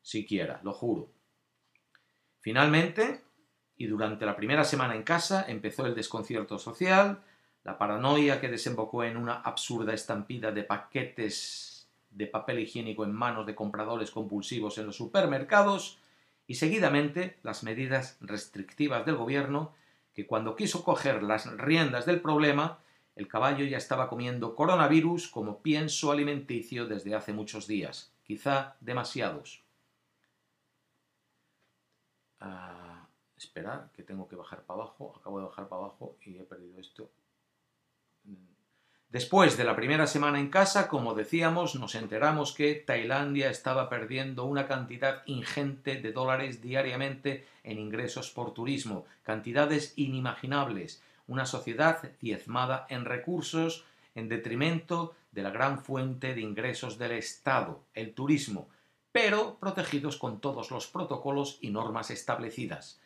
siquiera, 0.00 0.60
lo 0.62 0.72
juro. 0.72 1.10
Finalmente, 2.38 3.20
y 3.76 3.86
durante 3.86 4.26
la 4.26 4.36
primera 4.36 4.62
semana 4.62 4.94
en 4.94 5.02
casa, 5.02 5.44
empezó 5.48 5.86
el 5.86 5.96
desconcierto 5.96 6.56
social, 6.56 7.24
la 7.64 7.78
paranoia 7.78 8.40
que 8.40 8.48
desembocó 8.48 9.02
en 9.02 9.16
una 9.16 9.40
absurda 9.40 9.92
estampida 9.92 10.52
de 10.52 10.62
paquetes 10.62 11.88
de 12.12 12.28
papel 12.28 12.60
higiénico 12.60 13.02
en 13.02 13.12
manos 13.12 13.44
de 13.44 13.56
compradores 13.56 14.12
compulsivos 14.12 14.78
en 14.78 14.86
los 14.86 14.94
supermercados 14.94 15.98
y 16.46 16.54
seguidamente 16.54 17.40
las 17.42 17.64
medidas 17.64 18.18
restrictivas 18.20 19.04
del 19.04 19.16
gobierno 19.16 19.74
que 20.14 20.28
cuando 20.28 20.54
quiso 20.54 20.84
coger 20.84 21.24
las 21.24 21.50
riendas 21.56 22.06
del 22.06 22.20
problema, 22.20 22.78
el 23.14 23.28
caballo 23.28 23.64
ya 23.64 23.76
estaba 23.76 24.08
comiendo 24.08 24.54
coronavirus 24.54 25.28
como 25.28 25.60
pienso 25.60 26.10
alimenticio 26.10 26.86
desde 26.86 27.14
hace 27.14 27.32
muchos 27.32 27.66
días, 27.66 28.12
quizá 28.24 28.76
demasiados. 28.80 29.62
Ah, 32.40 33.06
esperar, 33.36 33.90
que 33.94 34.02
tengo 34.02 34.28
que 34.28 34.36
bajar 34.36 34.62
para 34.62 34.80
abajo, 34.80 35.14
acabo 35.18 35.38
de 35.38 35.46
bajar 35.46 35.68
para 35.68 35.82
abajo 35.82 36.16
y 36.24 36.38
he 36.38 36.44
perdido 36.44 36.78
esto. 36.80 37.10
Después 39.12 39.58
de 39.58 39.64
la 39.64 39.76
primera 39.76 40.06
semana 40.06 40.40
en 40.40 40.48
casa, 40.48 40.88
como 40.88 41.12
decíamos, 41.12 41.74
nos 41.74 41.94
enteramos 41.94 42.54
que 42.54 42.74
Tailandia 42.74 43.50
estaba 43.50 43.90
perdiendo 43.90 44.46
una 44.46 44.66
cantidad 44.66 45.22
ingente 45.26 46.00
de 46.00 46.12
dólares 46.12 46.62
diariamente 46.62 47.46
en 47.62 47.78
ingresos 47.78 48.30
por 48.30 48.54
turismo, 48.54 49.04
cantidades 49.22 49.92
inimaginables, 49.96 51.02
una 51.26 51.46
sociedad 51.46 52.02
diezmada 52.20 52.86
en 52.88 53.04
recursos 53.04 53.84
en 54.14 54.28
detrimento 54.28 55.14
de 55.30 55.42
la 55.42 55.50
gran 55.50 55.82
fuente 55.82 56.34
de 56.34 56.40
ingresos 56.40 56.98
del 56.98 57.12
Estado, 57.12 57.82
el 57.94 58.14
turismo, 58.14 58.68
pero 59.10 59.56
protegidos 59.58 60.16
con 60.16 60.40
todos 60.40 60.70
los 60.70 60.86
protocolos 60.86 61.58
y 61.60 61.70
normas 61.70 62.10
establecidas. 62.10 63.00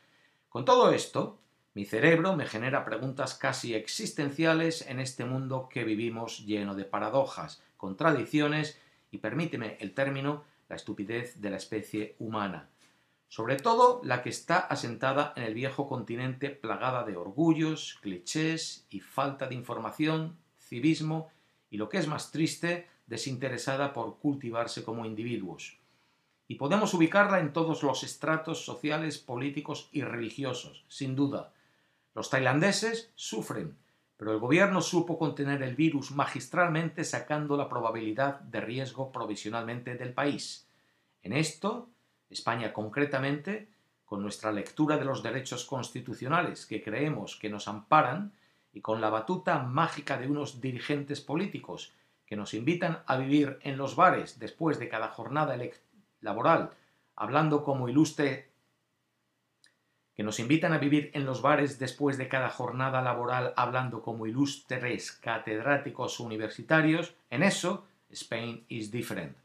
Con 0.48 0.64
todo 0.64 0.92
esto, 0.92 1.38
mi 1.74 1.84
cerebro 1.84 2.34
me 2.34 2.46
genera 2.46 2.84
preguntas 2.84 3.34
casi 3.34 3.74
existenciales 3.74 4.86
en 4.88 4.98
este 4.98 5.24
mundo 5.24 5.68
que 5.70 5.84
vivimos 5.84 6.46
lleno 6.46 6.74
de 6.74 6.84
paradojas, 6.84 7.62
contradicciones 7.76 8.80
y, 9.10 9.18
permíteme 9.18 9.76
el 9.80 9.92
término, 9.92 10.44
la 10.68 10.76
estupidez 10.76 11.40
de 11.40 11.50
la 11.50 11.58
especie 11.58 12.16
humana. 12.18 12.68
Sobre 13.28 13.56
todo 13.56 14.00
la 14.04 14.22
que 14.22 14.30
está 14.30 14.58
asentada 14.58 15.32
en 15.36 15.42
el 15.42 15.54
viejo 15.54 15.88
continente 15.88 16.50
plagada 16.50 17.04
de 17.04 17.16
orgullos, 17.16 17.98
clichés 18.00 18.86
y 18.88 19.00
falta 19.00 19.46
de 19.48 19.54
información, 19.54 20.38
civismo 20.58 21.28
y, 21.70 21.76
lo 21.76 21.88
que 21.88 21.98
es 21.98 22.06
más 22.06 22.30
triste, 22.30 22.88
desinteresada 23.06 23.92
por 23.92 24.18
cultivarse 24.18 24.84
como 24.84 25.04
individuos 25.04 25.78
y 26.48 26.56
podemos 26.56 26.94
ubicarla 26.94 27.40
en 27.40 27.52
todos 27.52 27.82
los 27.82 28.02
estratos 28.04 28.64
sociales, 28.64 29.18
políticos 29.18 29.88
y 29.92 30.02
religiosos, 30.02 30.84
sin 30.88 31.16
duda, 31.16 31.52
los 32.14 32.30
tailandeses 32.30 33.10
sufren, 33.14 33.76
pero 34.16 34.32
el 34.32 34.38
gobierno 34.38 34.80
supo 34.80 35.18
contener 35.18 35.62
el 35.62 35.76
virus 35.76 36.12
magistralmente 36.12 37.04
sacando 37.04 37.56
la 37.56 37.68
probabilidad 37.68 38.40
de 38.40 38.60
riesgo 38.60 39.12
provisionalmente 39.12 39.96
del 39.96 40.14
país. 40.14 40.66
En 41.22 41.32
esto, 41.32 41.90
España 42.30 42.72
concretamente, 42.72 43.68
con 44.04 44.22
nuestra 44.22 44.52
lectura 44.52 44.96
de 44.96 45.04
los 45.04 45.22
derechos 45.22 45.64
constitucionales 45.64 46.66
que 46.66 46.82
creemos 46.82 47.36
que 47.36 47.50
nos 47.50 47.68
amparan 47.68 48.32
y 48.72 48.80
con 48.80 49.00
la 49.00 49.10
batuta 49.10 49.58
mágica 49.58 50.16
de 50.18 50.28
unos 50.28 50.60
dirigentes 50.60 51.20
políticos 51.20 51.92
que 52.26 52.36
nos 52.36 52.54
invitan 52.54 53.02
a 53.06 53.16
vivir 53.16 53.58
en 53.62 53.76
los 53.78 53.96
bares 53.96 54.38
después 54.38 54.78
de 54.78 54.88
cada 54.88 55.08
jornada 55.08 55.56
laboral, 56.20 56.70
hablando 57.14 57.64
como 57.64 57.88
ilustre, 57.88 58.48
que 60.14 60.22
nos 60.22 60.40
invitan 60.40 60.72
a 60.72 60.78
vivir 60.78 61.10
en 61.14 61.26
los 61.26 61.42
bares 61.42 61.78
después 61.78 62.16
de 62.16 62.28
cada 62.28 62.48
jornada 62.48 63.02
laboral 63.02 63.52
hablando 63.56 64.02
como 64.02 64.26
ilustres 64.26 65.12
catedráticos 65.12 66.20
universitarios, 66.20 67.14
en 67.30 67.42
eso 67.42 67.86
Spain 68.10 68.64
is 68.68 68.90
different. 68.90 69.36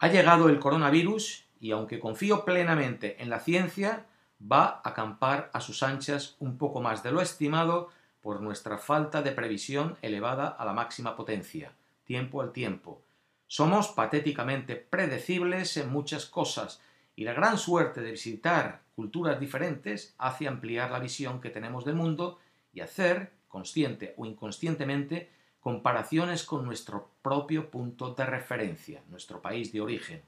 Ha 0.00 0.08
llegado 0.08 0.48
el 0.48 0.60
coronavirus 0.60 1.44
y 1.60 1.72
aunque 1.72 1.98
confío 1.98 2.44
plenamente 2.44 3.20
en 3.20 3.30
la 3.30 3.40
ciencia, 3.40 4.06
va 4.40 4.80
a 4.84 4.90
acampar 4.90 5.50
a 5.52 5.60
sus 5.60 5.82
anchas 5.82 6.36
un 6.38 6.56
poco 6.56 6.80
más 6.80 7.02
de 7.02 7.10
lo 7.10 7.20
estimado 7.20 7.88
por 8.20 8.40
nuestra 8.40 8.78
falta 8.78 9.22
de 9.22 9.32
previsión 9.32 9.96
elevada 10.00 10.48
a 10.48 10.64
la 10.64 10.72
máxima 10.72 11.16
potencia, 11.16 11.72
tiempo 12.04 12.40
al 12.40 12.52
tiempo. 12.52 13.02
Somos 13.48 13.88
patéticamente 13.88 14.76
predecibles 14.76 15.76
en 15.76 15.90
muchas 15.90 16.26
cosas 16.26 16.80
y 17.16 17.24
la 17.24 17.32
gran 17.32 17.58
suerte 17.58 18.00
de 18.00 18.12
visitar 18.12 18.82
culturas 18.94 19.40
diferentes 19.40 20.14
hace 20.18 20.46
ampliar 20.46 20.92
la 20.92 21.00
visión 21.00 21.40
que 21.40 21.50
tenemos 21.50 21.84
del 21.84 21.96
mundo 21.96 22.38
y 22.72 22.80
hacer, 22.80 23.32
consciente 23.48 24.14
o 24.16 24.26
inconscientemente, 24.26 25.30
comparaciones 25.60 26.44
con 26.44 26.64
nuestro 26.64 27.10
propio 27.22 27.70
punto 27.70 28.14
de 28.14 28.24
referencia, 28.24 29.02
nuestro 29.08 29.40
país 29.42 29.72
de 29.72 29.80
origen. 29.80 30.22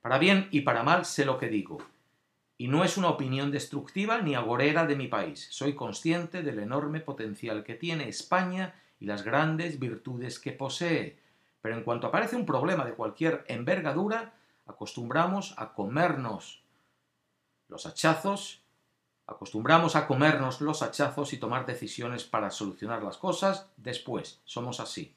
Para 0.00 0.18
bien 0.18 0.48
y 0.50 0.60
para 0.60 0.82
mal 0.82 1.04
sé 1.04 1.24
lo 1.24 1.38
que 1.38 1.48
digo, 1.48 1.78
y 2.60 2.66
no 2.66 2.82
es 2.82 2.96
una 2.96 3.08
opinión 3.08 3.52
destructiva 3.52 4.20
ni 4.20 4.34
agorera 4.34 4.84
de 4.84 4.96
mi 4.96 5.06
país. 5.06 5.46
Soy 5.50 5.74
consciente 5.74 6.42
del 6.42 6.58
enorme 6.58 7.00
potencial 7.00 7.62
que 7.62 7.76
tiene 7.76 8.08
España 8.08 8.74
y 8.98 9.06
las 9.06 9.22
grandes 9.22 9.78
virtudes 9.78 10.40
que 10.40 10.50
posee. 10.50 11.20
Pero 11.62 11.76
en 11.76 11.84
cuanto 11.84 12.08
aparece 12.08 12.34
un 12.34 12.44
problema 12.44 12.84
de 12.84 12.94
cualquier 12.94 13.44
envergadura, 13.46 14.34
acostumbramos 14.66 15.54
a 15.56 15.72
comernos 15.72 16.64
los 17.68 17.86
hachazos, 17.86 18.60
acostumbramos 19.28 19.94
a 19.94 20.06
comernos 20.06 20.62
los 20.62 20.82
hachazos 20.82 21.34
y 21.34 21.36
tomar 21.36 21.66
decisiones 21.66 22.24
para 22.24 22.50
solucionar 22.50 23.02
las 23.02 23.18
cosas 23.18 23.70
después. 23.76 24.40
Somos 24.44 24.80
así. 24.80 25.14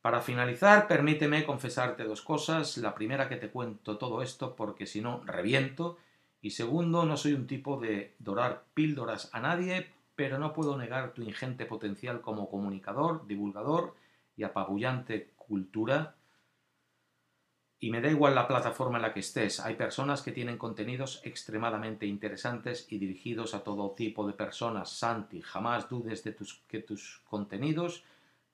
Para 0.00 0.22
finalizar, 0.22 0.88
permíteme 0.88 1.44
confesarte 1.44 2.04
dos 2.04 2.22
cosas. 2.22 2.78
La 2.78 2.94
primera 2.94 3.28
que 3.28 3.36
te 3.36 3.50
cuento 3.50 3.98
todo 3.98 4.22
esto 4.22 4.56
porque 4.56 4.86
si 4.86 5.02
no, 5.02 5.22
reviento 5.26 5.98
y 6.40 6.50
segundo, 6.50 7.04
no 7.04 7.18
soy 7.18 7.34
un 7.34 7.46
tipo 7.46 7.78
de 7.78 8.14
dorar 8.18 8.64
píldoras 8.72 9.28
a 9.34 9.40
nadie, 9.40 9.92
pero 10.16 10.38
no 10.38 10.54
puedo 10.54 10.78
negar 10.78 11.12
tu 11.12 11.22
ingente 11.22 11.66
potencial 11.66 12.22
como 12.22 12.48
comunicador, 12.48 13.26
divulgador 13.26 13.96
y 14.34 14.44
apabullante 14.44 15.32
cultura. 15.36 16.14
Y 17.80 17.90
me 17.90 18.00
da 18.00 18.10
igual 18.10 18.34
la 18.34 18.48
plataforma 18.48 18.98
en 18.98 19.02
la 19.02 19.12
que 19.12 19.20
estés. 19.20 19.60
Hay 19.60 19.76
personas 19.76 20.22
que 20.22 20.32
tienen 20.32 20.58
contenidos 20.58 21.20
extremadamente 21.24 22.06
interesantes 22.06 22.86
y 22.90 22.98
dirigidos 22.98 23.54
a 23.54 23.62
todo 23.62 23.92
tipo 23.92 24.26
de 24.26 24.32
personas. 24.32 24.90
Santi, 24.90 25.40
jamás 25.42 25.88
dudes 25.88 26.24
de 26.24 26.32
tus, 26.32 26.60
que 26.66 26.80
tus 26.80 27.22
contenidos 27.28 28.04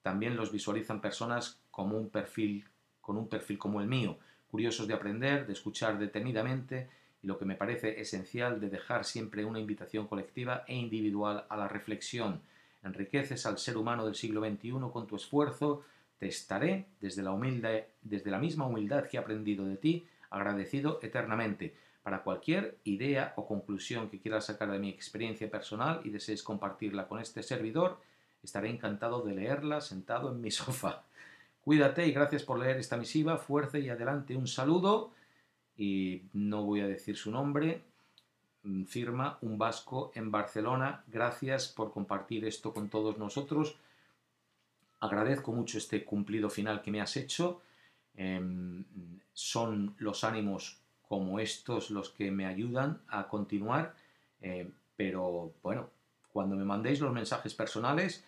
también 0.02 0.36
los 0.36 0.52
visualizan 0.52 1.00
personas 1.00 1.58
como 1.70 1.96
un 1.96 2.10
perfil, 2.10 2.66
con 3.00 3.16
un 3.16 3.26
perfil 3.26 3.56
como 3.56 3.80
el 3.80 3.86
mío, 3.86 4.18
curiosos 4.50 4.86
de 4.86 4.92
aprender, 4.92 5.46
de 5.46 5.54
escuchar 5.54 5.98
detenidamente 5.98 6.90
y 7.22 7.26
lo 7.26 7.38
que 7.38 7.46
me 7.46 7.54
parece 7.54 7.98
esencial 7.98 8.60
de 8.60 8.68
dejar 8.68 9.06
siempre 9.06 9.46
una 9.46 9.58
invitación 9.58 10.06
colectiva 10.06 10.64
e 10.68 10.74
individual 10.74 11.46
a 11.48 11.56
la 11.56 11.66
reflexión. 11.66 12.42
Enriqueces 12.82 13.46
al 13.46 13.56
ser 13.56 13.78
humano 13.78 14.04
del 14.04 14.14
siglo 14.14 14.42
XXI 14.42 14.72
con 14.92 15.06
tu 15.06 15.16
esfuerzo, 15.16 15.86
te 16.18 16.28
estaré, 16.28 16.86
desde 17.00 17.22
la, 17.22 17.32
humilde, 17.32 17.88
desde 18.02 18.30
la 18.30 18.38
misma 18.38 18.66
humildad 18.66 19.06
que 19.08 19.16
he 19.16 19.20
aprendido 19.20 19.64
de 19.66 19.76
ti, 19.76 20.06
agradecido 20.30 21.00
eternamente. 21.02 21.74
Para 22.02 22.22
cualquier 22.22 22.78
idea 22.84 23.32
o 23.36 23.46
conclusión 23.46 24.10
que 24.10 24.20
quieras 24.20 24.46
sacar 24.46 24.70
de 24.70 24.78
mi 24.78 24.90
experiencia 24.90 25.50
personal 25.50 26.00
y 26.04 26.10
desees 26.10 26.42
compartirla 26.42 27.08
con 27.08 27.18
este 27.18 27.42
servidor, 27.42 27.98
estaré 28.42 28.68
encantado 28.68 29.22
de 29.22 29.34
leerla 29.34 29.80
sentado 29.80 30.30
en 30.30 30.40
mi 30.40 30.50
sofá. 30.50 31.04
Cuídate 31.62 32.06
y 32.06 32.12
gracias 32.12 32.42
por 32.42 32.58
leer 32.58 32.76
esta 32.76 32.98
misiva. 32.98 33.38
Fuerza 33.38 33.78
y 33.78 33.88
adelante. 33.88 34.36
Un 34.36 34.46
saludo 34.46 35.12
y 35.76 36.22
no 36.34 36.62
voy 36.62 36.80
a 36.80 36.86
decir 36.86 37.16
su 37.16 37.30
nombre, 37.30 37.82
mm, 38.64 38.84
firma 38.84 39.38
un 39.40 39.56
vasco 39.56 40.12
en 40.14 40.30
Barcelona. 40.30 41.04
Gracias 41.08 41.68
por 41.68 41.90
compartir 41.90 42.44
esto 42.44 42.74
con 42.74 42.90
todos 42.90 43.16
nosotros. 43.18 43.78
Agradezco 45.04 45.52
mucho 45.52 45.76
este 45.76 46.02
cumplido 46.02 46.48
final 46.48 46.80
que 46.80 46.90
me 46.90 47.02
has 47.02 47.16
hecho. 47.18 47.60
Em, 48.14 48.84
son 49.34 49.94
los 49.98 50.24
ánimos 50.24 50.80
como 51.02 51.38
estos 51.38 51.90
los 51.90 52.08
que 52.08 52.30
me 52.30 52.46
ayudan 52.46 53.02
a 53.08 53.28
continuar. 53.28 53.94
Eh, 54.40 54.70
pero 54.96 55.52
bueno, 55.62 55.90
cuando 56.32 56.56
me 56.56 56.64
mandéis 56.64 57.00
los 57.00 57.12
mensajes 57.12 57.52
personales 57.52 58.24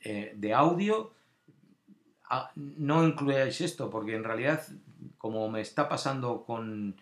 eh, 0.00 0.32
de 0.36 0.54
audio, 0.54 1.12
ah, 2.30 2.52
no 2.54 3.04
incluyáis 3.04 3.60
esto, 3.60 3.90
porque 3.90 4.14
en 4.14 4.22
realidad 4.24 4.62
como 5.18 5.48
me 5.50 5.60
está 5.60 5.88
pasando 5.88 6.44
con, 6.44 6.96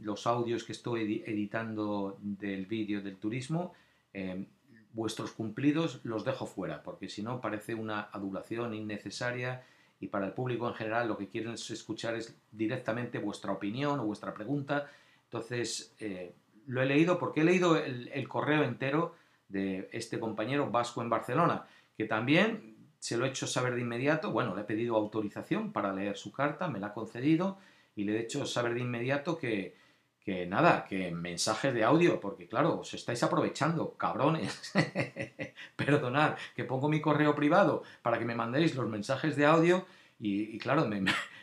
los 0.00 0.28
audios 0.28 0.62
que 0.62 0.70
estoy 0.70 1.24
editando 1.26 2.16
del 2.20 2.66
vídeo 2.66 3.02
del 3.02 3.16
turismo, 3.16 3.72
eh, 4.12 4.46
vuestros 4.94 5.32
cumplidos 5.32 6.00
los 6.04 6.24
dejo 6.24 6.46
fuera, 6.46 6.82
porque 6.82 7.08
si 7.08 7.22
no 7.22 7.40
parece 7.40 7.74
una 7.74 8.08
adulación 8.12 8.74
innecesaria 8.74 9.62
y 10.00 10.06
para 10.06 10.26
el 10.26 10.32
público 10.32 10.68
en 10.68 10.74
general 10.74 11.08
lo 11.08 11.18
que 11.18 11.28
quieren 11.28 11.52
escuchar 11.52 12.14
es 12.14 12.34
directamente 12.52 13.18
vuestra 13.18 13.52
opinión 13.52 14.00
o 14.00 14.06
vuestra 14.06 14.32
pregunta. 14.32 14.88
Entonces, 15.24 15.94
eh, 15.98 16.32
lo 16.66 16.80
he 16.80 16.86
leído 16.86 17.18
porque 17.18 17.42
he 17.42 17.44
leído 17.44 17.76
el 17.76 18.28
correo 18.28 18.62
entero 18.62 19.14
de 19.48 19.88
este 19.92 20.18
compañero 20.18 20.70
vasco 20.70 21.02
en 21.02 21.10
Barcelona, 21.10 21.66
que 21.96 22.04
también 22.06 22.74
se 22.98 23.16
lo 23.16 23.26
he 23.26 23.28
hecho 23.28 23.46
saber 23.46 23.74
de 23.74 23.82
inmediato, 23.82 24.30
bueno, 24.30 24.54
le 24.54 24.62
he 24.62 24.64
pedido 24.64 24.96
autorización 24.96 25.72
para 25.72 25.92
leer 25.92 26.16
su 26.16 26.32
carta, 26.32 26.68
me 26.68 26.80
la 26.80 26.88
ha 26.88 26.94
concedido 26.94 27.58
y 27.94 28.04
le 28.04 28.16
he 28.16 28.20
hecho 28.20 28.46
saber 28.46 28.74
de 28.74 28.80
inmediato 28.80 29.36
que, 29.36 29.76
que 30.24 30.46
nada, 30.46 30.86
que 30.86 31.10
mensajes 31.10 31.74
de 31.74 31.84
audio, 31.84 32.18
porque 32.18 32.48
claro, 32.48 32.80
os 32.80 32.94
estáis 32.94 33.22
aprovechando, 33.22 33.92
cabrones. 33.98 34.72
Perdonad, 35.76 36.36
que 36.56 36.64
pongo 36.64 36.88
mi 36.88 37.02
correo 37.02 37.34
privado 37.34 37.82
para 38.00 38.18
que 38.18 38.24
me 38.24 38.34
mandéis 38.34 38.74
los 38.74 38.88
mensajes 38.88 39.36
de 39.36 39.44
audio 39.44 39.86
y, 40.18 40.58
claro, 40.58 40.88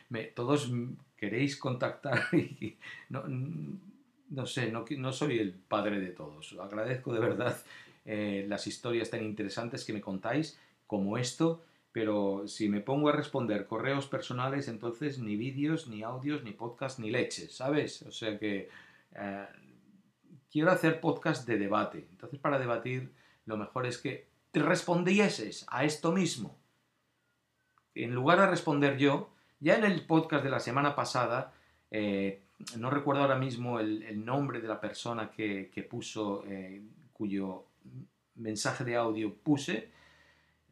me, 0.09 0.23
todos 0.23 0.71
queréis 1.15 1.57
contactar 1.57 2.23
no, 3.09 3.23
no 3.27 4.45
sé, 4.47 4.71
no, 4.71 4.85
no, 4.97 5.13
soy 5.13 5.37
el 5.37 5.53
padre 5.53 5.99
de 5.99 6.09
todos. 6.09 6.55
Agradezco 6.59 7.13
de 7.13 7.19
verdad 7.19 7.55
eh, 8.05 8.45
las 8.49 8.65
historias 8.65 9.11
tan 9.11 9.23
interesantes 9.23 9.85
que 9.85 9.93
me 9.93 10.01
contáis 10.01 10.57
como 10.87 11.19
esto, 11.19 11.63
pero 11.91 12.47
si 12.47 12.69
me 12.69 12.79
pongo 12.79 13.09
a 13.09 13.13
responder 13.13 13.65
correos 13.65 14.07
personales, 14.07 14.67
entonces 14.67 15.19
ni 15.19 15.35
vídeos, 15.35 15.87
ni 15.87 16.03
audios, 16.03 16.43
ni 16.43 16.51
podcast, 16.51 16.99
ni 16.99 17.11
leches, 17.11 17.55
¿sabes? 17.55 18.01
O 18.03 18.11
sea 18.11 18.39
que 18.39 18.69
eh, 19.15 19.45
quiero 20.49 20.71
hacer 20.71 21.01
podcast 21.01 21.47
de 21.47 21.57
debate. 21.57 22.07
Entonces, 22.11 22.39
para 22.39 22.59
debatir, 22.59 23.11
lo 23.45 23.57
mejor 23.57 23.85
es 23.85 23.97
que 23.97 24.27
te 24.51 24.61
respondieses 24.61 25.65
a 25.69 25.83
esto 25.83 26.11
mismo. 26.11 26.57
En 27.93 28.13
lugar 28.13 28.39
de 28.39 28.47
responder 28.47 28.97
yo, 28.97 29.29
ya 29.59 29.75
en 29.75 29.83
el 29.83 30.05
podcast 30.05 30.43
de 30.43 30.49
la 30.49 30.59
semana 30.59 30.95
pasada, 30.95 31.53
eh, 31.89 32.41
no 32.77 32.89
recuerdo 32.89 33.21
ahora 33.21 33.37
mismo 33.37 33.79
el, 33.79 34.23
nombre 34.23 34.61
de 34.61 34.67
la 34.67 34.79
persona 34.79 35.29
que, 35.29 35.87
puso, 35.89 36.43
eh, 36.47 36.81
cuyo 37.11 37.65
mensaje 38.35 38.85
de 38.85 38.95
audio 38.95 39.33
puse, 39.33 39.91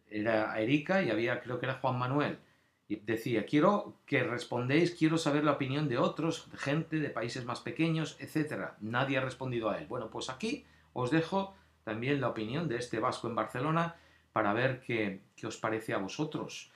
era 0.09 0.59
Erika 0.59 1.01
y 1.01 1.09
había, 1.09 1.41
creo 1.41 1.59
que 1.59 1.65
era 1.65 1.79
Juan 1.79 1.97
Manuel. 1.97 2.39
Y 2.87 2.95
decía, 2.97 3.45
quiero 3.45 3.99
que 4.05 4.23
respondéis, 4.23 4.95
quiero 4.95 5.17
saber 5.17 5.43
la 5.43 5.51
opinión 5.51 5.87
de 5.87 5.99
otros, 5.99 6.49
de 6.51 6.57
gente 6.57 6.99
de 6.99 7.09
países 7.09 7.45
más 7.45 7.59
pequeños, 7.59 8.17
etc. 8.19 8.71
Nadie 8.81 9.17
ha 9.17 9.21
respondido 9.21 9.69
a 9.69 9.77
él. 9.77 9.85
Bueno, 9.87 10.09
pues 10.09 10.29
aquí 10.29 10.65
os 10.93 11.11
dejo 11.11 11.55
también 11.83 12.19
la 12.19 12.29
opinión 12.29 12.67
de 12.67 12.77
este 12.77 12.99
vasco 12.99 13.27
en 13.27 13.35
Barcelona 13.35 13.95
para 14.31 14.53
ver 14.53 14.81
qué, 14.81 15.21
os 15.43 15.57
parece 15.57 15.93
a 15.93 15.97
vosotros. 15.97 16.71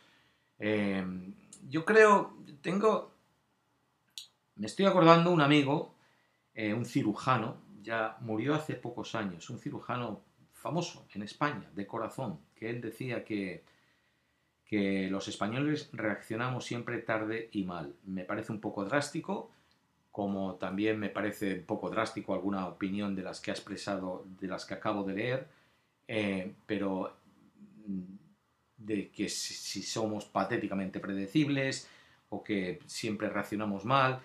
Em, 0.60 1.34
yo 1.68 1.84
creo, 1.84 2.38
tengo, 2.62 3.14
me 4.56 4.68
estoy 4.68 4.86
acordando 4.86 5.32
un 5.32 5.42
amigo, 5.42 5.96
eh, 6.54 6.74
un 6.74 6.86
cirujano, 6.86 7.58
ya 7.82 8.18
murió 8.22 8.56
hace 8.56 8.76
pocos 8.76 9.16
años, 9.16 9.50
un 9.50 9.60
cirujano 9.60 10.22
famoso 10.64 11.06
en 11.14 11.24
España, 11.24 11.70
de 11.76 11.86
corazón, 11.86 12.40
que 12.56 12.70
él 12.70 12.80
decía 12.80 13.26
que, 13.26 13.64
que 14.66 15.10
los 15.12 15.28
españoles 15.28 15.90
reaccionamos 15.92 16.64
siempre 16.64 17.00
tarde 17.00 17.50
y 17.52 17.66
mal. 17.66 17.94
Me 18.06 18.24
parece 18.24 18.54
un 18.54 18.62
poco 18.62 18.86
drástico, 18.86 19.52
como 20.10 20.56
también 20.56 20.98
me 20.98 21.10
parece 21.10 21.60
un 21.60 21.66
poco 21.66 21.90
drástico 21.90 22.34
alguna 22.34 22.66
opinión 22.68 23.14
de 23.14 23.24
las 23.24 23.42
que 23.42 23.52
ha 23.52 23.54
expresado, 23.54 24.26
de 24.40 24.48
las 24.48 24.66
que 24.66 24.76
acabo 24.76 25.04
de 25.04 25.14
leer, 25.14 25.48
eh, 26.08 26.54
pero 26.66 27.14
mm, 27.86 28.16
de 28.78 29.10
que 29.12 29.28
si, 29.28 29.84
somos 29.84 30.24
patéticamente 30.26 31.02
predecibles, 31.02 31.90
o 32.30 32.42
que 32.42 32.80
siempre 32.86 33.30
reaccionamos 33.30 33.84
mal. 33.84 34.22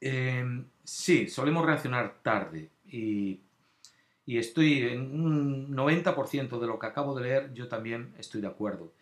Em, 0.00 0.66
sí, 0.84 1.28
solemos 1.28 1.64
reaccionar 1.64 2.18
tarde 2.22 2.68
y, 2.86 3.40
y 4.26 4.38
estoy 4.38 4.82
en 4.82 5.20
un 5.20 5.76
90% 5.76 6.58
de 6.58 6.66
lo 6.66 6.78
que 6.78 6.86
acabo 6.86 7.14
de 7.14 7.24
leer, 7.24 7.52
yo 7.52 7.68
también 7.68 8.14
estoy 8.18 8.40
de 8.40 8.46
acuerdo. 8.46 8.92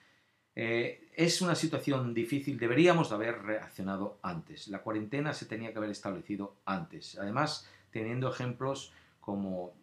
Eh, 0.54 1.10
es 1.14 1.40
una 1.40 1.54
situación 1.54 2.12
difícil, 2.12 2.58
deberíamos 2.58 3.08
de 3.08 3.14
haber 3.14 3.42
reaccionado 3.42 4.18
antes. 4.22 4.68
La 4.68 4.82
cuarentena 4.82 5.32
se 5.32 5.46
tenía 5.46 5.72
que 5.72 5.78
haber 5.78 5.90
establecido 5.90 6.56
antes. 6.64 7.18
Además, 7.18 7.68
teniendo 7.90 8.28
ejemplos 8.30 8.92
como 9.20 9.74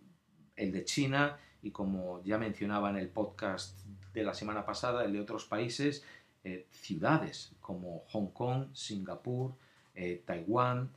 el 0.57 0.71
de 0.71 0.83
China 0.83 1.37
y 1.61 1.71
como 1.71 2.21
ya 2.23 2.37
mencionaba 2.37 2.89
en 2.89 2.97
el 2.97 3.07
podcast 3.07 3.79
de 4.13 4.23
la 4.23 4.33
semana 4.33 4.65
pasada, 4.65 5.05
el 5.05 5.13
de 5.13 5.21
otros 5.21 5.45
países, 5.45 6.03
eh, 6.43 6.67
ciudades 6.71 7.53
como 7.61 8.03
Hong 8.09 8.31
Kong, 8.31 8.67
Singapur, 8.73 9.53
eh, 9.95 10.21
Taiwán, 10.25 10.91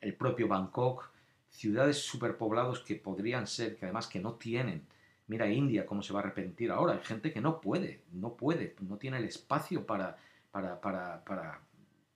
el 0.00 0.16
propio 0.16 0.48
Bangkok, 0.48 1.11
ciudades 1.52 1.98
superpoblados 1.98 2.80
que 2.80 2.96
podrían 2.96 3.46
ser, 3.46 3.76
que 3.76 3.86
además 3.86 4.08
que 4.08 4.20
no 4.20 4.34
tienen 4.34 4.84
Mira 5.32 5.48
India 5.48 5.86
cómo 5.86 6.02
se 6.02 6.12
va 6.12 6.20
a 6.20 6.22
arrepentir 6.24 6.70
ahora. 6.70 6.92
Hay 6.92 7.04
gente 7.04 7.32
que 7.32 7.40
no 7.40 7.60
puede, 7.60 8.02
no 8.12 8.34
puede, 8.34 8.76
no 8.80 8.98
tiene 8.98 9.18
el 9.18 9.24
espacio 9.24 9.86
para, 9.86 10.16
para, 10.50 10.80
para, 10.80 11.24
para 11.24 11.60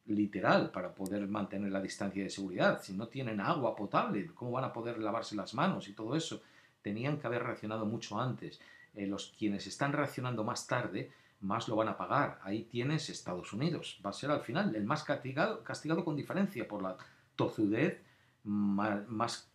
literal, 0.07 0.70
para 0.70 0.95
poder 0.95 1.26
mantener 1.26 1.72
la 1.72 1.80
distancia 1.80 2.22
de 2.22 2.28
seguridad. 2.28 2.82
Si 2.82 2.93
no 2.93 3.09
tienen 3.09 3.41
agua 3.41 3.74
potable, 3.74 4.26
¿cómo 4.34 4.51
van 4.51 4.64
a 4.64 4.72
poder 4.72 4.99
lavarse 4.99 5.37
las 5.37 5.55
manos 5.55 5.89
y 5.89 5.95
todo 5.95 6.16
eso? 6.16 6.43
Tenían 6.82 7.18
que 7.18 7.26
haber 7.26 7.43
reaccionado 7.43 7.87
mucho 7.87 8.20
antes. 8.20 8.61
Eh, 8.95 9.07
los 9.07 9.34
quienes 9.39 9.66
están 9.66 9.93
reaccionando 9.93 10.45
más 10.45 10.66
tarde, 10.66 11.11
más 11.41 11.68
lo 11.68 11.76
van 11.76 11.89
a 11.89 11.97
pagar. 11.97 12.41
Ahí 12.43 12.64
tienes 12.64 13.09
Estados 13.09 13.53
Unidos. 13.53 14.01
Va 14.05 14.11
a 14.11 14.12
ser 14.12 14.30
al 14.30 14.41
final 14.41 14.74
el 14.74 14.84
más 14.84 15.05
castigado, 15.05 15.62
castigado 15.62 16.05
con 16.05 16.16
diferencia 16.16 16.66
por 16.66 16.82
la 16.82 16.97
tozudez 17.37 18.03
más 18.47 19.51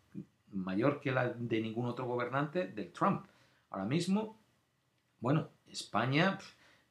mayor 0.51 0.99
que 0.99 1.11
la 1.11 1.29
de 1.29 1.61
ningún 1.61 1.87
otro 1.87 2.05
gobernante 2.05 2.67
del 2.67 2.91
Trump. 2.91 3.25
Ahora 3.69 3.85
mismo, 3.85 4.37
bueno, 5.19 5.49
España 5.67 6.37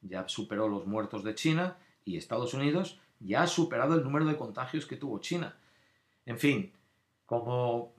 ya 0.02 0.26
superó 0.28 0.68
los 0.68 0.86
muertos 0.86 1.22
de 1.24 1.34
China 1.34 1.76
y 2.04 2.16
Estados 2.16 2.54
Unidos 2.54 2.98
ya 3.20 3.42
ha 3.42 3.46
superado 3.46 3.94
el 3.94 4.02
número 4.02 4.24
de 4.24 4.36
contagios 4.36 4.86
que 4.86 4.96
tuvo 4.96 5.20
China. 5.20 5.54
En 6.24 6.38
fin, 6.38 6.72
como 7.26 7.92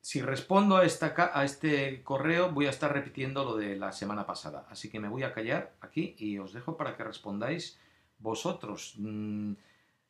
si 0.00 0.22
respondo 0.22 0.76
a, 0.76 0.84
esta, 0.84 1.14
a 1.34 1.44
este 1.44 2.02
correo 2.04 2.52
voy 2.52 2.66
a 2.66 2.70
estar 2.70 2.92
repitiendo 2.92 3.44
lo 3.44 3.56
de 3.56 3.74
la 3.74 3.90
semana 3.90 4.24
pasada. 4.24 4.66
Así 4.70 4.88
que 4.88 5.00
me 5.00 5.08
voy 5.08 5.24
a 5.24 5.32
callar 5.32 5.74
aquí 5.80 6.14
y 6.18 6.38
os 6.38 6.52
dejo 6.52 6.76
para 6.76 6.96
que 6.96 7.02
respondáis 7.02 7.78
vosotros. 8.20 8.94
Mm, 8.98 9.54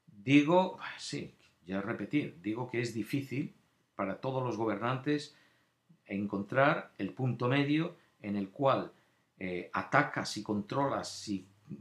digo, 0.06 0.78
sí, 0.98 1.34
ya 1.66 1.80
repetir, 1.80 2.38
digo 2.40 2.70
que 2.70 2.80
es 2.80 2.94
difícil 2.94 3.54
para 3.94 4.20
todos 4.20 4.42
los 4.42 4.56
gobernantes 4.56 5.36
encontrar 6.06 6.92
el 6.98 7.12
punto 7.12 7.48
medio 7.48 7.96
en 8.20 8.36
el 8.36 8.50
cual 8.50 8.92
eh, 9.38 9.70
atacas 9.72 10.36
y 10.36 10.42
controlas 10.42 11.30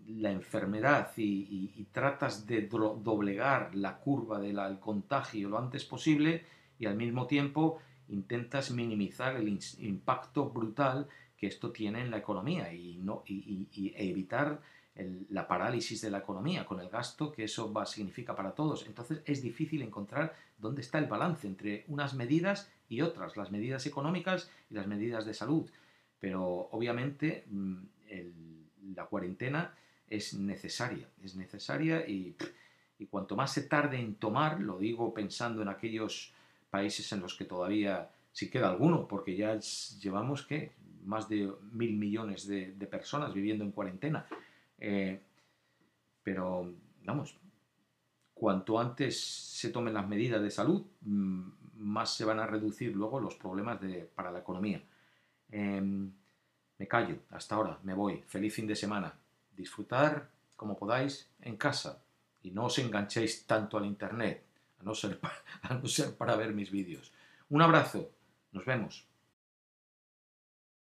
la 0.08 0.32
enfermedad 0.32 1.12
y, 1.16 1.88
tratas 1.92 2.46
de 2.46 2.64
doblegar 2.64 3.74
la 3.76 3.98
curva 3.98 4.40
del 4.40 4.60
contagio 4.80 5.48
lo 5.48 5.58
antes 5.58 5.86
posible 5.86 6.44
y 6.78 6.88
al 6.88 6.98
mismo 6.98 7.28
tiempo 7.28 7.80
intentas 8.10 8.72
minimizar 8.72 9.38
el 9.38 9.48
impacto 9.80 10.50
brutal 10.50 11.08
que 11.38 11.48
esto 11.48 11.72
tiene 11.72 12.02
en 12.02 12.12
la 12.12 12.18
economía 12.18 12.74
y, 12.74 13.02
evitar 13.96 14.62
la 15.30 15.48
parálisis 15.48 16.02
de 16.02 16.10
la 16.10 16.20
economía, 16.20 16.66
con 16.66 16.80
el 16.80 16.90
gasto 16.90 17.32
que 17.32 17.44
eso 17.44 17.72
va, 17.72 17.86
significa 17.86 18.36
para 18.36 18.52
todos. 18.52 18.86
Entonces 18.88 19.22
es 19.26 19.42
difícil 19.42 19.82
encontrar 19.82 20.34
dónde 20.58 20.82
está 20.82 21.00
el 21.00 21.08
balance 21.08 21.48
entre 21.48 21.84
unas 21.90 22.14
medidas 22.14 22.72
y 22.88 23.02
otras, 23.02 23.36
las 23.36 23.52
medidas 23.52 23.86
económicas 23.86 24.50
y 24.70 24.76
las 24.76 24.88
medidas 24.88 25.26
de 25.26 25.34
salud. 25.34 25.70
Pero 26.20 26.70
obviamente 26.72 27.46
mm, 27.50 27.76
la 28.96 29.06
cuarentena 29.06 29.74
es 30.08 30.34
necesaria, 30.34 31.10
es 31.24 31.36
necesaria 31.36 32.08
y, 32.08 32.36
cuanto 33.10 33.36
más 33.36 33.52
se 33.52 33.64
tarde 33.64 34.00
en 34.00 34.16
tomar, 34.16 34.62
lo 34.62 34.80
digo 34.80 35.14
pensando 35.14 35.62
en 35.62 35.68
aquellos 35.68 36.34
países 36.70 37.12
en 37.12 37.20
los 37.20 37.36
que 37.36 37.46
todavía, 37.46 38.10
si 38.32 38.50
queda 38.50 38.70
alguno, 38.70 39.08
porque 39.08 39.36
ya 39.36 39.60
llevamos 40.00 40.44
que 40.44 40.72
más 41.04 41.30
de 41.30 41.52
mil 41.74 41.98
millones 41.98 42.48
de 42.48 42.88
personas 42.90 43.34
viviendo 43.34 43.64
en 43.64 43.72
cuarentena. 43.72 44.26
Eh, 44.78 45.20
pero, 46.24 46.74
vamos, 47.04 47.38
cuanto 48.34 48.80
antes 48.80 49.20
se 49.20 49.70
tomen 49.70 49.94
las 49.94 50.08
medidas 50.08 50.42
de 50.42 50.52
salud, 50.52 50.84
mm, 51.02 51.44
más 51.78 52.16
se 52.16 52.26
van 52.26 52.40
a 52.40 52.48
reducir 52.48 52.96
luego 52.96 53.20
los 53.20 53.36
problemas 53.36 53.80
de, 53.82 54.10
para 54.16 54.32
la 54.32 54.40
economía. 54.40 54.82
Em, 55.52 56.12
me 56.78 56.88
callo, 56.88 57.20
hasta 57.32 57.56
ahora, 57.56 57.80
me 57.84 57.94
voy. 57.94 58.24
Feliz 58.28 58.54
fin 58.54 58.68
de 58.68 58.76
semana. 58.76 59.14
Disfrutar 59.56 60.30
como 60.56 60.78
podáis 60.78 61.30
en 61.42 61.58
casa 61.58 62.04
y 62.44 62.52
no 62.52 62.66
os 62.66 62.78
enganchéis 62.80 63.46
tanto 63.46 63.78
al 63.78 63.86
Internet, 63.86 64.44
no 64.84 64.94
ser 64.94 65.20
a 65.64 65.74
no 65.74 65.88
ser 65.88 66.16
para 66.16 66.36
ver 66.36 66.54
mis 66.54 66.72
vídeos. 66.72 67.12
Un 67.50 67.62
abrazo, 67.62 68.12
nos 68.52 68.66
vemos. 68.66 69.06